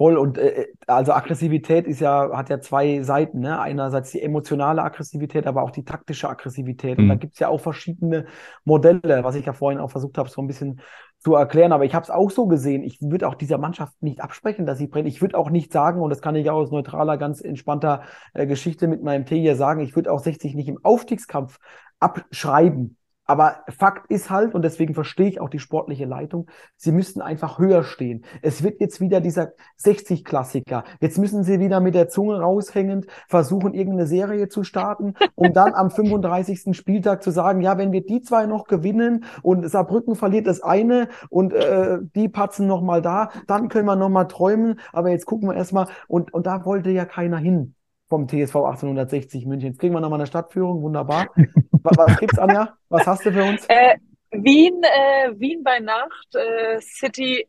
Voll 0.00 0.16
und 0.16 0.38
äh, 0.38 0.68
also 0.86 1.12
Aggressivität 1.12 1.86
ist 1.86 2.00
ja, 2.00 2.30
hat 2.34 2.48
ja 2.48 2.58
zwei 2.58 3.02
Seiten, 3.02 3.40
ne? 3.40 3.60
Einerseits 3.60 4.12
die 4.12 4.22
emotionale 4.22 4.82
Aggressivität, 4.82 5.46
aber 5.46 5.62
auch 5.62 5.72
die 5.72 5.84
taktische 5.84 6.26
Aggressivität. 6.26 6.96
Mhm. 6.96 7.04
Und 7.04 7.08
da 7.10 7.14
mhm. 7.16 7.18
gibt 7.18 7.34
es 7.34 7.38
ja 7.38 7.48
auch 7.48 7.60
verschiedene 7.60 8.24
Modelle, 8.64 9.24
was 9.24 9.34
ich 9.34 9.44
ja 9.44 9.52
vorhin 9.52 9.78
auch 9.78 9.90
versucht 9.90 10.16
habe, 10.16 10.30
so 10.30 10.40
ein 10.40 10.46
bisschen 10.46 10.80
zu 11.18 11.34
erklären. 11.34 11.72
Aber 11.72 11.84
ich 11.84 11.94
habe 11.94 12.02
es 12.02 12.08
auch 12.08 12.30
so 12.30 12.46
gesehen. 12.46 12.82
Ich 12.82 13.02
würde 13.02 13.28
auch 13.28 13.34
dieser 13.34 13.58
Mannschaft 13.58 13.92
nicht 14.02 14.22
absprechen, 14.22 14.64
dass 14.64 14.78
sie 14.78 14.86
brennt. 14.86 15.06
Ich 15.06 15.20
würde 15.20 15.36
auch 15.36 15.50
nicht 15.50 15.70
sagen, 15.70 16.00
und 16.00 16.08
das 16.08 16.22
kann 16.22 16.34
ich 16.34 16.48
auch 16.48 16.60
aus 16.60 16.70
neutraler, 16.70 17.18
ganz 17.18 17.42
entspannter 17.42 18.00
äh, 18.32 18.46
Geschichte 18.46 18.88
mit 18.88 19.02
meinem 19.02 19.26
Tee 19.26 19.42
hier 19.42 19.54
sagen, 19.54 19.82
ich 19.82 19.94
würde 19.96 20.10
auch 20.10 20.20
60 20.20 20.54
nicht 20.54 20.70
im 20.70 20.82
Aufstiegskampf 20.82 21.58
abschreiben. 21.98 22.96
Aber 23.30 23.62
Fakt 23.68 24.10
ist 24.10 24.28
halt, 24.28 24.56
und 24.56 24.62
deswegen 24.62 24.92
verstehe 24.92 25.28
ich 25.28 25.40
auch 25.40 25.50
die 25.50 25.60
sportliche 25.60 26.04
Leitung, 26.04 26.50
sie 26.74 26.90
müssten 26.90 27.20
einfach 27.20 27.60
höher 27.60 27.84
stehen. 27.84 28.24
Es 28.42 28.64
wird 28.64 28.80
jetzt 28.80 29.00
wieder 29.00 29.20
dieser 29.20 29.52
60-Klassiker. 29.80 30.82
Jetzt 31.00 31.16
müssen 31.16 31.44
sie 31.44 31.60
wieder 31.60 31.78
mit 31.78 31.94
der 31.94 32.08
Zunge 32.08 32.40
raushängend 32.40 33.06
versuchen, 33.28 33.72
irgendeine 33.72 34.08
Serie 34.08 34.48
zu 34.48 34.64
starten, 34.64 35.14
um 35.36 35.52
dann 35.52 35.74
am 35.74 35.92
35. 35.92 36.76
Spieltag 36.76 37.22
zu 37.22 37.30
sagen, 37.30 37.60
ja, 37.60 37.78
wenn 37.78 37.92
wir 37.92 38.04
die 38.04 38.20
zwei 38.20 38.46
noch 38.46 38.64
gewinnen 38.66 39.24
und 39.42 39.70
Saarbrücken 39.70 40.16
verliert 40.16 40.48
das 40.48 40.60
eine 40.60 41.08
und 41.28 41.52
äh, 41.52 41.98
die 42.16 42.28
patzen 42.28 42.66
noch 42.66 42.82
mal 42.82 43.00
da, 43.00 43.30
dann 43.46 43.68
können 43.68 43.86
wir 43.86 43.94
noch 43.94 44.08
mal 44.08 44.24
träumen. 44.24 44.80
Aber 44.92 45.10
jetzt 45.10 45.26
gucken 45.26 45.48
wir 45.48 45.54
erstmal, 45.54 45.86
und, 46.08 46.34
und 46.34 46.48
da 46.48 46.64
wollte 46.64 46.90
ja 46.90 47.04
keiner 47.04 47.38
hin 47.38 47.76
vom 48.10 48.26
TSV 48.26 48.56
1860 48.56 49.46
München. 49.46 49.70
Jetzt 49.70 49.78
kriegen 49.78 49.94
wir 49.94 50.00
nochmal 50.00 50.18
eine 50.18 50.26
Stadtführung, 50.26 50.82
wunderbar. 50.82 51.28
was, 51.70 51.96
was 51.96 52.18
gibt's, 52.18 52.38
Anja? 52.38 52.76
Was 52.88 53.06
hast 53.06 53.24
du 53.24 53.32
für 53.32 53.44
uns? 53.44 53.64
Äh, 53.68 53.96
Wien, 54.32 54.82
äh, 54.82 55.38
Wien 55.38 55.62
bei 55.62 55.78
Nacht, 55.78 56.34
äh, 56.34 56.80
City 56.80 57.48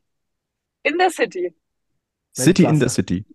in 0.84 0.97
der 0.97 1.10
City. 1.10 1.54
City 2.34 2.63
in 2.63 2.80
der 2.80 2.89
City. 2.89 3.26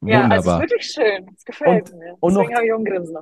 Wunderbar. 0.00 0.28
Ja, 0.28 0.34
also 0.36 0.50
ist 0.50 0.60
wirklich 0.60 0.86
schön. 0.86 1.26
Es 1.34 1.44
gefällt 1.44 1.90
und, 1.90 1.98
mir. 1.98 2.16
Und 2.20 2.34
Deswegen 2.34 2.54
habe 2.54 2.66
ich 2.66 2.72
auch 2.72 2.84
Grinsen. 2.84 3.16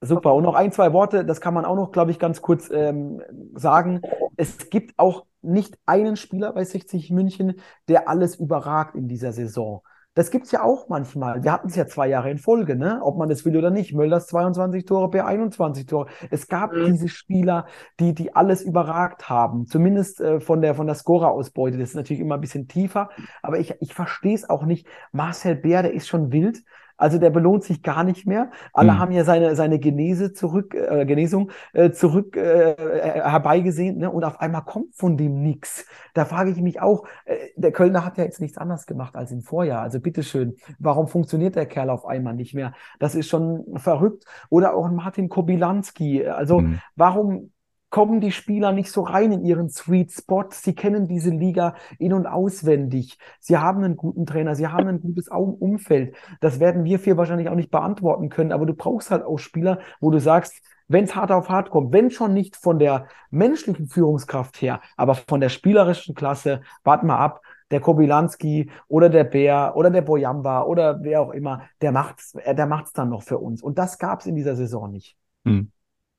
Super. 0.00 0.34
Und 0.34 0.44
noch 0.44 0.54
ein, 0.54 0.70
zwei 0.70 0.92
Worte, 0.92 1.24
das 1.24 1.40
kann 1.40 1.54
man 1.54 1.64
auch 1.64 1.74
noch, 1.74 1.90
glaube 1.90 2.10
ich, 2.10 2.18
ganz 2.18 2.42
kurz 2.42 2.70
ähm, 2.70 3.22
sagen. 3.54 4.02
Es 4.36 4.70
gibt 4.70 4.94
auch 4.96 5.26
nicht 5.40 5.76
einen 5.86 6.16
Spieler 6.16 6.52
bei 6.52 6.64
60 6.64 7.10
München, 7.10 7.60
der 7.88 8.08
alles 8.08 8.36
überragt 8.36 8.94
in 8.94 9.08
dieser 9.08 9.32
Saison. 9.32 9.82
Das 10.18 10.32
gibt's 10.32 10.50
ja 10.50 10.64
auch 10.64 10.88
manchmal. 10.88 11.44
Wir 11.44 11.52
hatten 11.52 11.68
es 11.68 11.76
ja 11.76 11.86
zwei 11.86 12.08
Jahre 12.08 12.28
in 12.28 12.38
Folge, 12.38 12.74
ne? 12.74 12.98
ob 13.04 13.16
man 13.16 13.28
das 13.28 13.44
will 13.44 13.56
oder 13.56 13.70
nicht. 13.70 13.94
Mölders 13.94 14.26
22 14.26 14.84
Tore, 14.84 15.08
per 15.10 15.28
21 15.28 15.86
Tore. 15.86 16.08
Es 16.28 16.48
gab 16.48 16.72
mhm. 16.72 16.86
diese 16.86 17.06
Spieler, 17.06 17.66
die, 18.00 18.16
die 18.16 18.34
alles 18.34 18.62
überragt 18.62 19.30
haben. 19.30 19.66
Zumindest 19.66 20.20
äh, 20.20 20.40
von 20.40 20.60
der, 20.60 20.74
von 20.74 20.88
der 20.88 20.96
Scorer-Ausbeute. 20.96 21.78
Das 21.78 21.90
ist 21.90 21.94
natürlich 21.94 22.18
immer 22.18 22.34
ein 22.34 22.40
bisschen 22.40 22.66
tiefer. 22.66 23.10
Aber 23.42 23.60
ich, 23.60 23.76
ich 23.78 23.94
verstehe 23.94 24.34
es 24.34 24.50
auch 24.50 24.64
nicht. 24.64 24.88
Marcel 25.12 25.54
Bär, 25.54 25.84
der 25.84 25.94
ist 25.94 26.08
schon 26.08 26.32
wild. 26.32 26.64
Also 26.98 27.18
der 27.18 27.30
belohnt 27.30 27.64
sich 27.64 27.82
gar 27.82 28.04
nicht 28.04 28.26
mehr. 28.26 28.50
Alle 28.72 28.92
mhm. 28.92 28.98
haben 28.98 29.12
ja 29.12 29.24
seine, 29.24 29.56
seine 29.56 29.78
Genese 29.78 30.32
zurück, 30.34 30.74
äh, 30.74 31.06
Genesung 31.06 31.50
äh, 31.72 31.90
zurück 31.92 32.36
äh, 32.36 32.72
äh, 32.72 33.22
herbeigesehen, 33.22 33.98
ne? 33.98 34.10
Und 34.10 34.24
auf 34.24 34.40
einmal 34.40 34.62
kommt 34.62 34.94
von 34.94 35.16
dem 35.16 35.40
nichts. 35.40 35.86
Da 36.12 36.24
frage 36.24 36.50
ich 36.50 36.60
mich 36.60 36.82
auch, 36.82 37.06
äh, 37.24 37.36
der 37.56 37.72
Kölner 37.72 38.04
hat 38.04 38.18
ja 38.18 38.24
jetzt 38.24 38.40
nichts 38.40 38.58
anderes 38.58 38.86
gemacht 38.86 39.14
als 39.14 39.30
im 39.30 39.42
Vorjahr. 39.42 39.80
Also 39.80 40.00
bitteschön, 40.00 40.56
warum 40.78 41.06
funktioniert 41.06 41.54
der 41.54 41.66
Kerl 41.66 41.88
auf 41.88 42.04
einmal 42.04 42.34
nicht 42.34 42.54
mehr? 42.54 42.74
Das 42.98 43.14
ist 43.14 43.28
schon 43.28 43.64
verrückt. 43.76 44.24
Oder 44.50 44.74
auch 44.74 44.90
Martin 44.90 45.28
Kobilanski. 45.28 46.26
Also 46.26 46.60
mhm. 46.60 46.80
warum 46.96 47.50
kommen 47.90 48.20
die 48.20 48.32
Spieler 48.32 48.72
nicht 48.72 48.90
so 48.90 49.02
rein 49.02 49.32
in 49.32 49.44
ihren 49.44 49.70
Sweet 49.70 50.12
Spot. 50.12 50.44
Sie 50.50 50.74
kennen 50.74 51.08
diese 51.08 51.30
Liga 51.30 51.74
in- 51.98 52.12
und 52.12 52.26
auswendig. 52.26 53.18
Sie 53.40 53.56
haben 53.56 53.82
einen 53.82 53.96
guten 53.96 54.26
Trainer, 54.26 54.54
sie 54.54 54.68
haben 54.68 54.88
ein 54.88 55.00
gutes 55.00 55.28
Umfeld. 55.28 56.14
Das 56.40 56.60
werden 56.60 56.84
wir 56.84 56.98
vier 56.98 57.16
wahrscheinlich 57.16 57.48
auch 57.48 57.54
nicht 57.54 57.70
beantworten 57.70 58.28
können, 58.28 58.52
aber 58.52 58.66
du 58.66 58.74
brauchst 58.74 59.10
halt 59.10 59.24
auch 59.24 59.38
Spieler, 59.38 59.78
wo 60.00 60.10
du 60.10 60.20
sagst, 60.20 60.62
wenn 60.88 61.04
es 61.04 61.14
hart 61.14 61.30
auf 61.30 61.48
hart 61.48 61.70
kommt, 61.70 61.92
wenn 61.92 62.10
schon 62.10 62.32
nicht 62.32 62.56
von 62.56 62.78
der 62.78 63.08
menschlichen 63.30 63.88
Führungskraft 63.88 64.60
her, 64.60 64.80
aber 64.96 65.14
von 65.14 65.40
der 65.40 65.50
spielerischen 65.50 66.14
Klasse, 66.14 66.62
wart 66.82 67.04
mal 67.04 67.18
ab, 67.18 67.42
der 67.70 67.80
Kobilanski 67.80 68.70
oder 68.88 69.10
der 69.10 69.24
Bär 69.24 69.74
oder 69.76 69.90
der 69.90 70.00
Boyamba 70.00 70.62
oder 70.62 71.02
wer 71.02 71.20
auch 71.20 71.30
immer, 71.30 71.68
der 71.82 71.92
macht's, 71.92 72.32
der 72.32 72.66
macht's 72.66 72.92
dann 72.92 73.10
noch 73.10 73.22
für 73.22 73.38
uns. 73.38 73.62
Und 73.62 73.78
das 73.78 73.98
gab's 73.98 74.24
in 74.24 74.34
dieser 74.34 74.56
Saison 74.56 74.90
nicht. 74.90 75.16
Hm. 75.44 75.70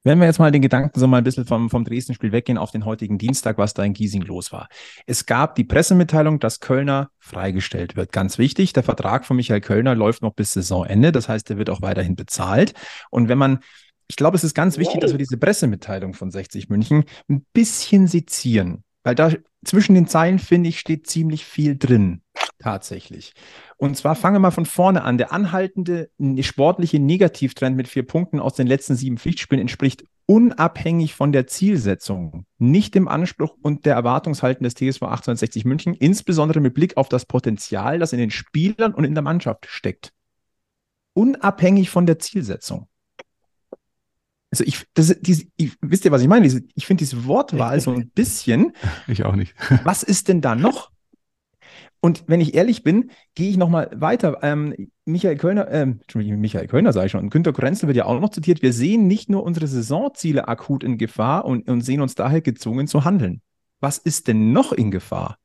Wenn 0.04 0.20
wir 0.20 0.28
jetzt 0.28 0.40
mal 0.40 0.52
den 0.52 0.62
Gedanken 0.62 0.98
so 0.98 1.08
mal 1.08 1.18
ein 1.18 1.24
bisschen 1.26 1.46
vom, 1.46 1.70
vom 1.70 1.84
Dresden-Spiel 1.84 2.32
weggehen 2.32 2.58
auf 2.58 2.72
den 2.72 2.86
heutigen 2.86 3.18
Dienstag, 3.18 3.58
was 3.58 3.74
da 3.74 3.84
in 3.84 3.94
Giesing 3.94 4.22
los 4.22 4.54
war. 4.54 4.70
Es 5.06 5.26
gab 5.26 5.56
die 5.56 5.66
Pressemitteilung, 5.66 6.40
dass 6.40 6.62
Kölner 6.62 7.10
freigestellt 7.20 7.98
wird. 7.98 8.14
Ganz 8.14 8.38
wichtig, 8.38 8.72
der 8.72 8.84
Vertrag 8.84 9.26
von 9.26 9.36
Michael 9.36 9.60
Kölner 9.60 9.96
läuft 9.96 10.22
noch 10.22 10.34
bis 10.34 10.54
Saisonende. 10.54 11.12
Das 11.12 11.28
heißt, 11.28 11.50
er 11.50 11.58
wird 11.58 11.70
auch 11.70 11.82
weiterhin 11.82 12.16
bezahlt. 12.16 12.74
Und 13.10 13.28
wenn 13.28 13.38
man, 13.38 13.60
ich 14.08 14.16
glaube, 14.16 14.38
es 14.38 14.46
ist 14.46 14.56
ganz 14.56 14.78
wichtig, 14.78 15.02
dass 15.02 15.12
wir 15.12 15.18
diese 15.18 15.38
Pressemitteilung 15.38 16.14
von 16.14 16.32
60 16.32 16.70
München 16.70 17.04
ein 17.28 17.46
bisschen 17.52 18.08
sezieren. 18.08 18.86
Weil 19.04 19.16
da 19.16 19.34
zwischen 19.66 19.96
den 19.96 20.08
Zeilen, 20.08 20.40
finde 20.40 20.70
ich, 20.70 20.80
steht 20.80 21.08
ziemlich 21.08 21.44
viel 21.44 21.78
drin. 21.78 22.22
Tatsächlich. 22.60 23.34
Und 23.78 23.96
zwar 23.96 24.16
fangen 24.16 24.36
wir 24.36 24.40
mal 24.40 24.52
von 24.52 24.66
vorne 24.66 25.04
an. 25.04 25.18
Der 25.18 25.32
anhaltende 25.32 26.10
sportliche 26.42 27.00
Negativtrend 27.00 27.78
mit 27.78 27.88
vier 27.88 28.06
Punkten 28.06 28.40
aus 28.40 28.54
den 28.54 28.68
letzten 28.68 28.96
sieben 28.96 29.18
Pflichtspielen 29.18 29.62
entspricht 29.62 30.04
unabhängig 30.30 31.16
von 31.16 31.32
der 31.32 31.48
Zielsetzung 31.48 32.46
nicht 32.60 32.94
dem 32.94 33.08
Anspruch 33.08 33.56
und 33.64 33.88
der 33.88 33.96
Erwartungshalten 33.96 34.64
des 34.64 34.76
TSV 34.76 35.02
1860 35.02 35.66
München, 35.66 35.96
insbesondere 35.96 36.60
mit 36.60 36.76
Blick 36.76 36.98
auf 36.98 37.10
das 37.10 37.26
Potenzial, 37.26 37.98
das 37.98 38.14
in 38.14 38.20
den 38.20 38.30
Spielern 38.30 38.94
und 38.94 39.06
in 39.06 39.16
der 39.16 39.24
Mannschaft 39.24 39.66
steckt. 39.68 40.14
Unabhängig 41.14 41.90
von 41.90 42.06
der 42.06 42.20
Zielsetzung. 42.20 42.88
Also 44.52 44.64
ich, 44.66 44.86
das, 44.94 45.16
diese, 45.20 45.46
ich, 45.58 45.76
wisst 45.82 46.06
ihr, 46.06 46.12
was 46.12 46.22
ich 46.22 46.28
meine? 46.28 46.46
Ich 46.46 46.86
finde 46.86 47.04
diese 47.04 47.26
Wortwahl 47.26 47.80
so 47.80 47.92
ein 47.92 48.10
bisschen. 48.14 48.74
Ich 49.08 49.26
auch 49.26 49.36
nicht. 49.36 49.56
Was 49.84 50.04
ist 50.04 50.28
denn 50.28 50.42
da 50.42 50.54
noch? 50.54 50.92
Und 52.02 52.24
wenn 52.28 52.40
ich 52.40 52.54
ehrlich 52.56 52.84
bin, 52.84 53.12
gehe 53.36 53.50
ich 53.50 53.58
nochmal 53.58 53.90
weiter. 53.94 54.40
Ähm, 54.42 54.90
Michael 55.06 55.38
Kölner, 55.38 55.68
äh, 55.68 55.86
Michael 56.16 56.68
Kölner 56.68 56.94
sage 56.94 57.08
ich 57.08 57.12
schon, 57.12 57.30
Günter 57.30 57.52
Grenzel 57.52 57.88
wird 57.88 57.98
ja 57.98 58.06
auch 58.06 58.20
noch 58.20 58.30
zitiert. 58.30 58.62
Wir 58.62 58.72
sehen 58.72 59.08
nicht 59.08 59.30
nur 59.30 59.44
unsere 59.44 59.68
Saisonziele 59.68 60.48
akut 60.48 60.84
in 60.84 60.98
Gefahr 60.98 61.46
und, 61.46 61.68
und 61.70 61.82
sehen 61.82 62.02
uns 62.02 62.16
daher 62.16 62.42
gezwungen 62.42 62.88
zu 62.88 63.04
handeln. 63.04 63.42
Was 63.82 63.98
ist 63.98 64.28
denn 64.28 64.54
noch 64.54 64.72
in 64.72 64.92
Gefahr? 64.92 65.38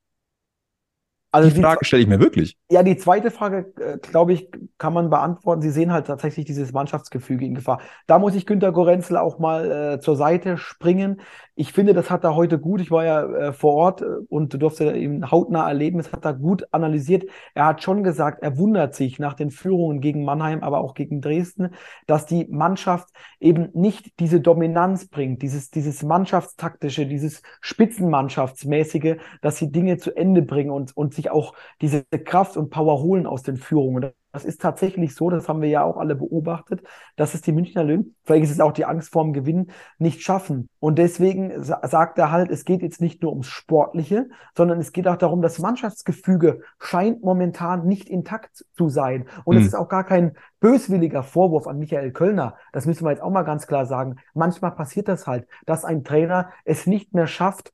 Also 1.34 1.48
die, 1.48 1.56
die 1.56 1.62
Frage 1.62 1.84
stelle 1.84 2.02
ich 2.02 2.08
mir 2.08 2.20
wirklich. 2.20 2.56
Ja, 2.70 2.84
die 2.84 2.96
zweite 2.96 3.32
Frage, 3.32 3.72
äh, 3.80 3.98
glaube 3.98 4.34
ich, 4.34 4.48
kann 4.78 4.92
man 4.92 5.10
beantworten. 5.10 5.62
Sie 5.62 5.70
sehen 5.70 5.92
halt 5.92 6.06
tatsächlich 6.06 6.46
dieses 6.46 6.72
Mannschaftsgefüge 6.72 7.44
in 7.44 7.56
Gefahr. 7.56 7.80
Da 8.06 8.20
muss 8.20 8.36
ich 8.36 8.46
Günter 8.46 8.70
Gorenzel 8.70 9.16
auch 9.16 9.40
mal 9.40 9.94
äh, 9.94 10.00
zur 10.00 10.14
Seite 10.14 10.56
springen. 10.58 11.20
Ich 11.56 11.72
finde, 11.72 11.94
das 11.94 12.10
hat 12.10 12.24
er 12.24 12.34
heute 12.34 12.58
gut. 12.58 12.80
Ich 12.80 12.90
war 12.90 13.04
ja 13.04 13.22
äh, 13.22 13.52
vor 13.52 13.74
Ort 13.74 14.02
äh, 14.02 14.06
und 14.28 14.60
durfte 14.60 14.96
ihn 14.96 15.30
hautnah 15.30 15.68
erleben. 15.68 15.98
Das 15.98 16.12
hat 16.12 16.24
er 16.24 16.34
gut 16.34 16.66
analysiert. 16.72 17.30
Er 17.54 17.66
hat 17.66 17.82
schon 17.82 18.02
gesagt, 18.02 18.42
er 18.42 18.58
wundert 18.58 18.94
sich 18.96 19.20
nach 19.20 19.34
den 19.34 19.52
Führungen 19.52 20.00
gegen 20.00 20.24
Mannheim, 20.24 20.64
aber 20.64 20.80
auch 20.80 20.94
gegen 20.94 21.20
Dresden, 21.20 21.70
dass 22.06 22.26
die 22.26 22.46
Mannschaft 22.50 23.08
eben 23.38 23.68
nicht 23.72 24.18
diese 24.18 24.40
Dominanz 24.40 25.06
bringt, 25.06 25.42
dieses, 25.42 25.70
dieses 25.70 26.02
Mannschaftstaktische, 26.02 27.06
dieses 27.06 27.42
Spitzenmannschaftsmäßige, 27.60 29.16
dass 29.40 29.56
sie 29.56 29.70
Dinge 29.70 29.98
zu 29.98 30.16
Ende 30.16 30.42
bringen 30.42 30.70
und, 30.70 30.96
und 30.96 31.14
sich 31.14 31.30
auch 31.30 31.54
diese 31.80 32.02
Kraft 32.04 32.56
und 32.56 32.70
Power 32.70 33.00
holen 33.00 33.26
aus 33.28 33.42
den 33.44 33.58
Führungen. 33.58 34.12
Das 34.34 34.44
ist 34.44 34.60
tatsächlich 34.60 35.14
so, 35.14 35.30
das 35.30 35.48
haben 35.48 35.62
wir 35.62 35.68
ja 35.68 35.84
auch 35.84 35.96
alle 35.96 36.16
beobachtet, 36.16 36.82
dass 37.14 37.34
es 37.34 37.40
die 37.40 37.52
Münchner 37.52 37.84
Löwen, 37.84 38.16
vielleicht 38.24 38.42
ist 38.42 38.50
es 38.50 38.58
auch 38.58 38.72
die 38.72 38.84
Angst 38.84 39.12
vorm 39.12 39.32
Gewinn, 39.32 39.70
nicht 39.98 40.22
schaffen. 40.22 40.68
Und 40.80 40.98
deswegen 40.98 41.62
sagt 41.62 42.18
er 42.18 42.32
halt, 42.32 42.50
es 42.50 42.64
geht 42.64 42.82
jetzt 42.82 43.00
nicht 43.00 43.22
nur 43.22 43.30
ums 43.30 43.46
Sportliche, 43.46 44.28
sondern 44.56 44.80
es 44.80 44.90
geht 44.90 45.06
auch 45.06 45.18
darum, 45.18 45.40
das 45.40 45.60
Mannschaftsgefüge 45.60 46.62
scheint 46.80 47.22
momentan 47.22 47.86
nicht 47.86 48.08
intakt 48.08 48.64
zu 48.72 48.88
sein. 48.88 49.28
Und 49.44 49.54
es 49.54 49.62
mhm. 49.62 49.68
ist 49.68 49.74
auch 49.76 49.88
gar 49.88 50.02
kein 50.02 50.32
böswilliger 50.58 51.22
Vorwurf 51.22 51.68
an 51.68 51.78
Michael 51.78 52.10
Kölner. 52.10 52.56
Das 52.72 52.86
müssen 52.86 53.04
wir 53.04 53.12
jetzt 53.12 53.22
auch 53.22 53.30
mal 53.30 53.42
ganz 53.42 53.68
klar 53.68 53.86
sagen. 53.86 54.16
Manchmal 54.34 54.72
passiert 54.72 55.06
das 55.06 55.28
halt, 55.28 55.46
dass 55.64 55.84
ein 55.84 56.02
Trainer 56.02 56.50
es 56.64 56.88
nicht 56.88 57.14
mehr 57.14 57.28
schafft, 57.28 57.72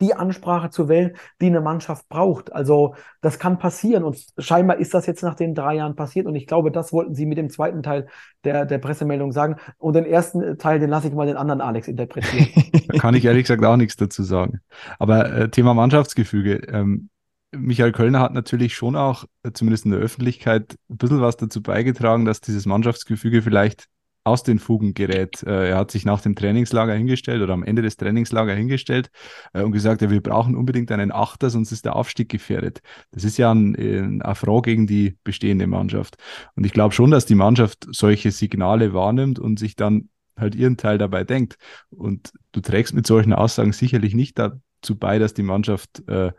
die 0.00 0.14
Ansprache 0.14 0.70
zu 0.70 0.88
wählen, 0.88 1.16
die 1.40 1.46
eine 1.46 1.60
Mannschaft 1.60 2.08
braucht. 2.08 2.52
Also 2.52 2.94
das 3.20 3.38
kann 3.38 3.58
passieren 3.58 4.04
und 4.04 4.18
scheinbar 4.38 4.78
ist 4.78 4.94
das 4.94 5.06
jetzt 5.06 5.22
nach 5.22 5.34
den 5.34 5.54
drei 5.54 5.76
Jahren 5.76 5.96
passiert 5.96 6.26
und 6.26 6.34
ich 6.34 6.46
glaube, 6.46 6.70
das 6.70 6.92
wollten 6.92 7.14
sie 7.14 7.26
mit 7.26 7.38
dem 7.38 7.50
zweiten 7.50 7.82
Teil 7.82 8.06
der, 8.44 8.66
der 8.66 8.78
Pressemeldung 8.78 9.32
sagen 9.32 9.56
und 9.78 9.94
den 9.94 10.04
ersten 10.04 10.58
Teil, 10.58 10.78
den 10.78 10.90
lasse 10.90 11.08
ich 11.08 11.14
mal 11.14 11.26
den 11.26 11.36
anderen 11.36 11.60
Alex 11.60 11.88
interpretieren. 11.88 12.48
da 12.88 12.98
kann 12.98 13.14
ich 13.14 13.24
ehrlich 13.24 13.44
gesagt 13.44 13.64
auch 13.64 13.76
nichts 13.76 13.96
dazu 13.96 14.22
sagen. 14.22 14.60
Aber 14.98 15.32
äh, 15.32 15.48
Thema 15.48 15.74
Mannschaftsgefüge. 15.74 16.56
Ähm, 16.68 17.08
Michael 17.52 17.92
Kölner 17.92 18.20
hat 18.20 18.34
natürlich 18.34 18.74
schon 18.74 18.96
auch, 18.96 19.24
äh, 19.42 19.52
zumindest 19.52 19.86
in 19.86 19.92
der 19.92 20.00
Öffentlichkeit, 20.00 20.76
ein 20.90 20.98
bisschen 20.98 21.20
was 21.20 21.36
dazu 21.36 21.62
beigetragen, 21.62 22.24
dass 22.24 22.40
dieses 22.40 22.66
Mannschaftsgefüge 22.66 23.40
vielleicht 23.40 23.88
aus 24.26 24.42
den 24.42 24.58
Fugen 24.58 24.92
gerät. 24.92 25.42
Äh, 25.44 25.70
er 25.70 25.76
hat 25.76 25.92
sich 25.92 26.04
nach 26.04 26.20
dem 26.20 26.34
Trainingslager 26.34 26.94
hingestellt 26.94 27.42
oder 27.42 27.54
am 27.54 27.62
Ende 27.62 27.82
des 27.82 27.96
Trainingslagers 27.96 28.56
hingestellt 28.56 29.10
äh, 29.52 29.62
und 29.62 29.70
gesagt, 29.70 30.00
wir 30.00 30.20
brauchen 30.20 30.56
unbedingt 30.56 30.90
einen 30.90 31.12
Achter, 31.12 31.48
sonst 31.48 31.70
ist 31.70 31.84
der 31.84 31.94
Aufstieg 31.94 32.28
gefährdet. 32.28 32.80
Das 33.12 33.22
ist 33.22 33.38
ja 33.38 33.52
ein, 33.52 33.76
ein 33.76 34.22
Affront 34.22 34.64
gegen 34.64 34.86
die 34.88 35.16
bestehende 35.22 35.68
Mannschaft. 35.68 36.16
Und 36.56 36.66
ich 36.66 36.72
glaube 36.72 36.92
schon, 36.92 37.12
dass 37.12 37.24
die 37.24 37.36
Mannschaft 37.36 37.86
solche 37.90 38.32
Signale 38.32 38.92
wahrnimmt 38.92 39.38
und 39.38 39.60
sich 39.60 39.76
dann 39.76 40.08
halt 40.36 40.56
ihren 40.56 40.76
Teil 40.76 40.98
dabei 40.98 41.22
denkt. 41.22 41.56
Und 41.90 42.32
du 42.50 42.60
trägst 42.60 42.94
mit 42.94 43.06
solchen 43.06 43.32
Aussagen 43.32 43.72
sicherlich 43.72 44.14
nicht 44.14 44.38
dazu 44.38 44.96
bei, 44.98 45.20
dass 45.20 45.34
die 45.34 45.44
Mannschaft 45.44 46.06
äh, 46.08 46.32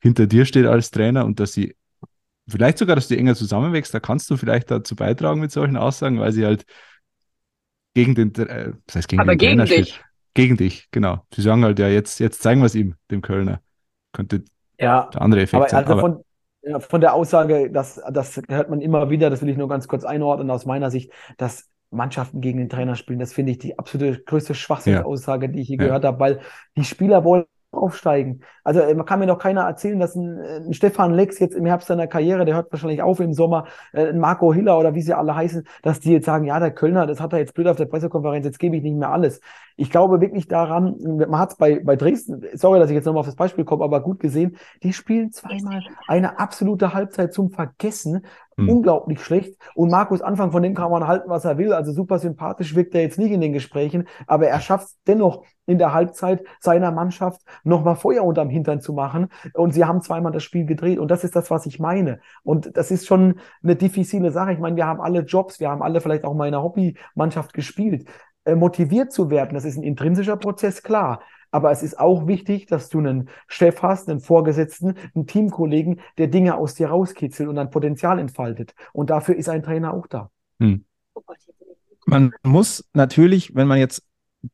hinter 0.00 0.26
dir 0.26 0.46
steht 0.46 0.66
als 0.66 0.90
Trainer 0.90 1.26
und 1.26 1.38
dass 1.38 1.52
sie 1.52 1.76
vielleicht 2.48 2.78
sogar, 2.78 2.96
dass 2.96 3.08
die 3.08 3.18
enger 3.18 3.34
zusammenwächst, 3.34 3.92
da 3.92 4.00
kannst 4.00 4.30
du 4.30 4.36
vielleicht 4.36 4.70
dazu 4.70 4.96
beitragen 4.96 5.40
mit 5.40 5.52
solchen 5.52 5.76
Aussagen, 5.76 6.18
weil 6.18 6.32
sie 6.32 6.46
halt 6.46 6.64
gegen 7.96 8.14
den, 8.14 8.34
äh, 8.34 8.72
das 8.86 8.96
heißt 8.96 9.08
gegen 9.08 9.22
Aber 9.22 9.32
den 9.32 9.38
gegen 9.38 9.56
Trainer 9.56 9.64
dich. 9.64 10.04
Gegen 10.34 10.58
dich, 10.58 10.90
genau. 10.90 11.24
Sie 11.34 11.40
sagen 11.40 11.64
halt, 11.64 11.78
ja, 11.78 11.88
jetzt, 11.88 12.20
jetzt 12.20 12.42
zeigen 12.42 12.60
wir 12.60 12.66
es 12.66 12.74
ihm, 12.74 12.94
dem 13.10 13.22
Kölner. 13.22 13.62
Könnte 14.12 14.44
ja, 14.78 15.08
der 15.14 15.22
andere 15.22 15.40
Effekt 15.40 15.62
aber 15.62 15.68
sein. 15.70 15.78
Also 15.78 15.92
aber 15.92 16.00
von, 16.02 16.24
ja, 16.60 16.78
von 16.78 17.00
der 17.00 17.14
Aussage, 17.14 17.70
das, 17.70 17.98
das 18.12 18.38
hört 18.48 18.68
man 18.68 18.82
immer 18.82 19.08
wieder, 19.08 19.30
das 19.30 19.40
will 19.40 19.48
ich 19.48 19.56
nur 19.56 19.70
ganz 19.70 19.88
kurz 19.88 20.04
einordnen 20.04 20.50
aus 20.50 20.66
meiner 20.66 20.90
Sicht, 20.90 21.10
dass 21.38 21.70
Mannschaften 21.90 22.42
gegen 22.42 22.58
den 22.58 22.68
Trainer 22.68 22.96
spielen, 22.96 23.18
das 23.18 23.32
finde 23.32 23.52
ich 23.52 23.58
die 23.58 23.78
absolute 23.78 24.22
größte 24.24 24.54
Schwachsinnsaussage, 24.54 25.46
ja. 25.46 25.52
die 25.52 25.60
ich 25.62 25.68
je 25.68 25.76
gehört 25.76 26.04
habe, 26.04 26.20
weil 26.20 26.40
die 26.76 26.84
Spieler 26.84 27.24
wollen 27.24 27.46
aufsteigen. 27.76 28.40
Also 28.64 28.80
äh, 28.80 28.94
man 28.94 29.06
kann 29.06 29.20
mir 29.20 29.26
doch 29.26 29.38
keiner 29.38 29.62
erzählen, 29.62 29.98
dass 29.98 30.14
ein, 30.14 30.38
ein, 30.38 30.74
Stefan 30.74 31.14
Lex 31.14 31.38
jetzt 31.38 31.54
im 31.54 31.66
Herbst 31.66 31.88
seiner 31.88 32.06
Karriere, 32.06 32.44
der 32.44 32.54
hört 32.54 32.72
wahrscheinlich 32.72 33.02
auf 33.02 33.20
im 33.20 33.32
Sommer, 33.32 33.66
äh, 33.92 34.08
ein 34.08 34.18
Marco 34.18 34.52
Hiller 34.52 34.78
oder 34.78 34.94
wie 34.94 35.02
sie 35.02 35.14
alle 35.14 35.34
heißen, 35.34 35.64
dass 35.82 36.00
die 36.00 36.12
jetzt 36.12 36.26
sagen, 36.26 36.44
ja, 36.46 36.58
der 36.58 36.70
Kölner, 36.70 37.06
das 37.06 37.20
hat 37.20 37.32
er 37.32 37.38
jetzt 37.38 37.54
blöd 37.54 37.68
auf 37.68 37.76
der 37.76 37.86
Pressekonferenz, 37.86 38.44
jetzt 38.44 38.58
gebe 38.58 38.76
ich 38.76 38.82
nicht 38.82 38.96
mehr 38.96 39.10
alles. 39.10 39.40
Ich 39.76 39.90
glaube 39.90 40.20
wirklich 40.20 40.48
daran, 40.48 40.96
man 41.00 41.38
hat 41.38 41.50
es 41.50 41.56
bei, 41.56 41.80
bei 41.80 41.96
Dresden, 41.96 42.42
sorry, 42.54 42.78
dass 42.78 42.88
ich 42.88 42.94
jetzt 42.94 43.04
nochmal 43.04 43.20
auf 43.20 43.26
das 43.26 43.36
Beispiel 43.36 43.64
komme, 43.64 43.84
aber 43.84 44.00
gut 44.00 44.20
gesehen, 44.20 44.56
die 44.82 44.94
spielen 44.94 45.32
zweimal 45.32 45.82
eine 46.08 46.38
absolute 46.38 46.94
Halbzeit 46.94 47.34
zum 47.34 47.50
Vergessen, 47.50 48.24
hm. 48.56 48.68
unglaublich 48.68 49.22
schlecht. 49.22 49.56
Und 49.74 49.90
Markus 49.90 50.22
Anfang, 50.22 50.52
von 50.52 50.62
dem 50.62 50.74
kann 50.74 50.90
man 50.90 51.06
halten, 51.06 51.28
was 51.28 51.44
er 51.44 51.58
will. 51.58 51.72
Also 51.72 51.92
super 51.92 52.18
sympathisch 52.18 52.74
wirkt 52.74 52.94
er 52.94 53.02
jetzt 53.02 53.18
nicht 53.18 53.30
in 53.30 53.40
den 53.40 53.52
Gesprächen, 53.52 54.08
aber 54.26 54.48
er 54.48 54.60
schafft 54.60 54.86
es 54.86 54.98
dennoch 55.06 55.44
in 55.66 55.78
der 55.78 55.92
Halbzeit 55.92 56.44
seiner 56.60 56.92
Mannschaft 56.92 57.42
nochmal 57.64 57.96
Feuer 57.96 58.24
unterm 58.24 58.48
Hintern 58.48 58.80
zu 58.80 58.92
machen. 58.92 59.28
Und 59.54 59.72
sie 59.72 59.84
haben 59.84 60.00
zweimal 60.00 60.32
das 60.32 60.44
Spiel 60.44 60.64
gedreht. 60.64 60.98
Und 60.98 61.10
das 61.10 61.24
ist 61.24 61.36
das, 61.36 61.50
was 61.50 61.66
ich 61.66 61.78
meine. 61.78 62.20
Und 62.42 62.76
das 62.76 62.90
ist 62.90 63.06
schon 63.06 63.40
eine 63.62 63.76
diffizile 63.76 64.30
Sache. 64.30 64.52
Ich 64.52 64.58
meine, 64.58 64.76
wir 64.76 64.86
haben 64.86 65.00
alle 65.00 65.20
Jobs, 65.20 65.60
wir 65.60 65.68
haben 65.68 65.82
alle 65.82 66.00
vielleicht 66.00 66.24
auch 66.24 66.34
mal 66.34 66.46
in 66.48 66.54
einer 66.54 66.62
Hobbymannschaft 66.62 67.52
gespielt. 67.52 68.08
Äh, 68.46 68.54
motiviert 68.54 69.12
zu 69.12 69.28
werden, 69.28 69.54
das 69.54 69.64
ist 69.64 69.76
ein 69.76 69.82
intrinsischer 69.82 70.36
Prozess, 70.36 70.84
klar. 70.84 71.20
Aber 71.50 71.70
es 71.70 71.82
ist 71.82 71.98
auch 71.98 72.26
wichtig, 72.26 72.66
dass 72.66 72.88
du 72.88 72.98
einen 72.98 73.28
Chef 73.48 73.82
hast, 73.82 74.08
einen 74.08 74.20
Vorgesetzten, 74.20 74.94
einen 75.14 75.26
Teamkollegen, 75.26 76.00
der 76.18 76.28
Dinge 76.28 76.56
aus 76.56 76.74
dir 76.74 76.88
rauskitzelt 76.88 77.48
und 77.48 77.58
ein 77.58 77.70
Potenzial 77.70 78.18
entfaltet. 78.18 78.74
Und 78.92 79.10
dafür 79.10 79.36
ist 79.36 79.48
ein 79.48 79.62
Trainer 79.62 79.94
auch 79.94 80.06
da. 80.06 80.30
Hm. 80.60 80.84
Man 82.06 82.32
muss 82.42 82.88
natürlich, 82.92 83.54
wenn 83.54 83.66
man 83.66 83.78
jetzt 83.78 84.02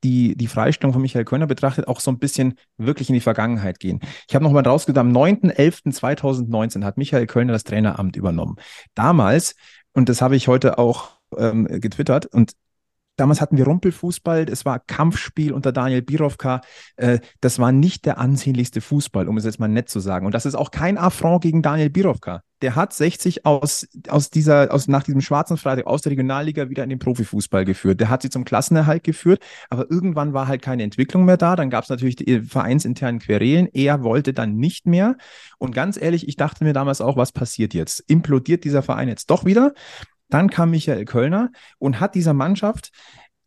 die, 0.03 0.37
die 0.37 0.47
Freistellung 0.47 0.93
von 0.93 1.03
Michael 1.03 1.25
Kölner 1.25 1.47
betrachtet, 1.47 1.89
auch 1.89 2.01
so 2.01 2.11
ein 2.11 2.19
bisschen 2.19 2.55
wirklich 2.79 3.09
in 3.09 3.15
die 3.15 3.21
Vergangenheit 3.21 3.79
gehen. 3.79 4.01
Ich 4.29 4.35
habe 4.35 4.45
nochmal 4.45 4.67
rausgedacht, 4.67 5.05
am 5.05 5.13
9.11.2019 5.13 6.85
hat 6.85 6.97
Michael 6.97 7.27
Kölner 7.27 7.53
das 7.53 7.65
Traineramt 7.65 8.17
übernommen. 8.17 8.57
Damals, 8.95 9.55
und 9.93 10.09
das 10.09 10.23
habe 10.23 10.37
ich 10.37 10.49
heute 10.49 10.79
auch 10.79 11.11
ähm, 11.37 11.67
getwittert, 11.67 12.27
und 12.27 12.53
Damals 13.17 13.43
hatten 13.43 13.59
wir 13.59 13.67
Rumpelfußball, 13.67 14.47
es 14.49 14.65
war 14.65 14.79
Kampfspiel 14.79 15.53
unter 15.53 15.71
Daniel 15.71 16.01
Birovka. 16.01 16.63
Äh, 16.97 17.19
das 17.41 17.59
war 17.59 17.71
nicht 17.71 18.07
der 18.07 18.19
ansehnlichste 18.19 18.81
Fußball, 18.81 19.29
um 19.29 19.37
es 19.37 19.45
jetzt 19.45 19.61
mal 19.61 19.69
nett 19.69 19.91
zu 19.91 20.01
sagen. 20.01 20.25
Und 20.25 20.35
das 20.35 20.47
ist 20.47 20.55
auch 20.55 20.71
kein 20.71 20.97
Affront 20.97 21.43
gegen 21.43 21.61
Daniel 21.61 21.91
Birovka. 21.91 22.43
Der 22.63 22.75
hat 22.75 22.93
60 22.93 23.45
aus, 23.45 23.87
aus 24.09 24.31
dieser, 24.31 24.73
aus, 24.73 24.89
nach 24.89 25.03
diesem 25.03 25.21
schwarzen 25.21 25.57
Freitag 25.57 25.87
aus 25.87 26.01
der 26.03 26.13
Regionalliga 26.13 26.71
wieder 26.71 26.85
in 26.85 26.91
den 26.91 27.01
Profifußball 27.01 27.65
geführt. 27.65 28.01
Der 28.01 28.09
hat 28.09 28.23
sie 28.23 28.31
zum 28.31 28.45
Klassenerhalt 28.45 29.03
geführt, 29.05 29.43
aber 29.69 29.91
irgendwann 29.91 30.33
war 30.33 30.47
halt 30.47 30.63
keine 30.63 30.85
Entwicklung 30.85 31.25
mehr 31.25 31.37
da. 31.37 31.57
Dann 31.57 31.71
gab 31.71 31.85
es 31.85 31.91
natürlich 31.91 32.17
die 32.17 32.41
vereinsinternen 32.41 33.21
Querelen. 33.21 33.69
Er 33.73 34.05
wollte 34.05 34.33
dann 34.33 34.57
nicht 34.57 34.87
mehr. 34.87 35.17
Und 35.59 35.75
ganz 35.75 36.01
ehrlich, 36.01 36.29
ich 36.29 36.37
dachte 36.37 36.65
mir 36.65 36.73
damals 36.73 37.01
auch, 37.01 37.17
was 37.17 37.33
passiert 37.33 37.75
jetzt? 37.75 37.99
Implodiert 38.07 38.65
dieser 38.65 38.83
Verein 38.83 39.09
jetzt 39.09 39.29
doch 39.31 39.45
wieder? 39.45 39.75
Dann 40.33 40.49
kam 40.49 40.71
Michael 40.71 41.05
Kölner 41.05 41.51
und 41.79 42.01
hat 42.01 42.15
dieser 42.15 42.33
Mannschaft 42.33 42.91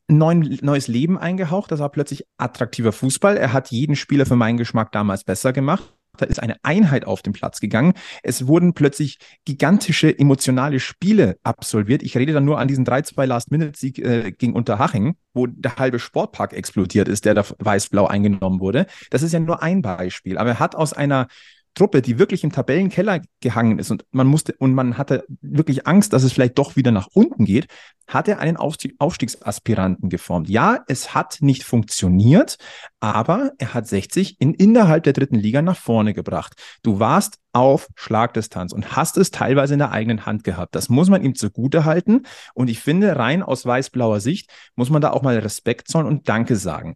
neuen, 0.07 0.59
neues 0.61 0.87
Leben 0.87 1.17
eingehaucht. 1.17 1.71
Das 1.71 1.79
war 1.79 1.89
plötzlich 1.89 2.25
attraktiver 2.37 2.91
Fußball. 2.91 3.37
Er 3.37 3.53
hat 3.53 3.71
jeden 3.71 3.95
Spieler 3.95 4.27
für 4.27 4.35
meinen 4.35 4.57
Geschmack 4.57 4.91
damals 4.91 5.23
besser 5.23 5.51
gemacht. 5.51 5.95
Da 6.17 6.27
ist 6.27 6.39
eine 6.39 6.57
Einheit 6.61 7.05
auf 7.05 7.23
den 7.23 7.33
Platz 7.33 7.59
gegangen. 7.59 7.93
Es 8.21 8.45
wurden 8.45 8.73
plötzlich 8.73 9.17
gigantische 9.45 10.17
emotionale 10.17 10.79
Spiele 10.79 11.37
absolviert. 11.43 12.03
Ich 12.03 12.15
rede 12.15 12.33
dann 12.33 12.45
nur 12.45 12.59
an 12.59 12.67
diesen 12.67 12.85
3-2 12.85 13.25
Last-Minute-Sieg 13.25 13.99
äh, 13.99 14.31
gegen 14.31 14.53
Unterhaching, 14.53 15.15
wo 15.33 15.47
der 15.47 15.77
halbe 15.77 15.97
Sportpark 15.97 16.53
explodiert 16.53 17.07
ist, 17.07 17.25
der 17.25 17.33
da 17.33 17.43
weiß-blau 17.59 18.05
eingenommen 18.05 18.59
wurde. 18.59 18.85
Das 19.09 19.23
ist 19.23 19.33
ja 19.33 19.39
nur 19.39 19.63
ein 19.63 19.81
Beispiel. 19.81 20.37
Aber 20.37 20.51
er 20.51 20.59
hat 20.59 20.75
aus 20.75 20.93
einer 20.93 21.27
Truppe, 21.75 22.01
die 22.01 22.17
wirklich 22.17 22.43
im 22.43 22.51
Tabellenkeller 22.51 23.21
gehangen 23.41 23.79
ist 23.79 23.91
und 23.91 24.05
man 24.11 24.27
musste 24.27 24.55
und 24.57 24.73
man 24.73 24.97
hatte 24.97 25.25
wirklich 25.41 25.85
Angst, 25.85 26.13
dass 26.13 26.23
es 26.23 26.33
vielleicht 26.33 26.57
doch 26.57 26.75
wieder 26.75 26.91
nach 26.91 27.07
unten 27.13 27.45
geht, 27.45 27.67
hat 28.07 28.27
er 28.27 28.39
einen 28.39 28.57
Aufstieg, 28.57 28.95
Aufstiegsaspiranten 28.99 30.09
geformt. 30.09 30.49
Ja, 30.49 30.83
es 30.87 31.13
hat 31.13 31.37
nicht 31.41 31.63
funktioniert, 31.63 32.57
aber 32.99 33.51
er 33.57 33.73
hat 33.73 33.87
60 33.87 34.39
in, 34.39 34.53
innerhalb 34.53 35.03
der 35.03 35.13
dritten 35.13 35.35
Liga 35.35 35.61
nach 35.61 35.77
vorne 35.77 36.13
gebracht. 36.13 36.53
Du 36.81 36.99
warst 36.99 37.39
auf 37.51 37.87
Schlagdistanz 37.95 38.73
und 38.73 38.95
hast 38.95 39.17
es 39.17 39.31
teilweise 39.31 39.73
in 39.73 39.79
der 39.79 39.91
eigenen 39.91 40.25
Hand 40.25 40.43
gehabt. 40.43 40.75
Das 40.75 40.89
muss 40.89 41.09
man 41.09 41.23
ihm 41.23 41.35
zugute 41.35 41.85
halten. 41.85 42.23
Und 42.53 42.69
ich 42.69 42.79
finde, 42.79 43.15
rein 43.15 43.43
aus 43.43 43.65
weiß-blauer 43.65 44.19
Sicht 44.19 44.49
muss 44.75 44.89
man 44.89 45.01
da 45.01 45.11
auch 45.11 45.21
mal 45.21 45.37
Respekt 45.37 45.87
zollen 45.87 46.07
und 46.07 46.29
Danke 46.29 46.55
sagen. 46.55 46.95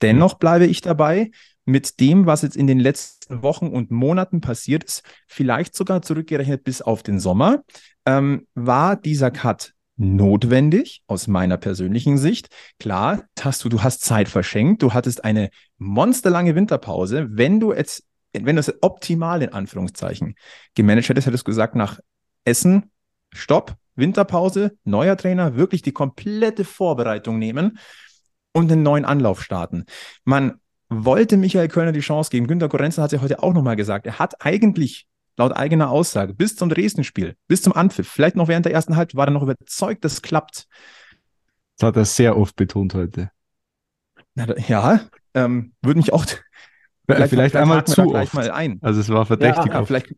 Dennoch 0.00 0.34
bleibe 0.34 0.66
ich 0.66 0.80
dabei, 0.80 1.30
mit 1.68 2.00
dem, 2.00 2.24
was 2.24 2.40
jetzt 2.40 2.56
in 2.56 2.66
den 2.66 2.80
letzten 2.80 3.42
Wochen 3.42 3.66
und 3.66 3.90
Monaten 3.90 4.40
passiert 4.40 4.84
ist, 4.84 5.02
vielleicht 5.26 5.76
sogar 5.76 6.00
zurückgerechnet 6.00 6.64
bis 6.64 6.80
auf 6.80 7.02
den 7.02 7.20
Sommer, 7.20 7.62
ähm, 8.06 8.46
war 8.54 8.96
dieser 8.96 9.30
Cut 9.30 9.74
notwendig 9.96 11.02
aus 11.08 11.26
meiner 11.26 11.58
persönlichen 11.58 12.16
Sicht. 12.16 12.48
Klar, 12.80 13.24
hast 13.38 13.64
du, 13.64 13.68
du 13.68 13.82
hast 13.82 14.00
Zeit 14.00 14.30
verschenkt, 14.30 14.82
du 14.82 14.94
hattest 14.94 15.24
eine 15.24 15.50
monsterlange 15.76 16.54
Winterpause. 16.54 17.26
Wenn 17.30 17.60
du 17.60 17.74
jetzt, 17.74 18.02
wenn 18.32 18.56
du 18.56 18.60
es 18.60 18.72
optimal 18.80 19.42
in 19.42 19.52
Anführungszeichen 19.52 20.36
gemanagt 20.74 21.10
hättest, 21.10 21.26
hättest 21.26 21.46
du 21.46 21.50
gesagt, 21.50 21.74
nach 21.74 21.98
Essen, 22.46 22.90
Stopp, 23.34 23.76
Winterpause, 23.94 24.78
neuer 24.84 25.18
Trainer, 25.18 25.56
wirklich 25.56 25.82
die 25.82 25.92
komplette 25.92 26.64
Vorbereitung 26.64 27.38
nehmen 27.38 27.78
und 28.52 28.72
einen 28.72 28.82
neuen 28.82 29.04
Anlauf 29.04 29.42
starten. 29.42 29.84
Man 30.24 30.60
wollte 30.88 31.36
Michael 31.36 31.68
Kölner 31.68 31.92
die 31.92 32.00
Chance 32.00 32.30
geben. 32.30 32.46
Günter 32.46 32.68
Gorenzel 32.68 33.02
hat 33.02 33.12
es 33.12 33.18
ja 33.18 33.22
heute 33.22 33.42
auch 33.42 33.52
nochmal 33.52 33.76
gesagt. 33.76 34.06
Er 34.06 34.18
hat 34.18 34.44
eigentlich 34.44 35.06
laut 35.36 35.56
eigener 35.56 35.90
Aussage 35.90 36.34
bis 36.34 36.56
zum 36.56 36.68
Dresden-Spiel, 36.68 37.36
bis 37.46 37.62
zum 37.62 37.72
Anpfiff, 37.72 38.08
vielleicht 38.08 38.36
noch 38.36 38.48
während 38.48 38.66
der 38.66 38.72
ersten 38.72 38.96
Halbzeit, 38.96 39.16
war 39.16 39.28
er 39.28 39.30
noch 39.30 39.42
überzeugt, 39.42 40.04
dass 40.04 40.14
es 40.14 40.22
klappt. 40.22 40.66
Das 41.78 41.88
hat 41.88 41.96
er 41.96 42.04
sehr 42.04 42.36
oft 42.36 42.56
betont 42.56 42.94
heute. 42.94 43.30
Na, 44.34 44.46
ja, 44.66 45.00
ähm, 45.34 45.72
würde 45.80 45.98
mich 45.98 46.12
auch 46.12 46.26
vielleicht, 47.06 47.30
vielleicht 47.30 47.56
einmal 47.56 47.84
zu 47.84 48.02
oft. 48.14 48.34
Mal 48.34 48.50
ein. 48.50 48.78
Also 48.82 49.00
es 49.00 49.08
war 49.08 49.26
verdächtig. 49.26 49.72
Ja, 49.72 49.84
vielleicht. 49.84 50.14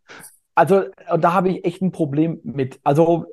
Also 0.55 0.85
da 1.18 1.33
habe 1.33 1.51
ich 1.51 1.64
echt 1.64 1.83
ein 1.83 1.93
Problem 1.93 2.41
mit. 2.43 2.81
Also 2.83 3.27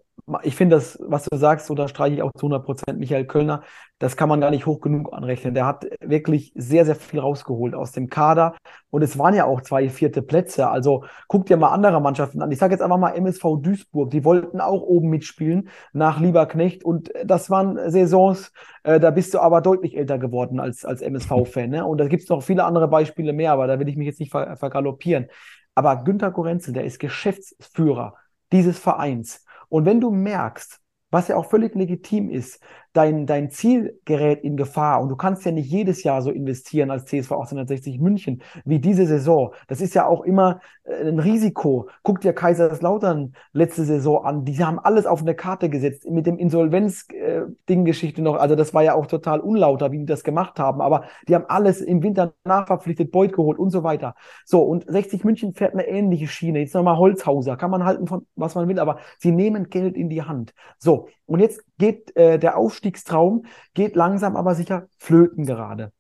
ich 0.44 0.56
finde 0.56 0.76
das, 0.76 1.00
was 1.02 1.24
du 1.26 1.38
sagst, 1.38 1.72
oder 1.72 1.88
streiche 1.88 2.16
ich 2.16 2.22
auch 2.22 2.34
zu 2.34 2.48
100 2.48 2.66
Prozent 2.66 3.00
Michael 3.00 3.26
Kölner, 3.26 3.64
das 3.98 4.18
kann 4.18 4.28
man 4.28 4.42
gar 4.42 4.52
nicht 4.52 4.66
hoch 4.66 4.82
genug 4.82 5.14
anrechnen. 5.14 5.54
Der 5.54 5.66
hat 5.66 5.86
wirklich 6.02 6.52
sehr, 6.54 6.86
sehr 6.86 6.96
viel 6.96 7.20
rausgeholt 7.20 7.74
aus 7.74 7.94
dem 7.94 8.10
Kader. 8.10 8.56
Und 8.90 9.04
es 9.04 9.18
waren 9.18 9.34
ja 9.34 9.46
auch 9.46 9.62
zwei 9.62 9.90
vierte 9.90 10.22
Plätze. 10.22 10.70
Also 10.70 11.06
guck 11.28 11.46
dir 11.46 11.56
mal 11.56 11.72
andere 11.72 12.02
Mannschaften 12.02 12.42
an. 12.42 12.52
Ich 12.52 12.60
sage 12.60 12.74
jetzt 12.74 12.82
einfach 12.82 12.98
mal 12.98 13.16
MSV 13.16 13.62
Duisburg. 13.62 14.12
Die 14.12 14.26
wollten 14.26 14.60
auch 14.60 14.82
oben 14.82 15.10
mitspielen 15.10 15.70
nach 15.94 16.20
Lieberknecht. 16.20 16.84
Und 16.84 17.10
das 17.24 17.50
waren 17.50 17.90
Saisons, 17.90 18.52
äh, 18.84 19.00
da 19.00 19.12
bist 19.12 19.34
du 19.34 19.40
aber 19.40 19.62
deutlich 19.62 19.98
älter 19.98 20.20
geworden 20.20 20.60
als, 20.60 20.84
als 20.84 21.02
MSV-Fan. 21.02 21.70
Ne? 21.70 21.86
Und 21.86 22.00
da 22.00 22.08
gibt 22.08 22.24
es 22.24 22.30
noch 22.30 22.44
viele 22.44 22.66
andere 22.66 22.90
Beispiele 22.90 23.32
mehr, 23.32 23.54
aber 23.54 23.68
da 23.68 23.80
will 23.80 23.88
ich 23.88 23.96
mich 23.96 24.08
jetzt 24.08 24.20
nicht 24.20 24.32
ver 24.32 24.58
vergaloppieren. 24.58 25.28
Aber 25.74 26.04
Günter 26.04 26.32
Gorenzel, 26.32 26.74
der 26.74 26.84
ist 26.84 27.00
Geschäftsführer 27.00 28.16
dieses 28.52 28.80
Vereins. 28.80 29.46
Und 29.70 29.86
wenn 29.86 30.02
du 30.02 30.12
merkst, 30.12 30.80
was 31.10 31.28
ja 31.30 31.36
auch 31.36 31.50
völlig 31.50 31.76
legitim 31.76 32.30
ist, 32.30 32.60
dein, 32.98 33.28
dein 33.28 33.52
Ziel 33.52 34.00
gerät 34.06 34.44
in 34.44 34.58
Gefahr 34.58 35.02
und 35.02 35.10
du 35.10 35.16
kannst 35.16 35.46
ja 35.46 35.52
nicht 35.52 35.70
jedes 35.70 36.04
Jahr 36.04 36.24
so 36.24 36.32
investieren 36.32 36.90
als 36.90 37.06
CSV 37.06 37.32
1860 37.32 38.00
München 38.00 38.42
wie 38.66 38.80
diese 38.80 39.06
Saison. 39.06 39.54
Das 39.68 39.82
ist 39.82 39.94
ja 39.94 40.08
auch 40.08 40.24
immer 40.24 40.62
äh, 40.84 41.08
ein 41.08 41.20
Risiko. 41.20 41.90
Guck 42.02 42.22
dir 42.22 42.34
Kaiserslautern 42.34 43.34
letzte 43.54 43.84
Saison 43.84 44.26
an. 44.26 44.46
Die 44.46 44.64
haben 44.64 44.80
alles 44.80 45.06
auf 45.06 45.22
eine 45.22 45.36
Karte 45.36 45.70
gesetzt 45.70 46.10
mit 46.10 46.26
dem 46.26 46.40
Insolvenz-Ding-Geschichte 46.40 48.24
noch. 48.24 48.36
Also 48.36 48.56
das 48.56 48.74
war 48.74 48.84
ja 48.84 48.96
auch 48.96 49.06
total 49.06 49.42
unlauter, 49.42 49.92
wie 49.92 50.00
die 50.00 50.06
das 50.06 50.24
gemacht 50.24 50.58
haben. 50.58 50.82
Aber 50.82 51.04
die 51.28 51.36
haben 51.36 51.46
alles 51.48 51.82
im 51.82 52.02
Winter 52.02 52.34
nachverpflichtet, 52.46 53.12
Beut 53.12 53.34
geholt 53.34 53.60
und 53.60 53.70
so 53.70 53.84
weiter. 53.84 54.16
So, 54.44 54.64
und 54.64 54.86
60 54.88 55.24
München 55.24 55.54
fährt 55.54 55.74
eine 55.74 55.88
ähnliche 55.88 56.28
Schiene. 56.28 56.60
Jetzt 56.60 56.74
nochmal 56.74 56.98
Holzhauser. 56.98 57.58
Kann 57.58 57.70
man 57.70 57.86
halten 57.86 58.08
von 58.08 58.26
was 58.36 58.56
man 58.56 58.68
will, 58.68 58.80
aber 58.80 58.98
sie 59.20 59.32
nehmen 59.32 59.70
Geld 59.70 59.96
in 59.96 60.10
die 60.10 60.24
Hand. 60.24 60.54
So, 60.80 61.10
und 61.28 61.42
jetzt 61.42 61.64
geht 61.78 62.16
äh, 62.16 62.40
der 62.40 62.58
Aufstiegstraum, 62.58 63.46
geht 63.74 63.96
langsam 63.96 64.36
aber 64.36 64.56
sicher 64.56 64.88
flöten 64.98 65.46
gerade. 65.46 65.92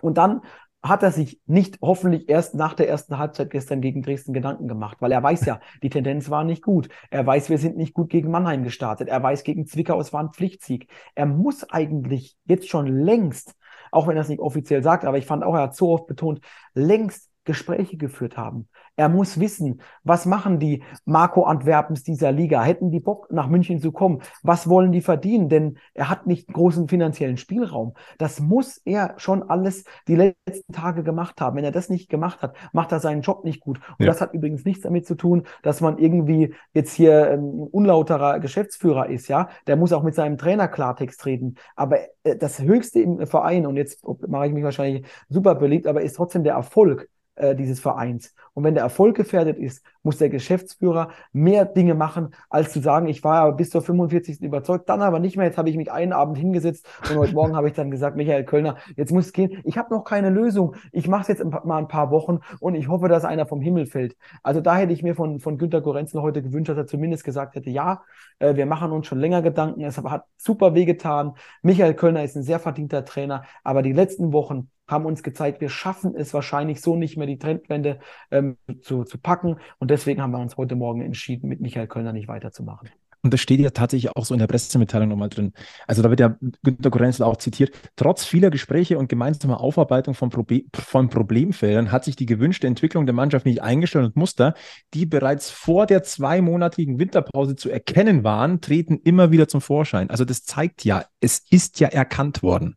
Und 0.00 0.18
dann 0.18 0.42
hat 0.82 1.02
er 1.02 1.12
sich 1.12 1.40
nicht 1.46 1.78
hoffentlich 1.82 2.28
erst 2.28 2.54
nach 2.54 2.72
der 2.72 2.88
ersten 2.88 3.18
Halbzeit 3.18 3.50
gestern 3.50 3.82
gegen 3.82 4.02
Dresden 4.02 4.32
Gedanken 4.32 4.66
gemacht, 4.66 4.96
weil 5.00 5.12
er 5.12 5.22
weiß 5.22 5.44
ja, 5.44 5.60
die 5.82 5.90
Tendenz 5.90 6.30
war 6.30 6.42
nicht 6.42 6.62
gut. 6.62 6.88
Er 7.10 7.26
weiß, 7.26 7.50
wir 7.50 7.58
sind 7.58 7.76
nicht 7.76 7.92
gut 7.92 8.08
gegen 8.08 8.30
Mannheim 8.30 8.64
gestartet. 8.64 9.08
Er 9.08 9.22
weiß, 9.22 9.44
gegen 9.44 9.66
Zwickau, 9.66 10.00
es 10.00 10.12
war 10.12 10.22
ein 10.22 10.32
Pflichtsieg. 10.32 10.90
Er 11.14 11.26
muss 11.26 11.68
eigentlich 11.68 12.36
jetzt 12.44 12.68
schon 12.68 12.86
längst, 12.86 13.54
auch 13.90 14.06
wenn 14.06 14.16
er 14.16 14.22
es 14.22 14.28
nicht 14.28 14.40
offiziell 14.40 14.82
sagt, 14.82 15.04
aber 15.04 15.18
ich 15.18 15.26
fand 15.26 15.44
auch, 15.44 15.54
er 15.54 15.62
hat 15.62 15.76
so 15.76 15.90
oft 15.90 16.06
betont, 16.06 16.40
längst 16.72 17.29
Gespräche 17.44 17.96
geführt 17.96 18.36
haben. 18.36 18.68
Er 18.96 19.08
muss 19.08 19.40
wissen, 19.40 19.80
was 20.04 20.26
machen 20.26 20.58
die 20.58 20.82
Marco 21.06 21.44
Antwerpens 21.44 22.02
dieser 22.02 22.32
Liga? 22.32 22.62
Hätten 22.62 22.90
die 22.90 23.00
Bock, 23.00 23.32
nach 23.32 23.48
München 23.48 23.80
zu 23.80 23.92
kommen? 23.92 24.20
Was 24.42 24.68
wollen 24.68 24.92
die 24.92 25.00
verdienen? 25.00 25.48
Denn 25.48 25.78
er 25.94 26.10
hat 26.10 26.26
nicht 26.26 26.52
großen 26.52 26.86
finanziellen 26.86 27.38
Spielraum. 27.38 27.94
Das 28.18 28.40
muss 28.40 28.76
er 28.84 29.14
schon 29.16 29.42
alles 29.42 29.84
die 30.06 30.16
letzten 30.16 30.72
Tage 30.72 31.02
gemacht 31.02 31.40
haben. 31.40 31.56
Wenn 31.56 31.64
er 31.64 31.72
das 31.72 31.88
nicht 31.88 32.10
gemacht 32.10 32.42
hat, 32.42 32.54
macht 32.72 32.92
er 32.92 33.00
seinen 33.00 33.22
Job 33.22 33.44
nicht 33.44 33.60
gut. 33.60 33.80
Und 33.98 34.04
ja. 34.04 34.06
das 34.06 34.20
hat 34.20 34.34
übrigens 34.34 34.66
nichts 34.66 34.82
damit 34.82 35.06
zu 35.06 35.14
tun, 35.14 35.44
dass 35.62 35.80
man 35.80 35.96
irgendwie 35.96 36.54
jetzt 36.74 36.92
hier 36.92 37.32
ein 37.32 37.42
unlauterer 37.42 38.38
Geschäftsführer 38.38 39.08
ist. 39.08 39.28
Ja, 39.28 39.48
der 39.66 39.76
muss 39.76 39.94
auch 39.94 40.02
mit 40.02 40.14
seinem 40.14 40.36
Trainer 40.36 40.68
Klartext 40.68 41.24
reden. 41.24 41.56
Aber 41.74 42.00
äh, 42.22 42.36
das 42.36 42.60
Höchste 42.60 43.00
im 43.00 43.26
Verein, 43.26 43.66
und 43.66 43.76
jetzt 43.76 44.04
mache 44.28 44.46
ich 44.46 44.52
mich 44.52 44.64
wahrscheinlich 44.64 45.06
super 45.30 45.54
beliebt, 45.54 45.86
aber 45.86 46.02
ist 46.02 46.16
trotzdem 46.16 46.44
der 46.44 46.54
Erfolg 46.54 47.08
äh, 47.40 47.56
dieses 47.56 47.80
Vereins. 47.80 48.34
Und 48.54 48.64
wenn 48.64 48.74
der 48.74 48.82
Erfolg 48.82 49.16
gefährdet 49.16 49.58
ist, 49.58 49.82
muss 50.02 50.18
der 50.18 50.28
Geschäftsführer 50.28 51.10
mehr 51.32 51.64
Dinge 51.64 51.94
machen, 51.94 52.34
als 52.48 52.72
zu 52.72 52.80
sagen, 52.80 53.06
ich 53.06 53.22
war 53.22 53.46
ja 53.46 53.50
bis 53.50 53.70
zur 53.70 53.82
45. 53.82 54.42
überzeugt, 54.42 54.88
dann 54.88 55.02
aber 55.02 55.18
nicht 55.18 55.36
mehr. 55.36 55.46
Jetzt 55.46 55.58
habe 55.58 55.70
ich 55.70 55.76
mich 55.76 55.90
einen 55.90 56.12
Abend 56.12 56.38
hingesetzt 56.38 56.86
und 57.08 57.16
heute 57.16 57.34
Morgen 57.34 57.56
habe 57.56 57.68
ich 57.68 57.74
dann 57.74 57.90
gesagt, 57.90 58.16
Michael 58.16 58.44
Kölner, 58.44 58.76
jetzt 58.96 59.12
muss 59.12 59.26
es 59.26 59.32
gehen. 59.32 59.60
Ich 59.64 59.78
habe 59.78 59.94
noch 59.94 60.04
keine 60.04 60.30
Lösung. 60.30 60.74
Ich 60.92 61.08
mache 61.08 61.22
es 61.22 61.28
jetzt 61.28 61.44
mal 61.44 61.78
ein 61.78 61.88
paar 61.88 62.10
Wochen 62.10 62.40
und 62.60 62.74
ich 62.74 62.88
hoffe, 62.88 63.08
dass 63.08 63.24
einer 63.24 63.46
vom 63.46 63.60
Himmel 63.60 63.86
fällt. 63.86 64.16
Also 64.42 64.60
da 64.60 64.76
hätte 64.76 64.92
ich 64.92 65.02
mir 65.02 65.14
von, 65.14 65.40
von 65.40 65.58
Günter 65.58 65.80
Gorenzel 65.80 66.22
heute 66.22 66.42
gewünscht, 66.42 66.70
dass 66.70 66.76
er 66.76 66.86
zumindest 66.86 67.24
gesagt 67.24 67.54
hätte, 67.54 67.70
ja, 67.70 68.02
äh, 68.38 68.56
wir 68.56 68.66
machen 68.66 68.92
uns 68.92 69.06
schon 69.06 69.18
länger 69.18 69.42
Gedanken. 69.42 69.82
Es 69.82 69.98
hat 69.98 70.24
super 70.36 70.74
wehgetan. 70.74 71.34
Michael 71.62 71.94
Kölner 71.94 72.24
ist 72.24 72.36
ein 72.36 72.42
sehr 72.42 72.58
verdienter 72.58 73.04
Trainer, 73.04 73.44
aber 73.64 73.82
die 73.82 73.92
letzten 73.92 74.32
Wochen 74.32 74.70
haben 74.90 75.06
uns 75.06 75.22
gezeigt, 75.22 75.60
wir 75.60 75.70
schaffen 75.70 76.14
es 76.16 76.34
wahrscheinlich 76.34 76.80
so 76.80 76.96
nicht 76.96 77.16
mehr, 77.16 77.26
die 77.26 77.38
Trendwende 77.38 78.00
ähm, 78.30 78.56
zu, 78.82 79.04
zu 79.04 79.18
packen. 79.18 79.56
Und 79.78 79.90
deswegen 79.90 80.22
haben 80.22 80.32
wir 80.32 80.38
uns 80.38 80.56
heute 80.56 80.76
Morgen 80.76 81.00
entschieden, 81.00 81.48
mit 81.48 81.60
Michael 81.60 81.86
Kölner 81.86 82.12
nicht 82.12 82.28
weiterzumachen. 82.28 82.90
Und 83.22 83.34
das 83.34 83.40
steht 83.40 83.60
ja 83.60 83.70
tatsächlich 83.70 84.16
auch 84.16 84.24
so 84.24 84.34
in 84.34 84.40
der 84.40 84.46
Pressemitteilung 84.46 85.08
nochmal 85.08 85.28
drin. 85.28 85.52
Also 85.86 86.02
da 86.02 86.08
wird 86.08 86.20
ja 86.20 86.36
Günter 86.62 86.90
Korenzel 86.90 87.24
auch 87.24 87.36
zitiert. 87.36 87.70
Trotz 87.96 88.24
vieler 88.24 88.50
Gespräche 88.50 88.98
und 88.98 89.08
gemeinsamer 89.08 89.60
Aufarbeitung 89.60 90.14
von, 90.14 90.30
Probe 90.30 90.62
von 90.74 91.10
Problemfeldern 91.10 91.92
hat 91.92 92.04
sich 92.04 92.16
die 92.16 92.26
gewünschte 92.26 92.66
Entwicklung 92.66 93.04
der 93.04 93.14
Mannschaft 93.14 93.44
nicht 93.44 93.62
eingestellt 93.62 94.06
und 94.06 94.16
Muster, 94.16 94.54
die 94.94 95.04
bereits 95.04 95.50
vor 95.50 95.86
der 95.86 96.02
zweimonatigen 96.02 96.98
Winterpause 96.98 97.56
zu 97.56 97.68
erkennen 97.68 98.24
waren, 98.24 98.62
treten 98.62 98.98
immer 99.04 99.30
wieder 99.30 99.48
zum 99.48 99.60
Vorschein. 99.60 100.08
Also 100.08 100.24
das 100.24 100.44
zeigt 100.44 100.84
ja, 100.84 101.04
es 101.20 101.44
ist 101.50 101.78
ja 101.78 101.88
erkannt 101.88 102.42
worden. 102.42 102.76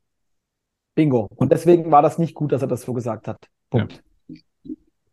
Bingo. 0.96 1.28
Und 1.36 1.52
deswegen 1.52 1.92
war 1.92 2.02
das 2.02 2.18
nicht 2.18 2.34
gut, 2.34 2.52
dass 2.52 2.62
er 2.62 2.68
das 2.68 2.84
so 2.84 2.94
gesagt 2.94 3.28
hat. 3.28 3.48
Punkt. 3.70 4.04
Ja. 4.28 4.40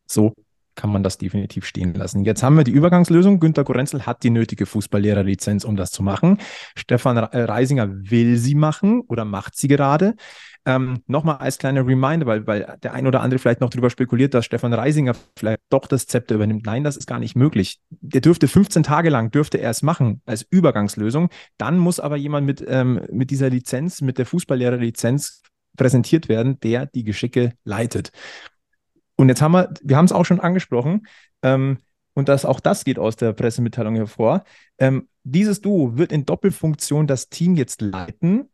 So 0.06 0.32
kann 0.74 0.90
man 0.90 1.02
das 1.02 1.18
definitiv 1.18 1.66
stehen 1.66 1.92
lassen. 1.94 2.24
Jetzt 2.24 2.42
haben 2.42 2.56
wir 2.56 2.64
die 2.64 2.70
Übergangslösung. 2.70 3.38
Günter 3.38 3.64
Gorenzel 3.64 4.06
hat 4.06 4.22
die 4.22 4.30
nötige 4.30 4.64
Fußballlehrerlizenz, 4.64 5.64
um 5.64 5.76
das 5.76 5.90
zu 5.90 6.02
machen. 6.02 6.38
Stefan 6.74 7.18
äh, 7.18 7.42
Reisinger 7.42 7.88
will 7.90 8.38
sie 8.38 8.54
machen 8.54 9.02
oder 9.02 9.26
macht 9.26 9.56
sie 9.56 9.68
gerade. 9.68 10.14
Ähm, 10.66 11.02
Nochmal 11.06 11.36
als 11.36 11.58
kleiner 11.58 11.86
Reminder, 11.86 12.26
weil, 12.26 12.46
weil 12.46 12.78
der 12.82 12.94
ein 12.94 13.06
oder 13.06 13.20
andere 13.20 13.38
vielleicht 13.38 13.60
noch 13.60 13.70
darüber 13.70 13.90
spekuliert, 13.90 14.32
dass 14.32 14.46
Stefan 14.46 14.72
Reisinger 14.72 15.14
vielleicht 15.36 15.60
doch 15.68 15.86
das 15.86 16.06
Zepter 16.06 16.36
übernimmt. 16.36 16.64
Nein, 16.64 16.84
das 16.84 16.96
ist 16.96 17.06
gar 17.06 17.18
nicht 17.18 17.36
möglich. 17.36 17.78
Der 17.90 18.20
dürfte 18.20 18.48
15 18.48 18.82
Tage 18.82 19.10
lang, 19.10 19.30
dürfte 19.30 19.58
er 19.58 19.70
es 19.70 19.82
machen 19.82 20.22
als 20.24 20.46
Übergangslösung. 20.48 21.28
Dann 21.58 21.78
muss 21.78 22.00
aber 22.00 22.16
jemand 22.16 22.46
mit, 22.46 22.64
ähm, 22.66 23.02
mit 23.10 23.30
dieser 23.30 23.50
Lizenz, 23.50 24.00
mit 24.00 24.18
der 24.18 24.26
Fußballlehrerlizenz 24.26 25.42
präsentiert 25.76 26.28
werden, 26.28 26.58
der 26.60 26.86
die 26.86 27.04
Geschicke 27.04 27.52
leitet. 27.64 28.12
Und 29.16 29.28
jetzt 29.28 29.42
haben 29.42 29.52
wir, 29.52 29.72
wir 29.82 29.96
haben 29.96 30.06
es 30.06 30.12
auch 30.12 30.24
schon 30.24 30.40
angesprochen, 30.40 31.06
ähm, 31.42 31.78
und 32.14 32.28
das, 32.28 32.44
auch 32.44 32.60
das 32.60 32.84
geht 32.84 32.98
aus 32.98 33.16
der 33.16 33.32
Pressemitteilung 33.32 33.94
hervor. 33.94 34.44
Ähm, 34.78 35.08
dieses 35.22 35.60
Duo 35.60 35.96
wird 35.96 36.12
in 36.12 36.26
Doppelfunktion 36.26 37.06
das 37.06 37.28
Team 37.28 37.54
jetzt 37.54 37.80
leiten. 37.80 38.48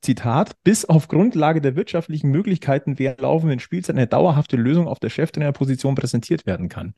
Zitat, 0.00 0.54
bis 0.62 0.84
auf 0.84 1.08
Grundlage 1.08 1.60
der 1.60 1.74
wirtschaftlichen 1.74 2.30
Möglichkeiten 2.30 3.00
während 3.00 3.20
laufenden 3.20 3.58
Spielzeit 3.58 3.96
eine 3.96 4.06
dauerhafte 4.06 4.56
Lösung 4.56 4.86
auf 4.86 5.00
der 5.00 5.10
Cheftrainerposition 5.10 5.96
präsentiert 5.96 6.46
werden 6.46 6.68
kann. 6.68 6.94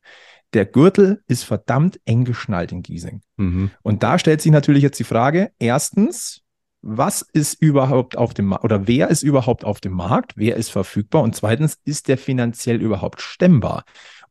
Der 0.53 0.66
Gürtel 0.66 1.23
ist 1.27 1.45
verdammt 1.45 1.99
eng 2.05 2.25
geschnallt 2.25 2.73
in 2.73 2.83
Giesing. 2.83 3.23
Mhm. 3.39 3.71
Und 3.83 4.03
da 4.03 4.18
stellt 4.18 4.43
sich 4.43 4.53
natürlich 4.53 4.83
jetzt 4.83 4.99
die 4.99 5.05
Frage, 5.05 5.53
erstens, 5.59 6.43
was 6.83 7.22
ist 7.22 7.61
überhaupt 7.61 8.16
auf 8.16 8.35
dem 8.35 8.47
Markt 8.47 8.64
oder 8.64 8.87
wer 8.87 9.09
ist 9.09 9.22
überhaupt 9.22 9.64
auf 9.64 9.81
dem 9.81 9.93
Markt, 9.93 10.33
wer 10.37 10.57
ist 10.57 10.70
verfügbar 10.70 11.22
und 11.22 11.37
zweitens, 11.37 11.78
ist 11.85 12.09
der 12.09 12.18
finanziell 12.18 12.81
überhaupt 12.81 13.20
stemmbar? 13.20 13.85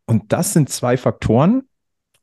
Und 0.06 0.34
das 0.34 0.54
sind 0.54 0.70
zwei 0.70 0.98
Faktoren, 0.98 1.68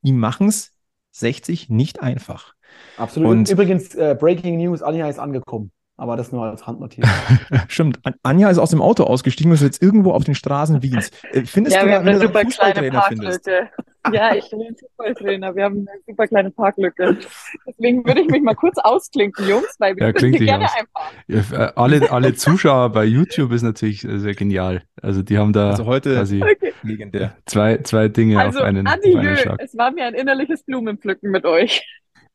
die 0.02 0.12
machen 0.12 0.48
es 0.48 0.72
60 1.12 1.70
nicht 1.70 2.02
einfach. 2.02 2.54
Absolut. 2.96 3.30
Und 3.30 3.48
Übrigens, 3.48 3.94
äh, 3.94 4.16
Breaking 4.18 4.58
News, 4.58 4.82
Anja 4.82 5.08
ist 5.08 5.18
angekommen. 5.18 5.70
Aber 5.98 6.16
das 6.16 6.30
nur 6.30 6.44
als 6.44 6.66
Handnotiz. 6.66 7.06
Stimmt. 7.68 8.00
Anja 8.22 8.50
ist 8.50 8.58
aus 8.58 8.68
dem 8.68 8.82
Auto 8.82 9.04
ausgestiegen 9.04 9.50
und 9.50 9.54
ist 9.54 9.62
jetzt 9.62 9.80
irgendwo 9.80 10.12
auf 10.12 10.24
den 10.24 10.34
Straßen 10.34 10.82
Wiens. 10.82 11.10
Äh, 11.32 11.44
findest 11.46 11.74
ja, 11.74 11.82
du, 11.82 11.88
wir 11.88 11.94
haben 11.96 12.06
eine 12.08 12.20
super 12.20 12.44
kleine 12.44 12.90
Parklücke. 12.90 13.70
Ja, 14.12 14.34
ich 14.34 14.48
bin 14.50 14.62
ein 14.62 14.76
Fußballtrainer. 14.76 15.54
Wir 15.54 15.64
haben 15.64 15.86
eine 15.88 16.00
super 16.06 16.26
kleine 16.26 16.50
Parklücke. 16.50 17.18
Deswegen 17.66 18.04
würde 18.06 18.20
ich 18.20 18.28
mich 18.28 18.42
mal 18.42 18.54
kurz 18.54 18.76
ausklinken, 18.78 19.48
Jungs, 19.48 19.76
weil 19.78 19.96
wir 19.96 20.06
ja, 20.06 20.12
klingt 20.12 20.38
gerne 20.38 20.64
aus. 20.64 20.70
einfach. 20.78 21.52
Ja, 21.52 21.66
äh, 21.66 21.72
alle, 21.76 22.10
alle 22.10 22.34
Zuschauer 22.34 22.90
bei 22.90 23.04
YouTube 23.04 23.52
ist 23.52 23.62
natürlich 23.62 24.00
sehr 24.08 24.34
genial. 24.34 24.82
Also 25.02 25.22
die 25.22 25.38
haben 25.38 25.52
da 25.52 25.70
also 25.70 25.86
heute 25.86 26.14
quasi 26.14 26.42
okay. 26.42 27.30
zwei, 27.46 27.78
zwei 27.78 28.08
Dinge 28.08 28.40
also, 28.40 28.58
auf 28.58 28.64
einen, 28.64 28.86
adieu. 28.86 29.18
auf 29.18 29.24
einen 29.24 29.36
Schlag. 29.36 29.60
Es 29.60 29.76
war 29.76 29.90
mir 29.90 30.04
ein 30.06 30.14
innerliches 30.14 30.62
Blumenpflücken 30.64 31.30
mit 31.30 31.44
euch. 31.44 31.82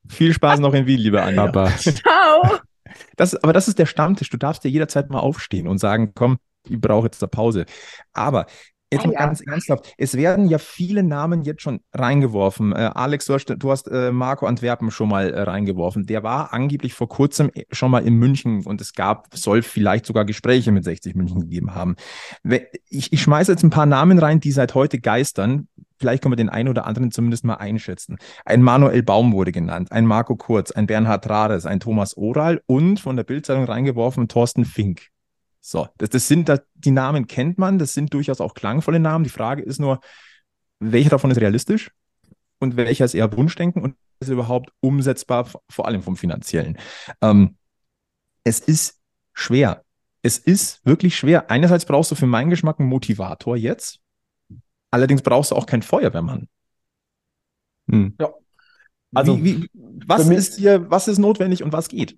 Viel 0.08 0.34
Spaß 0.34 0.60
noch 0.60 0.74
in 0.74 0.86
Wien, 0.88 1.00
liebe 1.00 1.22
Anja. 1.22 1.52
Ciao. 1.78 2.60
Das, 3.16 3.36
aber 3.36 3.54
das 3.54 3.68
ist 3.68 3.80
der 3.80 3.86
Stammtisch. 3.86 4.30
Du 4.30 4.38
darfst 4.38 4.64
dir 4.64 4.70
jederzeit 4.70 5.10
mal 5.10 5.20
aufstehen 5.20 5.68
und 5.68 5.78
sagen, 5.78 6.12
komm, 6.14 6.38
ich 6.68 6.80
brauche 6.80 7.06
jetzt 7.06 7.22
eine 7.24 7.30
Pause. 7.30 7.66
Aber 8.14 8.46
Jetzt 8.94 9.06
mal 9.06 9.12
ah, 9.12 9.20
ja. 9.20 9.26
ganz 9.26 9.42
ernsthaft. 9.42 9.94
Es 9.98 10.18
werden 10.18 10.48
ja 10.48 10.58
viele 10.58 11.02
Namen 11.02 11.44
jetzt 11.44 11.62
schon 11.62 11.80
reingeworfen. 11.94 12.74
Äh, 12.74 12.92
Alex, 12.94 13.26
du 13.26 13.34
hast, 13.34 13.46
du 13.46 13.72
hast 13.72 13.88
äh, 13.88 14.12
Marco 14.12 14.46
Antwerpen 14.46 14.92
schon 14.92 15.08
mal 15.08 15.30
äh, 15.30 15.42
reingeworfen. 15.44 16.06
Der 16.06 16.24
war 16.24 16.52
angeblich 16.52 16.94
vor 16.94 17.08
kurzem 17.08 17.52
äh, 17.54 17.64
schon 17.72 17.90
mal 17.90 18.06
in 18.06 18.16
München 18.16 18.66
und 18.66 18.82
es 18.82 18.94
gab, 18.94 19.28
soll 19.34 19.62
vielleicht 19.62 20.06
sogar 20.06 20.26
Gespräche 20.26 20.74
mit 20.74 20.84
60 20.84 21.16
München 21.16 21.40
gegeben 21.40 21.74
haben. 21.74 21.96
Ich, 22.90 23.14
ich 23.14 23.22
schmeiße 23.22 23.54
jetzt 23.54 23.64
ein 23.64 23.70
paar 23.70 23.86
Namen 23.86 24.20
rein, 24.20 24.42
die 24.42 24.52
seit 24.52 24.76
heute 24.76 25.00
geistern. 25.00 25.70
Vielleicht 25.98 26.22
können 26.22 26.34
wir 26.34 26.38
den 26.38 26.50
einen 26.50 26.68
oder 26.68 26.86
anderen 26.86 27.12
zumindest 27.12 27.46
mal 27.46 27.56
einschätzen. 27.56 28.18
Ein 28.44 28.62
Manuel 28.62 29.04
Baum 29.04 29.32
wurde 29.32 29.54
genannt, 29.54 29.92
ein 29.92 30.06
Marco 30.06 30.36
Kurz, 30.36 30.72
ein 30.72 30.88
Bernhard 30.88 31.30
Rares, 31.30 31.66
ein 31.66 31.80
Thomas 31.80 32.18
Oral 32.18 32.62
und 32.66 33.00
von 33.00 33.16
der 33.16 33.24
Bildzeitung 33.24 33.64
reingeworfen 33.64 34.28
Thorsten 34.28 34.66
Fink. 34.66 35.12
So, 35.62 35.88
das, 35.98 36.10
das 36.10 36.28
sind, 36.28 36.50
das, 36.50 36.62
die 36.74 36.92
Namen 36.92 37.28
kennt 37.28 37.60
man, 37.60 37.78
das 37.78 37.94
sind 37.94 38.14
durchaus 38.14 38.42
auch 38.42 38.56
klangvolle 38.56 39.00
Namen. 39.00 39.24
Die 39.24 39.30
Frage 39.30 39.62
ist 39.62 39.80
nur, 39.80 40.02
welcher 40.80 41.12
davon 41.12 41.30
ist 41.30 41.40
realistisch 41.40 41.92
und 42.60 42.76
welcher 42.78 43.06
ist 43.06 43.14
eher 43.14 43.32
Wunschdenken 43.38 43.82
und 43.82 43.96
ist 44.20 44.30
überhaupt 44.30 44.72
umsetzbar, 44.80 45.48
vor 45.70 45.88
allem 45.88 46.02
vom 46.02 46.18
finanziellen. 46.18 46.78
Ähm, 47.22 47.58
es 48.44 48.60
ist 48.60 49.00
schwer. 49.34 49.84
Es 50.24 50.38
ist 50.40 50.84
wirklich 50.86 51.16
schwer. 51.16 51.50
Einerseits 51.50 51.86
brauchst 51.86 52.12
du 52.12 52.16
für 52.16 52.28
meinen 52.28 52.50
Geschmack 52.50 52.80
einen 52.80 52.90
Motivator 52.90 53.56
jetzt. 53.56 54.00
Allerdings 54.92 55.22
brauchst 55.22 55.52
du 55.52 55.56
auch 55.56 55.66
keinen 55.66 55.84
Feuerwehrmann. 55.84 56.48
Hm. 57.90 58.16
Ja. 58.20 58.34
Also, 59.14 59.44
wie, 59.44 59.64
wie, 59.64 59.70
was 59.74 60.28
ist 60.30 60.58
hier, 60.58 60.90
was 60.90 61.08
ist 61.08 61.18
notwendig 61.18 61.64
und 61.64 61.74
was 61.74 61.90
geht? 61.90 62.18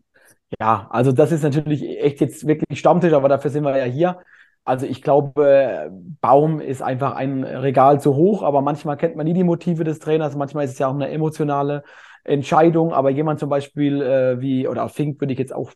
Ja, 0.60 0.88
also 0.92 1.12
das 1.12 1.32
ist 1.32 1.44
natürlich 1.44 1.84
echt 2.00 2.22
jetzt 2.22 2.46
wirklich 2.48 2.80
Stammtisch, 2.80 3.14
aber 3.14 3.30
dafür 3.30 3.50
sind 3.52 3.64
wir 3.64 3.78
ja 3.78 3.86
hier. 3.86 4.20
Also 4.66 4.86
ich 4.86 5.02
glaube, 5.02 5.92
Baum 6.22 6.62
ist 6.62 6.82
einfach 6.82 7.16
ein 7.16 7.44
Regal 7.44 8.00
zu 8.00 8.16
hoch, 8.16 8.44
aber 8.44 8.62
manchmal 8.62 8.96
kennt 8.98 9.16
man 9.16 9.26
nie 9.26 9.34
die 9.34 9.44
Motive 9.44 9.84
des 9.84 10.00
Trainers. 10.00 10.36
Manchmal 10.36 10.66
ist 10.66 10.72
es 10.74 10.80
ja 10.80 10.88
auch 10.88 10.94
eine 10.94 11.10
emotionale 11.10 11.84
Entscheidung, 12.24 12.94
aber 12.94 13.10
jemand 13.10 13.40
zum 13.40 13.50
Beispiel 13.50 14.02
äh, 14.02 14.40
wie, 14.40 14.68
oder 14.68 14.88
Fink 14.88 15.20
würde 15.20 15.34
ich 15.34 15.40
jetzt 15.40 15.54
auch, 15.54 15.72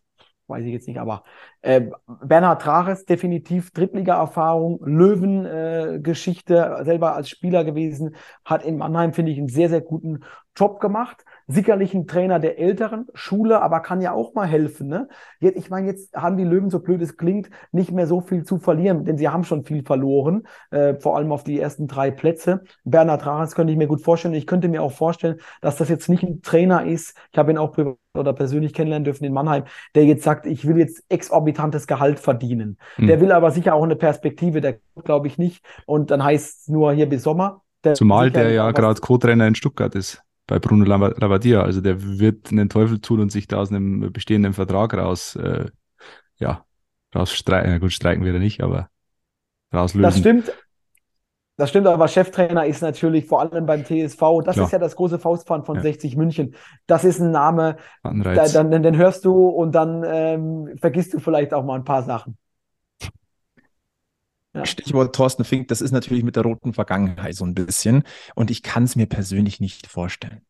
weiß 0.46 0.64
ich 0.64 0.72
jetzt 0.72 0.88
nicht, 0.88 0.98
aber 0.98 1.22
äh, 1.60 1.82
Bernhard 2.24 2.62
Traches, 2.62 3.04
definitiv 3.04 3.70
Drittliga-Erfahrung, 3.72 4.80
Löwen-Geschichte, 4.82 6.56
äh, 6.80 6.84
selber 6.84 7.14
als 7.14 7.28
Spieler 7.28 7.64
gewesen, 7.64 8.16
hat 8.46 8.64
in 8.64 8.78
Mannheim, 8.78 9.12
finde 9.12 9.32
ich, 9.32 9.38
einen 9.38 9.48
sehr, 9.48 9.68
sehr 9.68 9.82
guten 9.82 10.20
Job 10.56 10.80
gemacht 10.80 11.24
sicherlich 11.48 11.94
ein 11.94 12.06
Trainer 12.06 12.38
der 12.38 12.58
älteren 12.58 13.06
Schule, 13.14 13.62
aber 13.62 13.80
kann 13.80 14.02
ja 14.02 14.12
auch 14.12 14.34
mal 14.34 14.46
helfen. 14.46 14.86
Ne? 14.86 15.08
Jetzt, 15.40 15.56
ich 15.56 15.70
meine, 15.70 15.86
jetzt 15.88 16.14
haben 16.14 16.36
die 16.36 16.44
Löwen, 16.44 16.70
so 16.70 16.78
blöd 16.78 17.00
es 17.00 17.16
klingt, 17.16 17.48
nicht 17.72 17.90
mehr 17.90 18.06
so 18.06 18.20
viel 18.20 18.44
zu 18.44 18.58
verlieren, 18.58 19.04
denn 19.04 19.16
sie 19.16 19.28
haben 19.28 19.44
schon 19.44 19.64
viel 19.64 19.82
verloren, 19.82 20.46
äh, 20.70 20.94
vor 20.94 21.16
allem 21.16 21.32
auf 21.32 21.44
die 21.44 21.58
ersten 21.58 21.88
drei 21.88 22.10
Plätze. 22.10 22.62
Bernhard 22.84 23.24
Rares 23.24 23.54
könnte 23.54 23.72
ich 23.72 23.78
mir 23.78 23.86
gut 23.86 24.02
vorstellen. 24.02 24.34
Ich 24.34 24.46
könnte 24.46 24.68
mir 24.68 24.82
auch 24.82 24.92
vorstellen, 24.92 25.38
dass 25.62 25.76
das 25.76 25.88
jetzt 25.88 26.08
nicht 26.08 26.22
ein 26.22 26.42
Trainer 26.42 26.84
ist, 26.84 27.16
ich 27.32 27.38
habe 27.38 27.50
ihn 27.50 27.58
auch 27.58 27.72
privat 27.72 27.96
oder 28.14 28.32
persönlich 28.32 28.74
kennenlernen 28.74 29.04
dürfen 29.04 29.24
in 29.24 29.32
Mannheim, 29.32 29.64
der 29.94 30.04
jetzt 30.04 30.24
sagt, 30.24 30.44
ich 30.44 30.66
will 30.66 30.76
jetzt 30.76 31.04
exorbitantes 31.08 31.86
Gehalt 31.86 32.18
verdienen. 32.18 32.76
Mhm. 32.96 33.06
Der 33.06 33.20
will 33.20 33.32
aber 33.32 33.52
sicher 33.52 33.74
auch 33.74 33.84
eine 33.84 33.96
Perspektive, 33.96 34.60
der 34.60 34.78
glaube 35.04 35.28
ich 35.28 35.38
nicht. 35.38 35.64
Und 35.86 36.10
dann 36.10 36.22
heißt 36.22 36.62
es 36.62 36.68
nur 36.68 36.92
hier 36.92 37.08
bis 37.08 37.22
Sommer. 37.22 37.62
Der 37.84 37.94
Zumal 37.94 38.32
der 38.32 38.50
ja 38.50 38.72
gerade 38.72 39.00
Co-Trainer 39.00 39.46
in 39.46 39.54
Stuttgart 39.54 39.94
ist 39.94 40.24
bei 40.48 40.58
Bruno 40.58 40.84
Labbadia. 40.84 41.62
Also 41.62 41.80
der 41.80 42.02
wird 42.18 42.50
einen 42.50 42.68
Teufel 42.68 43.00
tun 43.00 43.20
und 43.20 43.30
sich 43.30 43.46
da 43.46 43.58
aus 43.58 43.70
einem 43.70 44.12
bestehenden 44.12 44.54
Vertrag 44.54 44.94
raus, 44.94 45.36
äh, 45.36 45.66
ja, 46.38 46.64
rausstreiken. 47.14 47.70
Ja, 47.70 47.78
gut, 47.78 47.92
streiken 47.92 48.24
wir 48.24 48.36
nicht, 48.40 48.62
aber 48.62 48.88
rauslösen. 49.72 50.02
Das 50.02 50.18
stimmt. 50.18 50.52
Das 51.58 51.70
stimmt, 51.70 51.88
aber 51.88 52.06
Cheftrainer 52.06 52.66
ist 52.66 52.82
natürlich 52.82 53.26
vor 53.26 53.40
allem 53.40 53.66
beim 53.66 53.84
TSV, 53.84 54.42
das 54.44 54.54
Klar. 54.54 54.66
ist 54.66 54.72
ja 54.72 54.78
das 54.78 54.94
große 54.94 55.18
Faustpfand 55.18 55.66
von 55.66 55.74
ja. 55.74 55.82
60 55.82 56.16
München. 56.16 56.54
Das 56.86 57.02
ist 57.02 57.20
ein 57.20 57.32
Name, 57.32 57.78
da, 58.04 58.46
dann, 58.46 58.70
den 58.70 58.96
hörst 58.96 59.24
du 59.24 59.48
und 59.48 59.72
dann 59.72 60.04
ähm, 60.06 60.76
vergisst 60.80 61.14
du 61.14 61.18
vielleicht 61.18 61.52
auch 61.52 61.64
mal 61.64 61.74
ein 61.74 61.84
paar 61.84 62.04
Sachen. 62.04 62.38
Ja. 64.54 64.64
Stichwort 64.64 65.14
Thorsten 65.14 65.44
Fink, 65.44 65.68
das 65.68 65.80
ist 65.80 65.92
natürlich 65.92 66.24
mit 66.24 66.36
der 66.36 66.42
roten 66.42 66.72
Vergangenheit 66.72 67.34
so 67.34 67.44
ein 67.44 67.54
bisschen. 67.54 68.02
Und 68.34 68.50
ich 68.50 68.62
kann 68.62 68.84
es 68.84 68.96
mir 68.96 69.06
persönlich 69.06 69.60
nicht 69.60 69.86
vorstellen. 69.86 70.40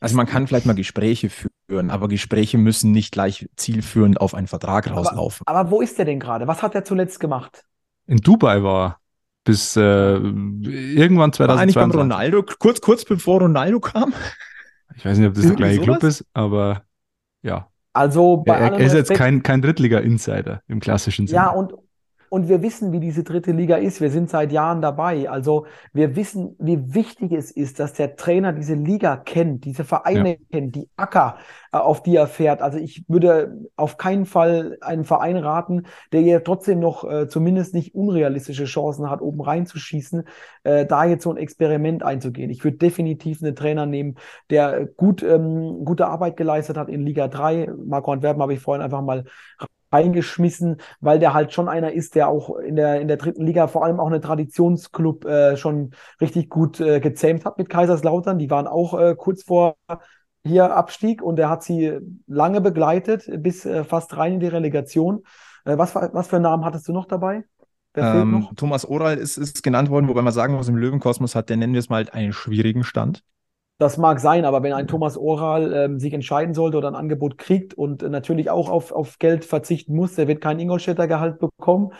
Also 0.00 0.16
man 0.16 0.26
kann 0.26 0.46
vielleicht 0.46 0.66
mal 0.66 0.74
Gespräche 0.74 1.30
führen, 1.30 1.90
aber 1.90 2.08
Gespräche 2.08 2.58
müssen 2.58 2.92
nicht 2.92 3.12
gleich 3.12 3.48
zielführend 3.56 4.20
auf 4.20 4.34
einen 4.34 4.46
Vertrag 4.46 4.90
rauslaufen. 4.90 5.46
Aber, 5.46 5.60
aber 5.60 5.70
wo 5.70 5.80
ist 5.80 5.96
der 5.96 6.04
denn 6.04 6.20
gerade? 6.20 6.46
Was 6.46 6.62
hat 6.62 6.74
er 6.74 6.84
zuletzt 6.84 7.18
gemacht? 7.18 7.64
In 8.06 8.18
Dubai 8.18 8.62
war 8.62 8.86
er. 8.86 8.98
Bis 9.44 9.76
äh, 9.76 9.80
irgendwann 9.80 11.32
2022. 11.32 11.38
War 11.38 11.58
eigentlich 11.58 11.74
beim 11.76 11.90
Ronaldo, 11.92 12.44
kurz, 12.58 12.80
kurz 12.80 13.04
bevor 13.04 13.40
Ronaldo 13.40 13.78
kam? 13.78 14.12
Ich 14.96 15.04
weiß 15.04 15.18
nicht, 15.18 15.28
ob 15.28 15.34
das 15.34 15.46
der 15.46 15.54
gleiche 15.54 15.76
sowas? 15.76 15.84
Club 15.84 16.02
ist, 16.02 16.24
aber 16.34 16.82
ja. 17.42 17.68
Also 17.92 18.38
bei 18.38 18.56
er, 18.56 18.72
er 18.72 18.78
ist 18.80 18.92
jetzt 18.92 19.14
kein, 19.14 19.44
kein 19.44 19.62
Drittliga-Insider 19.62 20.62
im 20.66 20.80
klassischen 20.80 21.28
Sinne. 21.28 21.36
Ja, 21.36 21.50
und, 21.50 21.74
und 22.28 22.48
wir 22.48 22.62
wissen, 22.62 22.92
wie 22.92 23.00
diese 23.00 23.24
dritte 23.24 23.52
Liga 23.52 23.76
ist. 23.76 24.00
Wir 24.00 24.10
sind 24.10 24.30
seit 24.30 24.52
Jahren 24.52 24.82
dabei. 24.82 25.28
Also 25.28 25.66
wir 25.92 26.16
wissen, 26.16 26.56
wie 26.58 26.94
wichtig 26.94 27.32
es 27.32 27.50
ist, 27.50 27.78
dass 27.78 27.92
der 27.92 28.16
Trainer 28.16 28.52
diese 28.52 28.74
Liga 28.74 29.16
kennt, 29.16 29.64
diese 29.64 29.84
Vereine 29.84 30.30
ja. 30.30 30.36
kennt, 30.50 30.74
die 30.74 30.88
Acker, 30.96 31.36
äh, 31.72 31.78
auf 31.78 32.02
die 32.02 32.16
er 32.16 32.26
fährt. 32.26 32.62
Also 32.62 32.78
ich 32.78 33.04
würde 33.08 33.66
auf 33.76 33.96
keinen 33.96 34.26
Fall 34.26 34.78
einen 34.80 35.04
Verein 35.04 35.36
raten, 35.36 35.84
der 36.12 36.22
ja 36.22 36.40
trotzdem 36.40 36.80
noch 36.80 37.04
äh, 37.04 37.28
zumindest 37.28 37.74
nicht 37.74 37.94
unrealistische 37.94 38.64
Chancen 38.64 39.10
hat, 39.10 39.20
oben 39.20 39.40
reinzuschießen, 39.40 40.24
äh, 40.64 40.86
da 40.86 41.04
jetzt 41.04 41.24
so 41.24 41.30
ein 41.30 41.36
Experiment 41.36 42.02
einzugehen. 42.02 42.50
Ich 42.50 42.64
würde 42.64 42.78
definitiv 42.78 43.42
einen 43.42 43.54
Trainer 43.54 43.86
nehmen, 43.86 44.16
der 44.50 44.86
gut 44.86 45.22
ähm, 45.22 45.84
gute 45.84 46.06
Arbeit 46.06 46.36
geleistet 46.36 46.76
hat 46.76 46.88
in 46.88 47.02
Liga 47.02 47.28
3. 47.28 47.72
Marco 47.84 48.12
Antwerpen 48.12 48.42
habe 48.42 48.54
ich 48.54 48.60
vorhin 48.60 48.82
einfach 48.82 49.02
mal 49.02 49.24
reingeschmissen, 49.92 50.78
weil 51.00 51.18
der 51.18 51.34
halt 51.34 51.52
schon 51.52 51.68
einer 51.68 51.92
ist, 51.92 52.14
der 52.14 52.28
auch 52.28 52.58
in 52.58 52.76
der, 52.76 53.00
in 53.00 53.08
der 53.08 53.16
dritten 53.16 53.44
Liga 53.44 53.66
vor 53.68 53.84
allem 53.84 54.00
auch 54.00 54.08
eine 54.08 54.20
Traditionsclub 54.20 55.24
äh, 55.24 55.56
schon 55.56 55.92
richtig 56.20 56.48
gut 56.48 56.80
äh, 56.80 57.00
gezähmt 57.00 57.44
hat 57.44 57.58
mit 57.58 57.68
Kaiserslautern. 57.68 58.38
Die 58.38 58.50
waren 58.50 58.66
auch 58.66 58.98
äh, 58.98 59.14
kurz 59.16 59.44
vor 59.44 59.76
hier 60.44 60.74
Abstieg 60.74 61.22
und 61.22 61.38
er 61.38 61.50
hat 61.50 61.62
sie 61.62 61.98
lange 62.26 62.60
begleitet, 62.60 63.28
bis 63.42 63.66
äh, 63.66 63.84
fast 63.84 64.16
rein 64.16 64.34
in 64.34 64.40
die 64.40 64.46
Relegation. 64.46 65.22
Äh, 65.64 65.76
was, 65.78 65.94
was 65.94 66.28
für 66.28 66.40
Namen 66.40 66.64
hattest 66.64 66.88
du 66.88 66.92
noch 66.92 67.06
dabei? 67.06 67.44
Ähm, 67.96 68.48
Thomas 68.56 68.84
Oral 68.84 69.16
ist, 69.16 69.38
ist 69.38 69.62
genannt 69.62 69.88
worden, 69.88 70.08
wobei 70.08 70.20
man 70.20 70.32
sagen 70.32 70.54
muss, 70.54 70.68
im 70.68 70.76
Löwenkosmos 70.76 71.34
hat 71.34 71.48
der, 71.48 71.56
nennen 71.56 71.72
wir 71.72 71.80
es 71.80 71.88
mal, 71.88 72.06
einen 72.10 72.32
schwierigen 72.32 72.84
Stand. 72.84 73.22
Das 73.78 73.98
mag 73.98 74.20
sein, 74.20 74.46
aber 74.46 74.62
wenn 74.62 74.72
ein 74.72 74.86
Thomas 74.86 75.18
Oral 75.18 75.74
ähm, 75.74 75.98
sich 75.98 76.14
entscheiden 76.14 76.54
sollte 76.54 76.78
oder 76.78 76.88
ein 76.88 76.94
Angebot 76.94 77.36
kriegt 77.36 77.74
und 77.74 78.02
äh, 78.02 78.08
natürlich 78.08 78.48
auch 78.48 78.70
auf, 78.70 78.90
auf 78.90 79.18
Geld 79.18 79.44
verzichten 79.44 79.94
muss, 79.94 80.14
der 80.14 80.28
wird 80.28 80.40
kein 80.40 80.58
Ingolstädter 80.58 81.06
Gehalt 81.06 81.38
bekommen. 81.38 81.92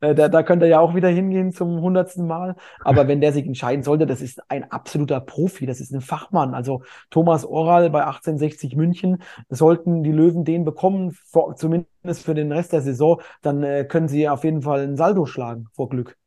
Äh, 0.00 0.14
da, 0.14 0.28
da 0.28 0.42
könnte 0.42 0.66
er 0.66 0.70
ja 0.72 0.80
auch 0.80 0.94
wieder 0.94 1.08
hingehen 1.08 1.52
zum 1.52 1.80
hundertsten 1.80 2.26
Mal. 2.26 2.54
Aber 2.80 3.08
wenn 3.08 3.22
der 3.22 3.32
sich 3.32 3.46
entscheiden 3.46 3.82
sollte, 3.82 4.04
das 4.04 4.20
ist 4.20 4.42
ein 4.50 4.70
absoluter 4.70 5.20
Profi, 5.20 5.64
das 5.64 5.80
ist 5.80 5.90
ein 5.94 6.02
Fachmann. 6.02 6.52
Also 6.52 6.82
Thomas 7.08 7.46
Oral 7.46 7.88
bei 7.88 8.04
1860 8.04 8.76
München, 8.76 9.22
sollten 9.48 10.02
die 10.02 10.12
Löwen 10.12 10.44
den 10.44 10.66
bekommen, 10.66 11.12
vor, 11.12 11.56
zumindest 11.56 12.24
für 12.24 12.34
den 12.34 12.52
Rest 12.52 12.74
der 12.74 12.82
Saison, 12.82 13.22
dann 13.40 13.62
äh, 13.62 13.84
können 13.84 14.08
sie 14.08 14.28
auf 14.28 14.44
jeden 14.44 14.60
Fall 14.60 14.82
ein 14.82 14.98
Saldo 14.98 15.24
schlagen 15.24 15.68
vor 15.72 15.88
Glück. 15.88 16.18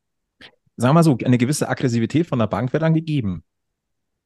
Sagen 0.77 0.89
wir 0.89 0.93
mal 0.93 1.03
so, 1.03 1.15
eine 1.23 1.37
gewisse 1.37 1.69
Aggressivität 1.69 2.25
von 2.25 2.39
der 2.39 2.47
Bank 2.47 2.73
wird 2.73 2.81
dann 2.81 2.95
gegeben. 2.95 3.43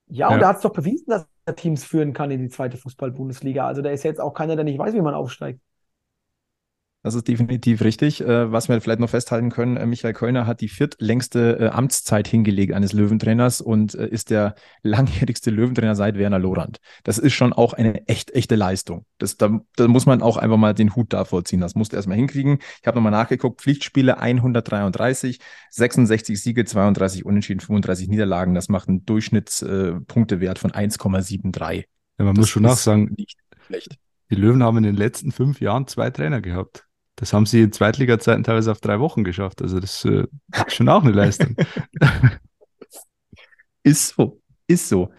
Ja, 0.10 0.30
und 0.30 0.42
er 0.42 0.48
hat 0.48 0.58
es 0.58 0.62
doch 0.64 0.74
bewiesen, 0.74 1.06
dass 1.08 1.28
er 1.46 1.56
Teams 1.56 1.84
führen 1.84 2.14
kann 2.14 2.32
in 2.32 2.42
die 2.42 2.50
zweite 2.50 2.78
Fußball-Bundesliga. 2.78 3.66
Also 3.68 3.82
der 3.82 3.94
ist 3.94 4.04
jetzt 4.04 4.20
auch 4.20 4.34
keiner, 4.34 4.56
der 4.56 4.66
nicht 4.66 4.80
weiß, 4.80 4.94
wie 4.94 5.02
man 5.02 5.14
aufsteigt. 5.14 5.62
Das 7.02 7.16
ist 7.16 7.30
definitiv 7.30 7.82
richtig. 7.82 8.20
Äh, 8.20 8.52
was 8.52 8.68
wir 8.68 8.82
vielleicht 8.82 9.00
noch 9.00 9.10
festhalten 9.10 9.52
können, 9.52 9.78
äh, 9.78 9.86
Michael 9.86 10.14
Kölner 10.14 10.46
hat 10.46 10.60
die 10.60 10.68
viertlängste 10.68 11.58
äh, 11.58 11.68
Amtszeit 11.70 12.28
hingelegt 12.28 12.74
eines 12.74 12.92
Löwentrainers 12.92 13.62
und 13.62 13.94
ist 13.94 14.30
der 14.32 14.56
langjährigste 14.84 15.50
Löwentrainer 15.50 15.96
seit 15.96 16.18
Werner 16.18 16.40
Lorand. 16.40 16.80
Das 17.06 17.18
ist 17.18 17.34
schon 17.34 17.54
auch 17.54 17.72
eine 17.72 18.06
echt, 18.10 18.32
echte 18.32 18.56
Leistung. 18.56 19.06
Das, 19.18 19.38
da, 19.38 19.62
da 19.78 19.88
muss 19.88 20.08
man 20.08 20.22
auch 20.22 20.36
einfach 20.36 20.58
mal 20.58 20.74
den 20.74 20.94
Hut 20.94 21.14
davor 21.14 21.46
ziehen. 21.46 21.62
Das 21.62 21.74
musste 21.74 21.96
er 21.96 22.00
erstmal 22.00 22.18
hinkriegen. 22.18 22.60
Ich 22.82 22.88
habe 22.88 22.98
nochmal 22.98 23.14
nachgeguckt. 23.14 23.62
Pflichtspiele 23.62 24.20
133, 24.20 25.40
66 25.70 26.42
Siege, 26.42 26.66
32 26.66 27.26
Unentschieden, 27.26 27.62
35 27.62 28.10
Niederlagen. 28.10 28.56
Das 28.56 28.68
macht 28.68 28.90
einen 28.90 29.06
Durchschnittspunktewert 29.06 30.60
von 30.60 30.72
1,73. 30.72 31.86
Ja, 32.18 32.26
man 32.26 32.36
das 32.36 32.42
muss 32.42 32.50
schon 32.50 32.64
nachsagen, 32.64 33.14
nicht 33.18 33.38
schlecht. 33.68 33.98
Die 34.30 34.36
Löwen 34.36 34.62
haben 34.64 34.78
in 34.78 34.84
den 34.84 34.96
letzten 34.96 35.32
fünf 35.32 35.62
Jahren 35.62 35.88
zwei 35.88 36.10
Trainer 36.10 36.42
gehabt. 36.42 36.89
Das 37.20 37.34
haben 37.34 37.46
sie 37.46 37.64
in 37.64 37.72
Zweitliga-Zeiten 37.74 38.44
teilweise 38.44 38.72
auf 38.72 38.80
drei 38.80 39.00
Wochen 39.02 39.26
geschafft. 39.26 39.62
Also 39.62 39.80
das 39.80 40.06
äh, 40.06 40.26
ist 40.66 40.76
schon 40.76 40.88
auch 40.88 41.04
eine 41.04 41.12
Leistung. 41.12 41.56
ist 43.84 44.16
so. 44.16 44.42
Ist 44.68 44.88
so. 44.88 45.10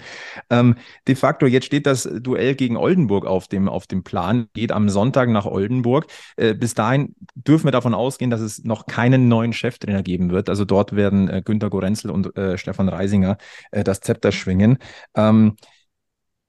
Ähm, 0.48 0.76
de 1.08 1.16
facto, 1.16 1.44
jetzt 1.44 1.66
steht 1.66 1.84
das 1.84 2.04
Duell 2.04 2.54
gegen 2.54 2.76
Oldenburg 2.76 3.26
auf 3.26 3.48
dem, 3.48 3.68
auf 3.68 3.88
dem 3.88 4.04
Plan, 4.04 4.46
geht 4.54 4.70
am 4.70 4.88
Sonntag 4.88 5.28
nach 5.28 5.44
Oldenburg. 5.44 6.06
Äh, 6.36 6.54
bis 6.54 6.74
dahin 6.74 7.16
dürfen 7.34 7.66
wir 7.66 7.72
davon 7.72 7.92
ausgehen, 7.92 8.30
dass 8.30 8.40
es 8.40 8.62
noch 8.62 8.86
keinen 8.86 9.26
neuen 9.26 9.52
Cheftrainer 9.52 10.04
geben 10.04 10.30
wird. 10.30 10.48
Also 10.48 10.64
dort 10.64 10.94
werden 10.94 11.28
äh, 11.28 11.42
Günter 11.44 11.68
Gorenzel 11.68 12.12
und 12.12 12.34
äh, 12.36 12.56
Stefan 12.58 12.88
Reisinger 12.88 13.38
äh, 13.72 13.82
das 13.82 14.00
Zepter 14.00 14.30
schwingen. 14.30 14.78
Ähm, 15.16 15.56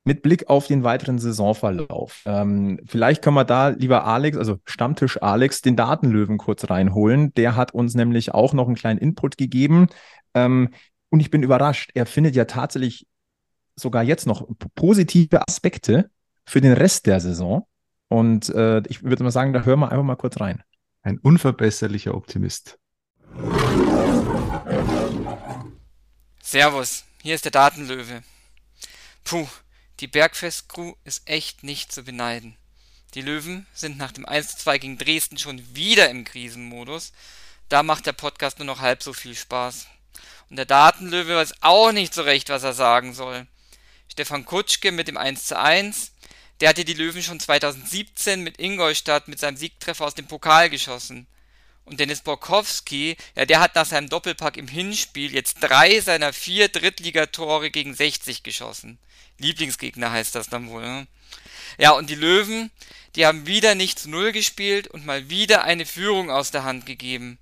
mit 0.03 0.23
Blick 0.23 0.49
auf 0.49 0.67
den 0.67 0.83
weiteren 0.83 1.19
Saisonverlauf. 1.19 2.23
Ähm, 2.25 2.79
vielleicht 2.85 3.21
können 3.21 3.35
wir 3.35 3.45
da, 3.45 3.69
lieber 3.69 4.05
Alex, 4.05 4.37
also 4.37 4.57
Stammtisch 4.65 5.21
Alex, 5.21 5.61
den 5.61 5.75
Datenlöwen 5.75 6.37
kurz 6.37 6.69
reinholen. 6.69 7.33
Der 7.35 7.55
hat 7.55 7.73
uns 7.73 7.93
nämlich 7.93 8.33
auch 8.33 8.53
noch 8.53 8.65
einen 8.65 8.75
kleinen 8.75 8.99
Input 8.99 9.37
gegeben. 9.37 9.87
Ähm, 10.33 10.69
und 11.09 11.19
ich 11.19 11.29
bin 11.29 11.43
überrascht. 11.43 11.91
Er 11.93 12.05
findet 12.05 12.35
ja 12.35 12.45
tatsächlich 12.45 13.05
sogar 13.75 14.03
jetzt 14.03 14.25
noch 14.25 14.47
positive 14.75 15.47
Aspekte 15.47 16.09
für 16.45 16.61
den 16.61 16.73
Rest 16.73 17.05
der 17.05 17.19
Saison. 17.19 17.67
Und 18.07 18.49
äh, 18.49 18.81
ich 18.87 19.03
würde 19.03 19.23
mal 19.23 19.31
sagen, 19.31 19.53
da 19.53 19.63
hören 19.63 19.79
wir 19.79 19.91
einfach 19.91 20.03
mal 20.03 20.15
kurz 20.15 20.39
rein. 20.39 20.63
Ein 21.03 21.17
unverbesserlicher 21.19 22.15
Optimist. 22.15 22.77
Servus, 26.41 27.05
hier 27.21 27.35
ist 27.35 27.45
der 27.45 27.51
Datenlöwe. 27.51 28.21
Puh, 29.23 29.47
die 30.01 30.07
Bergfest-Crew 30.07 30.95
ist 31.03 31.21
echt 31.29 31.63
nicht 31.63 31.91
zu 31.91 32.03
beneiden. 32.03 32.57
Die 33.13 33.21
Löwen 33.21 33.67
sind 33.71 33.99
nach 33.99 34.11
dem 34.11 34.25
1:2 34.25 34.79
gegen 34.79 34.97
Dresden 34.97 35.37
schon 35.37 35.75
wieder 35.75 36.09
im 36.09 36.23
Krisenmodus. 36.23 37.11
Da 37.69 37.83
macht 37.83 38.07
der 38.07 38.13
Podcast 38.13 38.57
nur 38.57 38.65
noch 38.65 38.79
halb 38.79 39.03
so 39.03 39.13
viel 39.13 39.35
Spaß. 39.35 39.85
Und 40.49 40.55
der 40.55 40.65
Datenlöwe 40.65 41.35
weiß 41.35 41.61
auch 41.61 41.91
nicht 41.91 42.15
so 42.15 42.23
recht, 42.23 42.49
was 42.49 42.63
er 42.63 42.73
sagen 42.73 43.13
soll. 43.13 43.45
Stefan 44.11 44.43
Kutschke 44.43 44.91
mit 44.91 45.07
dem 45.07 45.17
1:1, 45.17 46.13
der 46.61 46.69
hatte 46.69 46.83
die 46.83 46.93
Löwen 46.93 47.21
schon 47.21 47.39
2017 47.39 48.41
mit 48.41 48.59
Ingolstadt 48.59 49.27
mit 49.27 49.39
seinem 49.39 49.57
Siegtreffer 49.57 50.05
aus 50.05 50.15
dem 50.15 50.27
Pokal 50.27 50.71
geschossen. 50.71 51.27
Und 51.85 51.99
Dennis 51.99 52.21
Borkowski, 52.21 53.17
ja, 53.35 53.45
der 53.45 53.59
hat 53.59 53.75
nach 53.75 53.85
seinem 53.85 54.09
Doppelpack 54.09 54.57
im 54.57 54.67
Hinspiel 54.67 55.33
jetzt 55.33 55.57
drei 55.61 55.99
seiner 55.99 56.33
vier 56.33 56.69
Drittligatore 56.69 57.69
gegen 57.69 57.93
60 57.93 58.43
geschossen. 58.43 58.97
Lieblingsgegner 59.41 60.11
heißt 60.11 60.35
das 60.35 60.49
dann 60.49 60.69
wohl. 60.69 60.81
Ne? 60.81 61.07
Ja, 61.77 61.91
und 61.91 62.09
die 62.09 62.15
Löwen, 62.15 62.71
die 63.15 63.25
haben 63.25 63.47
wieder 63.47 63.75
nicht 63.75 63.99
zu 63.99 64.09
Null 64.09 64.31
gespielt 64.31 64.87
und 64.87 65.05
mal 65.05 65.29
wieder 65.29 65.63
eine 65.63 65.85
Führung 65.85 66.29
aus 66.29 66.51
der 66.51 66.63
Hand 66.63 66.85
gegeben. 66.85 67.37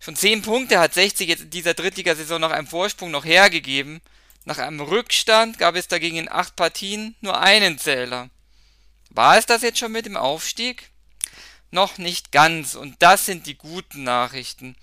Schon 0.00 0.16
10 0.16 0.42
Punkte 0.42 0.78
hat 0.78 0.92
60 0.92 1.28
jetzt 1.28 1.42
in 1.44 1.50
dieser 1.50 1.74
Drittligasaison 1.74 2.40
nach 2.40 2.50
einem 2.50 2.66
Vorsprung 2.66 3.10
noch 3.10 3.24
hergegeben. 3.24 4.02
Nach 4.44 4.58
einem 4.58 4.80
Rückstand 4.80 5.58
gab 5.58 5.76
es 5.76 5.88
dagegen 5.88 6.16
in 6.16 6.30
8 6.30 6.54
Partien 6.56 7.14
nur 7.22 7.40
einen 7.40 7.78
Zähler. 7.78 8.28
War 9.08 9.38
es 9.38 9.46
das 9.46 9.62
jetzt 9.62 9.78
schon 9.78 9.92
mit 9.92 10.04
dem 10.04 10.16
Aufstieg? 10.16 10.90
Noch 11.70 11.98
nicht 11.98 12.32
ganz, 12.32 12.74
und 12.74 12.96
das 13.00 13.24
sind 13.24 13.46
die 13.46 13.56
guten 13.56 14.04
Nachrichten. 14.04 14.76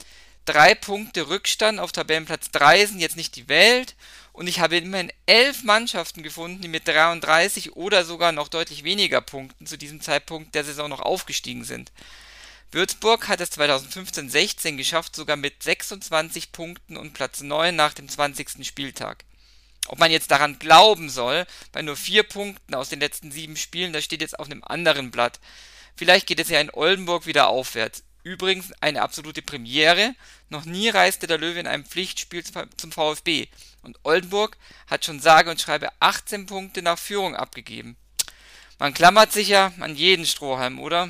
Drei 0.46 0.74
Punkte 0.74 1.30
Rückstand 1.30 1.80
auf 1.80 1.92
Tabellenplatz 1.92 2.50
3 2.52 2.88
sind 2.88 3.00
jetzt 3.00 3.18
nicht 3.18 3.36
die 3.36 3.48
Welt 3.48 3.96
und 4.34 4.48
ich 4.48 4.60
habe 4.60 4.78
immerhin 4.78 5.12
elf 5.26 5.64
Mannschaften 5.64 6.24
gefunden, 6.24 6.62
die 6.62 6.68
mit 6.68 6.88
33 6.88 7.76
oder 7.76 8.06
sogar 8.06 8.32
noch 8.32 8.48
deutlich 8.48 8.84
weniger 8.84 9.22
Punkten 9.22 9.66
zu 9.66 9.78
diesem 9.78 10.02
Zeitpunkt 10.02 10.56
der 10.56 10.64
Saison 10.64 10.90
noch 10.90 11.02
aufgestiegen 11.02 11.64
sind. 11.64 11.92
Würzburg 12.72 13.28
hat 13.28 13.42
es 13.42 13.52
2015-16 13.52 14.78
geschafft, 14.78 15.16
sogar 15.16 15.36
mit 15.36 15.62
26 15.62 16.54
Punkten 16.54 16.96
und 16.96 17.14
Platz 17.14 17.42
9 17.42 17.76
nach 17.76 17.94
dem 17.94 18.08
20. 18.08 18.66
Spieltag. 18.66 19.26
Ob 19.88 20.00
man 20.00 20.12
jetzt 20.12 20.32
daran 20.32 20.58
glauben 20.58 21.10
soll, 21.10 21.46
bei 21.74 21.82
nur 21.82 21.98
vier 21.98 22.24
Punkten 22.24 22.76
aus 22.76 22.88
den 22.88 23.02
letzten 23.02 23.32
sieben 23.32 23.58
Spielen, 23.58 23.92
das 23.92 24.06
steht 24.06 24.22
jetzt 24.22 24.40
auf 24.40 24.46
einem 24.46 24.64
anderen 24.64 25.12
Blatt. 25.12 25.40
Vielleicht 25.98 26.28
geht 26.28 26.40
es 26.40 26.50
ja 26.50 26.62
in 26.62 26.72
Oldenburg 26.72 27.26
wieder 27.26 27.48
aufwärts. 27.48 28.04
Übrigens 28.24 28.72
eine 28.82 29.02
absolute 29.02 29.42
Premiere. 29.42 30.14
Noch 30.50 30.66
nie 30.66 30.90
reiste 30.90 31.28
der 31.28 31.38
Löwe 31.38 31.60
in 31.60 31.68
einem 31.68 31.86
Pflichtspiel 31.86 32.44
zum 32.44 32.92
VfB. 32.92 33.48
Und 33.82 33.98
Oldenburg 34.04 34.58
hat 34.88 35.06
schon 35.06 35.20
sage 35.20 35.50
und 35.50 35.60
schreibe 35.60 35.90
18 36.00 36.46
Punkte 36.46 36.82
nach 36.82 37.00
Führung 37.00 37.36
abgegeben. 37.36 37.98
Man 38.80 38.94
klammert 38.94 39.32
sich 39.32 39.50
ja 39.50 39.72
an 39.80 39.96
jeden 39.96 40.26
Strohhalm, 40.26 40.80
oder? 40.80 41.10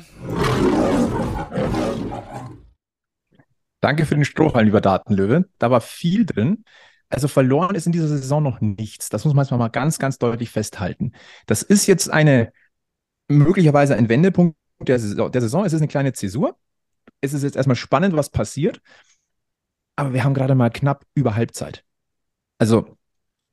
Danke 3.80 4.06
für 4.06 4.14
den 4.14 4.24
Strohhalm, 4.24 4.66
lieber 4.66 4.80
Datenlöwe. 4.80 5.48
Da 5.58 5.70
war 5.70 5.80
viel 5.80 6.24
drin. 6.24 6.64
Also 7.08 7.28
verloren 7.28 7.74
ist 7.74 7.86
in 7.86 7.92
dieser 7.92 8.08
Saison 8.08 8.42
noch 8.42 8.60
nichts. 8.60 9.10
Das 9.10 9.24
muss 9.24 9.34
man 9.34 9.44
jetzt 9.44 9.50
mal 9.50 9.68
ganz, 9.68 9.98
ganz 9.98 10.18
deutlich 10.18 10.50
festhalten. 10.50 11.12
Das 11.46 11.62
ist 11.62 11.86
jetzt 11.86 12.10
eine 12.10 12.52
möglicherweise 13.28 13.96
ein 13.96 14.08
Wendepunkt 14.08 14.56
der 14.80 14.98
Saison. 14.98 15.30
Der 15.30 15.40
Saison. 15.40 15.64
Es 15.64 15.72
ist 15.72 15.80
eine 15.80 15.88
kleine 15.88 16.12
Zäsur. 16.12 16.56
Es 17.22 17.32
ist 17.32 17.42
jetzt 17.42 17.56
erstmal 17.56 17.76
spannend, 17.76 18.14
was 18.14 18.28
passiert. 18.28 18.82
Aber 19.96 20.12
wir 20.12 20.24
haben 20.24 20.34
gerade 20.34 20.54
mal 20.54 20.70
knapp 20.70 21.04
über 21.14 21.34
Halbzeit. 21.34 21.84
Also 22.58 22.96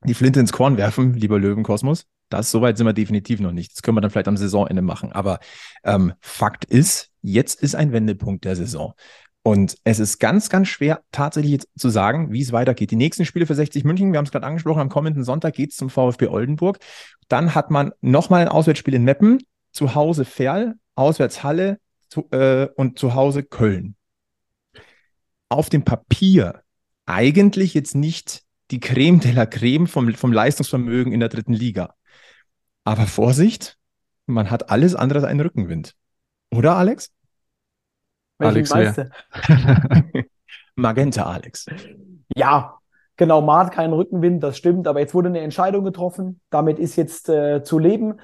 die 0.03 0.13
Flinte 0.13 0.39
ins 0.39 0.51
Korn 0.51 0.78
werfen, 0.78 1.13
lieber 1.13 1.39
Löwenkosmos. 1.39 2.05
Das 2.30 2.51
soweit 2.51 2.78
sind 2.78 2.86
wir 2.86 2.93
definitiv 2.93 3.39
noch 3.39 3.51
nicht. 3.51 3.74
Das 3.74 3.82
können 3.82 3.97
wir 3.97 4.01
dann 4.01 4.11
vielleicht 4.11 4.28
am 4.28 4.38
Saisonende 4.38 4.82
machen. 4.82 5.11
Aber 5.11 5.39
ähm, 5.84 6.13
Fakt 6.22 6.65
ist, 6.65 7.09
jetzt 7.22 7.61
ist 7.61 7.76
ein 7.76 7.91
Wendepunkt 7.91 8.45
der 8.45 8.55
Saison. 8.55 8.93
Und 9.41 9.78
es 9.84 9.99
ist 9.99 10.20
ganz, 10.20 10.49
ganz 10.49 10.67
schwer 10.67 11.01
tatsächlich 11.11 11.61
zu 11.78 11.89
sagen, 11.89 12.32
wie 12.32 12.41
es 12.41 12.51
weitergeht. 12.51 12.91
Die 12.91 12.95
nächsten 12.95 13.26
Spiele 13.26 13.45
für 13.45 13.55
60 13.55 13.84
München, 13.84 14.11
wir 14.11 14.17
haben 14.17 14.26
es 14.26 14.32
gerade 14.32 14.45
angesprochen, 14.45 14.82
am 14.82 14.89
kommenden 14.89 15.24
Sonntag 15.24 15.55
geht 15.55 15.72
es 15.72 15.78
zum 15.78 15.89
VfB 15.89 16.28
Oldenburg. 16.28 16.80
Dann 17.30 17.55
hat 17.55 17.72
man 17.72 17.91
nochmal 18.01 18.41
ein 18.41 18.49
Auswärtsspiel 18.49 18.93
in 18.93 19.03
Meppen, 19.03 19.39
zu 19.72 19.95
Hause 19.95 20.26
Ferl, 20.26 20.76
auswärts 20.95 21.43
Halle 21.43 21.80
zu, 22.10 22.28
äh, 22.32 22.68
und 22.76 22.99
zu 22.99 23.14
Hause 23.16 23.43
Köln. 23.43 23.95
Auf 25.49 25.70
dem 25.70 25.84
Papier 25.84 26.64
eigentlich 27.05 27.74
jetzt 27.74 27.95
nicht 27.95 28.43
die 28.72 28.80
Creme 28.80 29.20
de 29.20 29.32
la 29.32 29.45
Creme 29.45 29.88
vom, 29.88 30.14
vom 30.14 30.32
Leistungsvermögen 30.32 31.12
in 31.12 31.20
der 31.20 31.30
dritten 31.30 31.53
Liga. 31.53 31.95
Aber 32.84 33.07
Vorsicht, 33.07 33.78
man 34.26 34.51
hat 34.51 34.70
alles 34.70 34.95
andere 34.95 35.20
als 35.20 35.28
einen 35.28 35.41
Rückenwind. 35.41 35.95
Oder, 36.51 36.76
Alex? 36.76 37.12
Alex 38.38 38.74
Wer? 38.74 39.10
Magenta 40.76 41.24
Alex. 41.24 41.66
Ja, 42.36 42.78
genau, 43.18 43.41
Man 43.41 43.66
hat 43.66 43.74
keinen 43.74 43.93
Rückenwind, 43.93 44.41
das 44.43 44.57
stimmt, 44.57 44.88
aber 44.88 44.99
jetzt 44.99 45.14
wurde 45.14 45.30
eine 45.30 45.41
Entscheidung 45.41 45.84
getroffen. 45.84 46.39
Damit 46.49 46.80
ist 46.80 46.95
jetzt 46.95 47.28
äh, 47.28 47.64
zu 47.64 47.80
leben. 47.80 48.20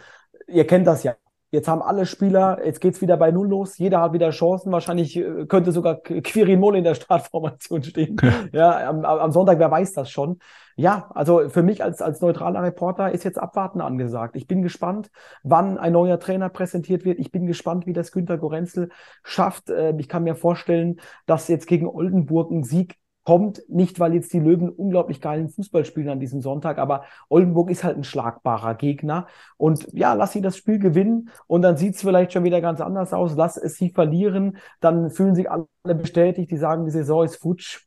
Ihr 0.47 0.65
kennt 0.65 0.87
das 0.87 1.03
ja. 1.03 1.15
Jetzt 1.55 1.69
haben 1.69 1.81
alle 1.81 2.05
Spieler, 2.05 2.59
jetzt 2.65 2.81
geht 2.81 2.95
es 2.95 3.01
wieder 3.01 3.15
bei 3.15 3.31
Null 3.31 3.47
los, 3.47 3.77
jeder 3.77 4.01
hat 4.01 4.11
wieder 4.11 4.31
Chancen. 4.31 4.73
Wahrscheinlich 4.73 5.15
äh, 5.15 5.45
könnte 5.45 5.71
sogar 5.71 5.95
Quirin 5.95 6.59
Moll 6.59 6.75
in 6.75 6.83
der 6.83 6.95
Startformation 6.95 7.81
stehen. 7.81 8.17
ja, 8.51 8.89
am, 8.89 9.05
am, 9.05 9.31
Sonntag, 9.31 9.57
wer 9.59 9.71
weiß 9.71 9.93
das 9.93 10.11
schon. 10.11 10.39
Ja, 10.75 11.09
also 11.15 11.47
für 11.47 11.63
mich 11.63 11.81
als, 11.81 12.01
als 12.01 12.19
neutraler 12.19 12.61
Reporter 12.61 13.09
ist 13.09 13.23
jetzt 13.23 13.39
Abwarten 13.39 13.79
angesagt. 13.79 14.35
Ich 14.35 14.47
bin 14.47 14.61
gespannt, 14.61 15.09
wann 15.43 15.77
ein 15.77 15.93
neuer 15.93 16.19
Trainer 16.19 16.49
präsentiert 16.49 17.05
wird. 17.05 17.19
Ich 17.19 17.31
bin 17.31 17.47
gespannt, 17.47 17.87
wie 17.87 17.93
das 17.93 18.11
Günter 18.11 18.37
Gorenzel 18.37 18.89
schafft. 19.23 19.69
Ähm, 19.69 19.97
ich 19.99 20.09
kann 20.09 20.23
mir 20.23 20.35
vorstellen, 20.35 20.99
dass 21.25 21.47
jetzt 21.47 21.67
gegen 21.67 21.87
Oldenburg 21.87 22.51
ein 22.51 22.63
Sieg 22.63 22.97
kommt, 23.25 23.61
nicht 23.67 23.99
weil 23.99 24.13
jetzt 24.13 24.31
die 24.31 24.39
Löwen 24.39 24.69
unglaublich 24.69 25.19
geilen 25.19 25.49
Fußball 25.49 25.83
spielen 25.83 26.09
an 26.09 26.19
diesem 26.21 26.41
Sonntag, 26.41 26.77
aber 26.77 27.03
Oldenburg 27.27 27.69
ist 27.69 27.83
halt 27.83 27.97
ein 27.97 28.03
schlagbarer 28.05 28.75
Gegner. 28.75 29.27
Und 29.57 29.87
ja, 29.91 30.13
lass 30.13 30.31
sie 30.31 30.41
das 30.41 30.55
Spiel 30.55 30.79
gewinnen 30.79 31.29
und 31.47 31.61
dann 31.63 31.75
sieht 31.75 31.95
es 31.95 32.01
vielleicht 32.01 32.31
schon 32.31 32.43
wieder 32.45 32.61
ganz 32.61 32.79
anders 32.79 33.13
aus. 33.13 33.35
Lass 33.35 33.57
es 33.57 33.75
sie 33.75 33.89
verlieren, 33.89 34.57
dann 34.79 35.09
fühlen 35.09 35.35
sich 35.35 35.49
alle 35.51 35.67
bestätigt, 35.83 36.51
die 36.51 36.57
sagen, 36.57 36.85
die 36.85 36.91
Saison 36.91 37.25
ist 37.25 37.37
futsch. 37.37 37.81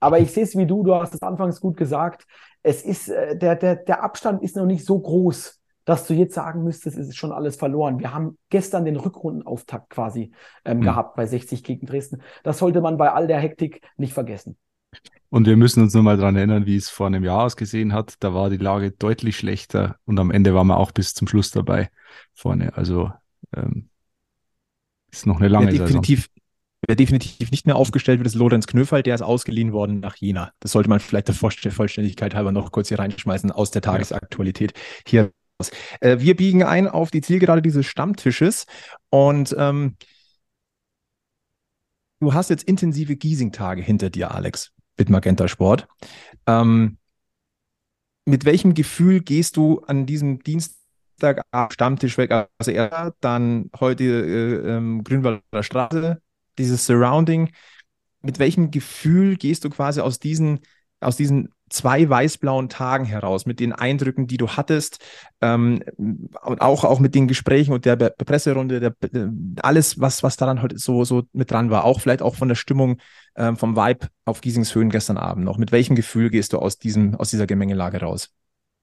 Aber 0.00 0.18
ich 0.18 0.32
sehe 0.32 0.42
es 0.42 0.56
wie 0.56 0.66
du, 0.66 0.82
du 0.82 0.96
hast 0.96 1.14
es 1.14 1.22
anfangs 1.22 1.60
gut 1.60 1.76
gesagt. 1.76 2.26
Es 2.64 2.82
ist, 2.82 3.08
äh, 3.08 3.36
der, 3.38 3.54
der, 3.54 3.76
der 3.76 4.02
Abstand 4.02 4.42
ist 4.42 4.56
noch 4.56 4.66
nicht 4.66 4.84
so 4.84 4.98
groß 4.98 5.61
dass 5.84 6.06
du 6.06 6.14
jetzt 6.14 6.34
sagen 6.34 6.62
müsstest, 6.62 6.96
es 6.96 7.08
ist 7.08 7.16
schon 7.16 7.32
alles 7.32 7.56
verloren. 7.56 7.98
Wir 7.98 8.14
haben 8.14 8.38
gestern 8.50 8.84
den 8.84 8.96
Rückrundenauftakt 8.96 9.90
quasi 9.90 10.32
ähm, 10.64 10.78
mhm. 10.78 10.82
gehabt 10.82 11.16
bei 11.16 11.26
60 11.26 11.64
gegen 11.64 11.86
Dresden. 11.86 12.22
Das 12.44 12.58
sollte 12.58 12.80
man 12.80 12.96
bei 12.96 13.12
all 13.12 13.26
der 13.26 13.38
Hektik 13.38 13.82
nicht 13.96 14.12
vergessen. 14.12 14.56
Und 15.30 15.46
wir 15.46 15.56
müssen 15.56 15.82
uns 15.82 15.94
nur 15.94 16.02
mal 16.02 16.18
daran 16.18 16.36
erinnern, 16.36 16.66
wie 16.66 16.76
es 16.76 16.90
vor 16.90 17.06
einem 17.06 17.24
Jahr 17.24 17.44
ausgesehen 17.44 17.94
hat. 17.94 18.16
Da 18.20 18.34
war 18.34 18.50
die 18.50 18.58
Lage 18.58 18.90
deutlich 18.90 19.36
schlechter 19.36 19.96
und 20.04 20.18
am 20.20 20.30
Ende 20.30 20.54
waren 20.54 20.66
wir 20.66 20.76
auch 20.76 20.92
bis 20.92 21.14
zum 21.14 21.26
Schluss 21.26 21.50
dabei 21.50 21.90
vorne. 22.34 22.76
Also 22.76 23.10
ähm, 23.56 23.88
ist 25.10 25.26
noch 25.26 25.38
eine 25.38 25.48
lange 25.48 25.72
ja, 25.72 25.84
definitiv, 25.84 26.20
Saison. 26.20 26.42
Wer 26.86 26.96
definitiv 26.96 27.50
nicht 27.50 27.64
mehr 27.64 27.76
aufgestellt 27.76 28.18
wird, 28.18 28.26
ist 28.26 28.34
Lorenz 28.34 28.66
Knöfall, 28.66 29.02
der 29.02 29.14
ist 29.14 29.22
ausgeliehen 29.22 29.72
worden 29.72 30.00
nach 30.00 30.16
Jena. 30.16 30.52
Das 30.58 30.72
sollte 30.72 30.88
man 30.88 31.00
vielleicht 31.00 31.28
der 31.28 31.34
Vollständigkeit 31.34 32.34
halber 32.34 32.50
noch 32.50 32.72
kurz 32.72 32.88
hier 32.88 32.98
reinschmeißen 32.98 33.52
aus 33.52 33.70
der 33.70 33.82
Tagesaktualität. 33.82 34.74
Hier 35.06 35.30
äh, 36.00 36.18
wir 36.18 36.36
biegen 36.36 36.62
ein 36.62 36.88
auf 36.88 37.10
die 37.10 37.20
Zielgerade 37.20 37.62
dieses 37.62 37.86
Stammtisches 37.86 38.66
und 39.10 39.54
ähm, 39.58 39.96
du 42.20 42.34
hast 42.34 42.50
jetzt 42.50 42.64
intensive 42.64 43.16
Giesing-Tage 43.16 43.82
hinter 43.82 44.10
dir, 44.10 44.32
Alex, 44.32 44.72
mit 44.96 45.10
Magenta 45.10 45.48
Sport. 45.48 45.88
Ähm, 46.46 46.98
mit 48.24 48.44
welchem 48.44 48.74
Gefühl 48.74 49.20
gehst 49.20 49.56
du 49.56 49.80
an 49.80 50.06
diesem 50.06 50.42
Dienstag 50.42 51.42
Stammtisch 51.70 52.18
weg? 52.18 52.30
Also 52.58 52.70
er 52.70 53.14
dann 53.20 53.70
heute 53.78 54.04
äh, 54.04 54.76
ähm, 54.76 55.04
Grünwalder 55.04 55.62
Straße, 55.62 56.20
dieses 56.58 56.86
Surrounding. 56.86 57.50
Mit 58.20 58.38
welchem 58.38 58.70
Gefühl 58.70 59.36
gehst 59.36 59.64
du 59.64 59.70
quasi 59.70 60.00
aus 60.00 60.20
diesen, 60.20 60.60
aus 61.00 61.16
diesen 61.16 61.48
zwei 61.72 62.08
weiß-blauen 62.08 62.68
Tagen 62.68 63.04
heraus, 63.04 63.46
mit 63.46 63.60
den 63.60 63.72
Eindrücken, 63.72 64.26
die 64.26 64.36
du 64.36 64.48
hattest, 64.48 64.98
ähm, 65.40 65.82
und 65.96 66.60
auch, 66.60 66.84
auch 66.84 67.00
mit 67.00 67.14
den 67.14 67.28
Gesprächen 67.28 67.72
und 67.72 67.84
der 67.84 67.96
Be 67.96 68.14
Presserunde, 68.24 68.80
der, 68.80 68.94
alles, 69.62 70.00
was, 70.00 70.22
was 70.22 70.36
daran 70.36 70.62
heute 70.62 70.78
so, 70.78 71.04
so 71.04 71.22
mit 71.32 71.50
dran 71.50 71.70
war, 71.70 71.84
auch 71.84 72.00
vielleicht 72.00 72.22
auch 72.22 72.34
von 72.34 72.48
der 72.48 72.54
Stimmung, 72.54 72.98
ähm, 73.36 73.56
vom 73.56 73.76
Vibe 73.76 74.08
auf 74.24 74.40
Giesingshöhen 74.40 74.90
gestern 74.90 75.16
Abend 75.16 75.44
noch. 75.44 75.58
Mit 75.58 75.72
welchem 75.72 75.96
Gefühl 75.96 76.30
gehst 76.30 76.52
du 76.52 76.58
aus, 76.58 76.78
diesem, 76.78 77.14
aus 77.16 77.30
dieser 77.30 77.46
Gemengelage 77.46 78.00
raus? 78.00 78.30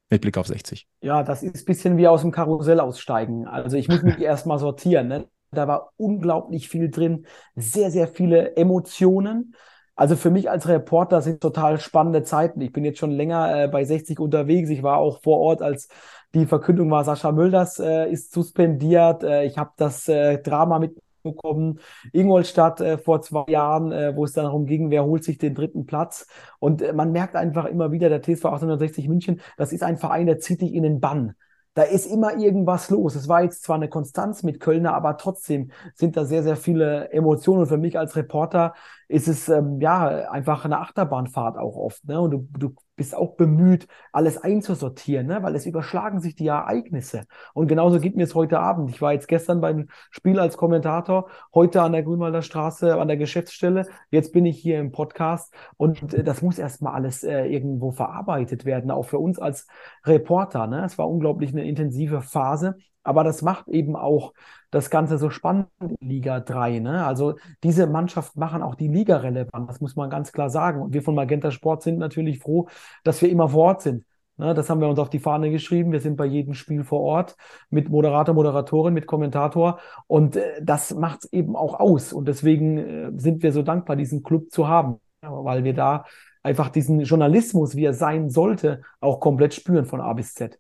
Mit 0.10 0.22
Blick 0.22 0.38
auf 0.38 0.48
60. 0.48 0.88
Ja, 1.02 1.22
das 1.22 1.44
ist 1.44 1.56
ein 1.56 1.66
bisschen 1.66 1.98
wie 1.98 2.08
aus 2.08 2.22
dem 2.22 2.32
Karussell 2.32 2.80
aussteigen. 2.80 3.48
Also 3.48 3.78
ich 3.78 3.88
muss 3.88 4.02
mich 4.02 4.18
erstmal 4.20 4.58
sortieren. 4.58 5.08
Ne? 5.08 5.28
Da 5.52 5.68
war 5.68 5.94
unglaublich 5.98 6.68
viel 6.68 6.90
drin, 6.90 7.26
sehr, 7.56 7.92
sehr 7.92 8.08
viele 8.08 8.56
Emotionen. 8.56 9.54
Also 10.00 10.16
für 10.16 10.30
mich 10.30 10.50
als 10.50 10.66
Reporter 10.70 11.22
sind 11.22 11.41
total 11.41 11.78
spannende 11.78 12.24
Zeiten. 12.24 12.62
Ich 12.62 12.72
bin 12.72 12.86
jetzt 12.86 13.00
schon 13.00 13.12
länger 13.12 13.66
äh, 13.66 13.68
bei 13.68 13.84
60 13.84 14.18
unterwegs. 14.22 14.70
Ich 14.70 14.82
war 14.82 14.95
auch 14.97 15.22
vor 15.22 15.39
Ort, 15.39 15.62
als 15.62 15.89
die 16.34 16.45
Verkündung 16.45 16.89
war, 16.89 17.04
Sascha 17.04 17.34
Mölders 17.34 17.80
äh, 17.80 18.10
ist 18.10 18.32
suspendiert. 18.32 19.24
Äh, 19.24 19.43
ich 19.43 19.58
habe 19.58 19.72
das 19.76 20.08
äh, 20.08 20.41
Drama 20.41 20.80
mitbekommen, 20.80 21.82
Ingolstadt 22.14 22.80
äh, 22.80 22.97
vor 22.97 23.22
zwei 23.22 23.43
Jahren, 23.52 23.91
äh, 23.91 24.16
wo 24.16 24.24
es 24.24 24.32
dann 24.32 24.45
darum 24.45 24.66
ging, 24.66 24.89
wer 24.89 25.04
holt 25.04 25.26
sich 25.26 25.38
den 25.38 25.54
dritten 25.54 25.86
Platz. 25.86 26.28
Und 26.60 26.82
äh, 26.82 26.93
man 26.93 27.12
merkt 27.12 27.36
einfach 27.36 27.66
immer 27.66 27.91
wieder, 27.91 28.08
der 28.08 28.22
TSV 28.22 28.45
1860 28.45 29.10
München, 29.10 29.41
das 29.58 29.74
ist 29.74 29.84
ein 29.84 29.97
Verein, 29.97 30.28
der 30.28 30.39
zieht 30.39 30.62
dich 30.62 30.74
in 30.74 30.84
den 30.84 31.02
Bann. 31.02 31.36
Da 31.76 31.84
ist 31.84 32.05
immer 32.05 32.38
irgendwas 32.38 32.89
los. 32.89 33.15
Es 33.15 33.28
war 33.28 33.43
jetzt 33.43 33.63
zwar 33.63 33.76
eine 33.76 33.89
Konstanz 33.89 34.43
mit 34.43 34.59
Kölner, 34.59 34.93
aber 34.93 35.17
trotzdem 35.17 35.72
sind 35.93 36.17
da 36.17 36.26
sehr, 36.26 36.43
sehr 36.43 36.57
viele 36.57 37.11
Emotionen. 37.11 37.61
Und 37.61 37.67
für 37.67 37.78
mich 37.78 37.97
als 37.97 38.15
Reporter 38.15 38.74
ist 39.07 39.28
es 39.28 39.47
ähm, 39.49 39.80
ja 39.80 40.30
einfach 40.32 40.65
eine 40.65 40.80
Achterbahnfahrt 40.80 41.57
auch 41.57 41.76
oft. 41.76 42.03
Ne? 42.05 42.20
Und 42.20 42.32
du, 42.32 42.47
du 42.57 42.76
bist 43.00 43.16
auch 43.16 43.36
bemüht, 43.36 43.88
alles 44.12 44.38
einzusortieren, 44.38 45.26
ne? 45.26 45.41
weil 45.41 45.56
es 45.56 45.66
überschlagen 45.66 46.20
sich 46.20 46.36
die 46.36 46.47
Ereignisse. 46.47 47.24
Und 47.54 47.68
genauso 47.68 48.00
geht 48.02 48.18
mir 48.18 48.24
es 48.24 48.36
heute 48.36 48.60
Abend. 48.60 48.89
Ich 48.89 49.02
war 49.02 49.14
jetzt 49.14 49.30
gestern 49.30 49.62
beim 49.62 49.88
Spiel 50.12 50.38
als 50.38 50.58
Kommentator, 50.58 51.30
heute 51.54 51.82
an 51.82 51.93
der 51.93 52.04
Grünwalder 52.04 52.41
Straße, 52.41 53.00
an 53.00 53.08
der 53.08 53.16
Geschäftsstelle. 53.16 53.88
Jetzt 54.12 54.34
bin 54.34 54.45
ich 54.45 54.60
hier 54.60 54.80
im 54.80 54.91
Podcast 54.91 55.54
und 55.78 56.14
äh, 56.14 56.24
das 56.26 56.41
muss 56.41 56.60
erstmal 56.60 56.93
alles 56.93 57.24
äh, 57.24 57.45
irgendwo 57.45 57.91
verarbeitet 57.91 58.66
werden, 58.66 58.91
auch 58.91 59.06
für 59.06 59.18
uns 59.18 59.39
als 59.39 59.66
Reporter. 60.06 60.68
Ne? 60.68 60.84
Es 60.84 60.97
war 60.97 61.10
unglaublich 61.10 61.54
eine 61.54 61.66
intensive 61.66 62.22
Phase. 62.22 62.76
Aber 63.04 63.24
das 63.24 63.41
macht 63.41 63.68
eben 63.70 63.95
auch 63.95 64.34
das 64.72 64.89
Ganze 64.89 65.18
so 65.18 65.30
spannend 65.30 65.68
in 65.80 65.95
Liga 66.00 66.39
3. 66.39 66.80
Ne? 66.80 67.06
Also 67.06 67.36
diese 67.64 67.88
Mannschaft 67.88 68.36
machen 68.38 68.62
auch 68.62 68.76
die 68.76 68.88
Liga 68.88 69.18
relevant, 69.18 69.70
das 69.70 69.82
muss 69.82 69.95
man 69.95 70.10
ganz 70.10 70.32
klar 70.32 70.50
sagen. 70.50 70.82
Und 70.82 70.93
wir 70.93 71.02
von 71.02 71.16
Magenta 71.16 71.52
Sport 71.52 71.84
sind 71.84 71.97
natürlich 71.97 72.39
froh, 72.39 72.68
dass 73.04 73.22
wir 73.22 73.30
immer 73.30 73.50
vor 73.50 73.66
Ort 73.66 73.82
sind. 73.82 74.06
Ne? 74.39 74.54
Das 74.54 74.70
haben 74.70 74.82
wir 74.82 74.88
uns 74.88 75.00
auf 75.00 75.10
die 75.10 75.20
Fahne 75.20 75.52
geschrieben. 75.52 75.91
Wir 75.91 76.00
sind 76.00 76.16
bei 76.16 76.26
jedem 76.26 76.54
Spiel 76.54 76.84
vor 76.84 77.02
Ort 77.02 77.36
mit 77.70 77.89
Moderator, 77.89 78.34
Moderatorin, 78.34 78.93
mit 78.93 79.06
Kommentator. 79.06 79.80
Und 80.08 80.36
äh, 80.38 80.62
das 80.62 80.93
macht 80.95 81.26
es 81.26 81.34
eben 81.34 81.56
auch 81.56 81.80
aus. 81.80 82.14
Und 82.14 82.28
deswegen 82.28 82.78
äh, 82.78 83.12
sind 83.18 83.43
wir 83.43 83.52
so 83.52 83.62
dankbar, 83.62 83.95
diesen 83.95 84.24
Club 84.24 84.50
zu 84.52 84.68
haben, 84.68 85.00
weil 85.22 85.64
wir 85.64 85.74
da 85.74 86.06
einfach 86.41 86.70
diesen 86.70 87.02
Journalismus, 87.02 87.76
wie 87.76 87.86
er 87.86 87.93
sein 87.93 88.30
sollte, 88.30 88.82
auch 89.02 89.20
komplett 89.20 89.54
spüren 89.54 89.86
von 89.86 90.02
A 90.02 90.14
bis 90.14 90.34
Z. 90.34 90.58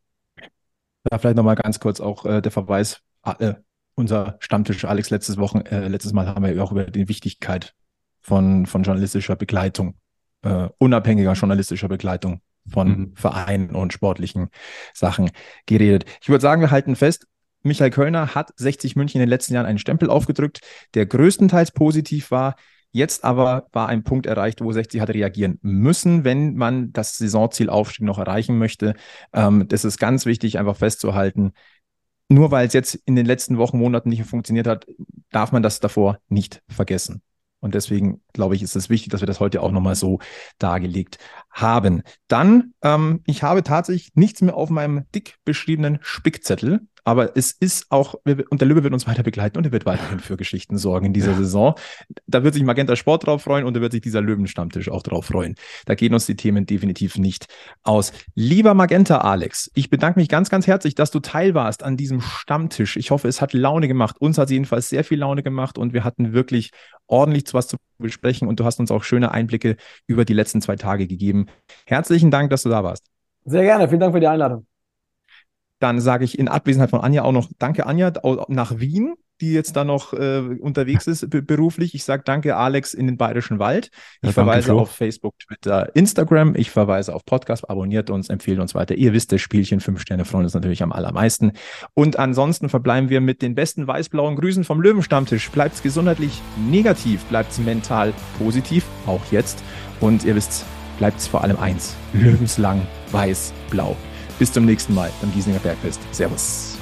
Da 1.03 1.17
vielleicht 1.17 1.37
nochmal 1.37 1.55
ganz 1.55 1.79
kurz 1.79 1.99
auch 1.99 2.25
äh, 2.25 2.41
der 2.41 2.51
Verweis, 2.51 3.01
ah, 3.21 3.35
äh, 3.39 3.55
unser 3.95 4.37
Stammtisch, 4.39 4.85
Alex, 4.85 5.09
letztes 5.09 5.37
Wochen, 5.37 5.59
äh, 5.61 5.87
letztes 5.87 6.13
Mal 6.13 6.27
haben 6.27 6.45
wir 6.45 6.63
auch 6.63 6.71
über 6.71 6.85
die 6.85 7.09
Wichtigkeit 7.09 7.73
von, 8.21 8.65
von 8.65 8.83
journalistischer 8.83 9.35
Begleitung, 9.35 9.95
äh, 10.41 10.69
unabhängiger 10.77 11.33
journalistischer 11.33 11.87
Begleitung 11.87 12.41
von 12.67 12.87
mhm. 12.87 13.15
Vereinen 13.15 13.75
und 13.75 13.93
sportlichen 13.93 14.49
Sachen 14.93 15.31
geredet. 15.65 16.05
Ich 16.21 16.29
würde 16.29 16.41
sagen, 16.41 16.61
wir 16.61 16.71
halten 16.71 16.95
fest, 16.95 17.27
Michael 17.61 17.91
Kölner 17.91 18.35
hat 18.35 18.51
60 18.55 18.95
München 18.95 19.19
in 19.19 19.25
den 19.25 19.29
letzten 19.29 19.53
Jahren 19.53 19.65
einen 19.65 19.79
Stempel 19.79 20.09
aufgedrückt, 20.09 20.61
der 20.93 21.05
größtenteils 21.05 21.71
positiv 21.71 22.31
war. 22.31 22.55
Jetzt 22.91 23.23
aber 23.23 23.67
war 23.71 23.87
ein 23.87 24.03
Punkt 24.03 24.25
erreicht, 24.25 24.61
wo 24.61 24.71
60 24.71 24.99
hat 24.99 25.09
reagieren 25.09 25.59
müssen, 25.61 26.23
wenn 26.23 26.55
man 26.55 26.91
das 26.91 27.17
Saisonziel 27.17 27.69
Aufstieg 27.69 28.05
noch 28.05 28.17
erreichen 28.17 28.57
möchte. 28.57 28.95
Ähm, 29.31 29.67
das 29.67 29.85
ist 29.85 29.99
ganz 29.99 30.25
wichtig, 30.25 30.57
einfach 30.57 30.77
festzuhalten. 30.77 31.51
Nur 32.29 32.51
weil 32.51 32.67
es 32.67 32.73
jetzt 32.73 32.95
in 32.95 33.15
den 33.15 33.25
letzten 33.25 33.57
Wochen, 33.57 33.77
Monaten 33.77 34.09
nicht 34.09 34.23
funktioniert 34.23 34.67
hat, 34.67 34.87
darf 35.31 35.51
man 35.51 35.63
das 35.63 35.79
davor 35.79 36.19
nicht 36.29 36.61
vergessen. 36.67 37.21
Und 37.59 37.75
deswegen 37.75 38.21
glaube 38.33 38.55
ich, 38.55 38.63
ist 38.63 38.75
es 38.75 38.89
wichtig, 38.89 39.11
dass 39.11 39.21
wir 39.21 39.27
das 39.27 39.39
heute 39.39 39.61
auch 39.61 39.71
nochmal 39.71 39.95
so 39.95 40.19
dargelegt 40.59 41.17
haben. 41.49 42.03
Dann, 42.27 42.73
ähm, 42.81 43.21
ich 43.25 43.43
habe 43.43 43.63
tatsächlich 43.63 44.15
nichts 44.15 44.41
mehr 44.41 44.55
auf 44.55 44.69
meinem 44.69 45.05
dick 45.13 45.35
beschriebenen 45.43 45.99
Spickzettel. 46.01 46.87
Aber 47.03 47.35
es 47.35 47.51
ist 47.51 47.87
auch, 47.89 48.15
und 48.23 48.61
der 48.61 48.67
Löwe 48.67 48.83
wird 48.83 48.93
uns 48.93 49.07
weiter 49.07 49.23
begleiten 49.23 49.57
und 49.57 49.65
er 49.65 49.71
wird 49.71 49.85
weiterhin 49.85 50.19
für 50.19 50.37
Geschichten 50.37 50.77
sorgen 50.77 51.07
in 51.07 51.13
dieser 51.13 51.31
ja. 51.31 51.37
Saison. 51.37 51.75
Da 52.27 52.43
wird 52.43 52.53
sich 52.53 52.63
Magenta 52.63 52.95
Sport 52.95 53.25
drauf 53.25 53.43
freuen 53.43 53.65
und 53.65 53.75
da 53.75 53.81
wird 53.81 53.91
sich 53.91 54.01
dieser 54.01 54.21
Löwenstammtisch 54.21 54.89
auch 54.89 55.03
drauf 55.03 55.25
freuen. 55.25 55.55
Da 55.85 55.95
gehen 55.95 56.13
uns 56.13 56.25
die 56.25 56.35
Themen 56.35 56.65
definitiv 56.65 57.17
nicht 57.17 57.45
aus. 57.83 58.11
Lieber 58.35 58.73
Magenta 58.73 59.19
Alex, 59.19 59.71
ich 59.75 59.89
bedanke 59.89 60.19
mich 60.19 60.29
ganz, 60.29 60.49
ganz 60.49 60.67
herzlich, 60.67 60.95
dass 60.95 61.11
du 61.11 61.19
teil 61.19 61.53
warst 61.53 61.83
an 61.83 61.97
diesem 61.97 62.21
Stammtisch. 62.21 62.97
Ich 62.97 63.11
hoffe, 63.11 63.27
es 63.27 63.41
hat 63.41 63.53
Laune 63.53 63.87
gemacht. 63.87 64.17
Uns 64.19 64.37
hat 64.37 64.45
es 64.45 64.51
jedenfalls 64.51 64.89
sehr 64.89 65.03
viel 65.03 65.19
Laune 65.19 65.43
gemacht 65.43 65.77
und 65.77 65.93
wir 65.93 66.03
hatten 66.03 66.33
wirklich 66.33 66.71
ordentlich 67.07 67.45
zu 67.45 67.53
was 67.55 67.67
zu 67.67 67.77
besprechen 67.97 68.47
und 68.47 68.59
du 68.59 68.65
hast 68.65 68.79
uns 68.79 68.91
auch 68.91 69.03
schöne 69.03 69.31
Einblicke 69.31 69.75
über 70.07 70.25
die 70.25 70.33
letzten 70.33 70.61
zwei 70.61 70.75
Tage 70.75 71.07
gegeben. 71.07 71.47
Herzlichen 71.85 72.31
Dank, 72.31 72.49
dass 72.49 72.63
du 72.63 72.69
da 72.69 72.83
warst. 72.83 73.05
Sehr 73.45 73.63
gerne. 73.63 73.87
Vielen 73.87 73.99
Dank 73.99 74.13
für 74.13 74.19
die 74.19 74.27
Einladung. 74.27 74.68
Dann 75.79 76.01
sage 76.01 76.25
ich 76.25 76.37
in 76.37 76.47
Abwesenheit 76.47 76.89
von 76.89 77.01
Anja 77.01 77.23
auch 77.23 77.31
noch 77.31 77.49
Danke, 77.57 77.85
Anja, 77.85 78.11
nach 78.49 78.79
Wien, 78.79 79.15
die 79.41 79.53
jetzt 79.53 79.75
da 79.75 79.83
noch 79.83 80.13
äh, 80.13 80.39
unterwegs 80.59 81.07
ist 81.07 81.29
beruflich. 81.29 81.95
Ich 81.95 82.03
sage 82.03 82.23
Danke, 82.25 82.57
Alex, 82.57 82.93
in 82.93 83.07
den 83.07 83.17
Bayerischen 83.17 83.59
Wald. 83.59 83.89
Ich 84.21 84.27
ja, 84.27 84.31
verweise 84.33 84.73
auf 84.73 84.91
Facebook, 84.91 85.39
Twitter, 85.39 85.95
Instagram. 85.95 86.55
Ich 86.55 86.71
verweise 86.71 87.15
auf 87.15 87.25
Podcast. 87.25 87.69
Abonniert 87.69 88.09
uns, 88.09 88.29
empfehlt 88.29 88.59
uns 88.59 88.75
weiter. 88.75 88.95
Ihr 88.95 89.13
wisst, 89.13 89.31
das 89.31 89.41
Spielchen 89.41 89.79
Fünf 89.79 90.01
Sterne 90.01 90.25
Freunde 90.25 90.47
ist 90.47 90.55
natürlich 90.55 90.83
am 90.83 90.91
allermeisten. 90.91 91.53
Und 91.93 92.19
ansonsten 92.19 92.69
verbleiben 92.69 93.09
wir 93.09 93.21
mit 93.21 93.41
den 93.41 93.55
besten 93.55 93.87
weiß-blauen 93.87 94.35
Grüßen 94.35 94.63
vom 94.63 94.81
Löwenstammtisch. 94.81 95.49
Bleibt's 95.49 95.81
gesundheitlich 95.81 96.41
negativ, 96.69 97.23
bleibt's 97.25 97.59
mental 97.59 98.13
positiv, 98.37 98.85
auch 99.05 99.21
jetzt. 99.31 99.63
Und 100.01 100.25
ihr 100.25 100.35
wisst, 100.35 100.65
bleibt's 100.97 101.27
vor 101.27 101.43
allem 101.43 101.57
eins: 101.57 101.95
Löwenslang 102.13 102.85
weiß-blau. 103.11 103.95
Bis 104.39 104.51
zum 104.51 104.65
nächsten 104.65 104.95
Mal 104.95 105.11
beim 105.21 105.31
Giesinger 105.33 105.59
Bergfest. 105.59 105.99
Servus. 106.11 106.78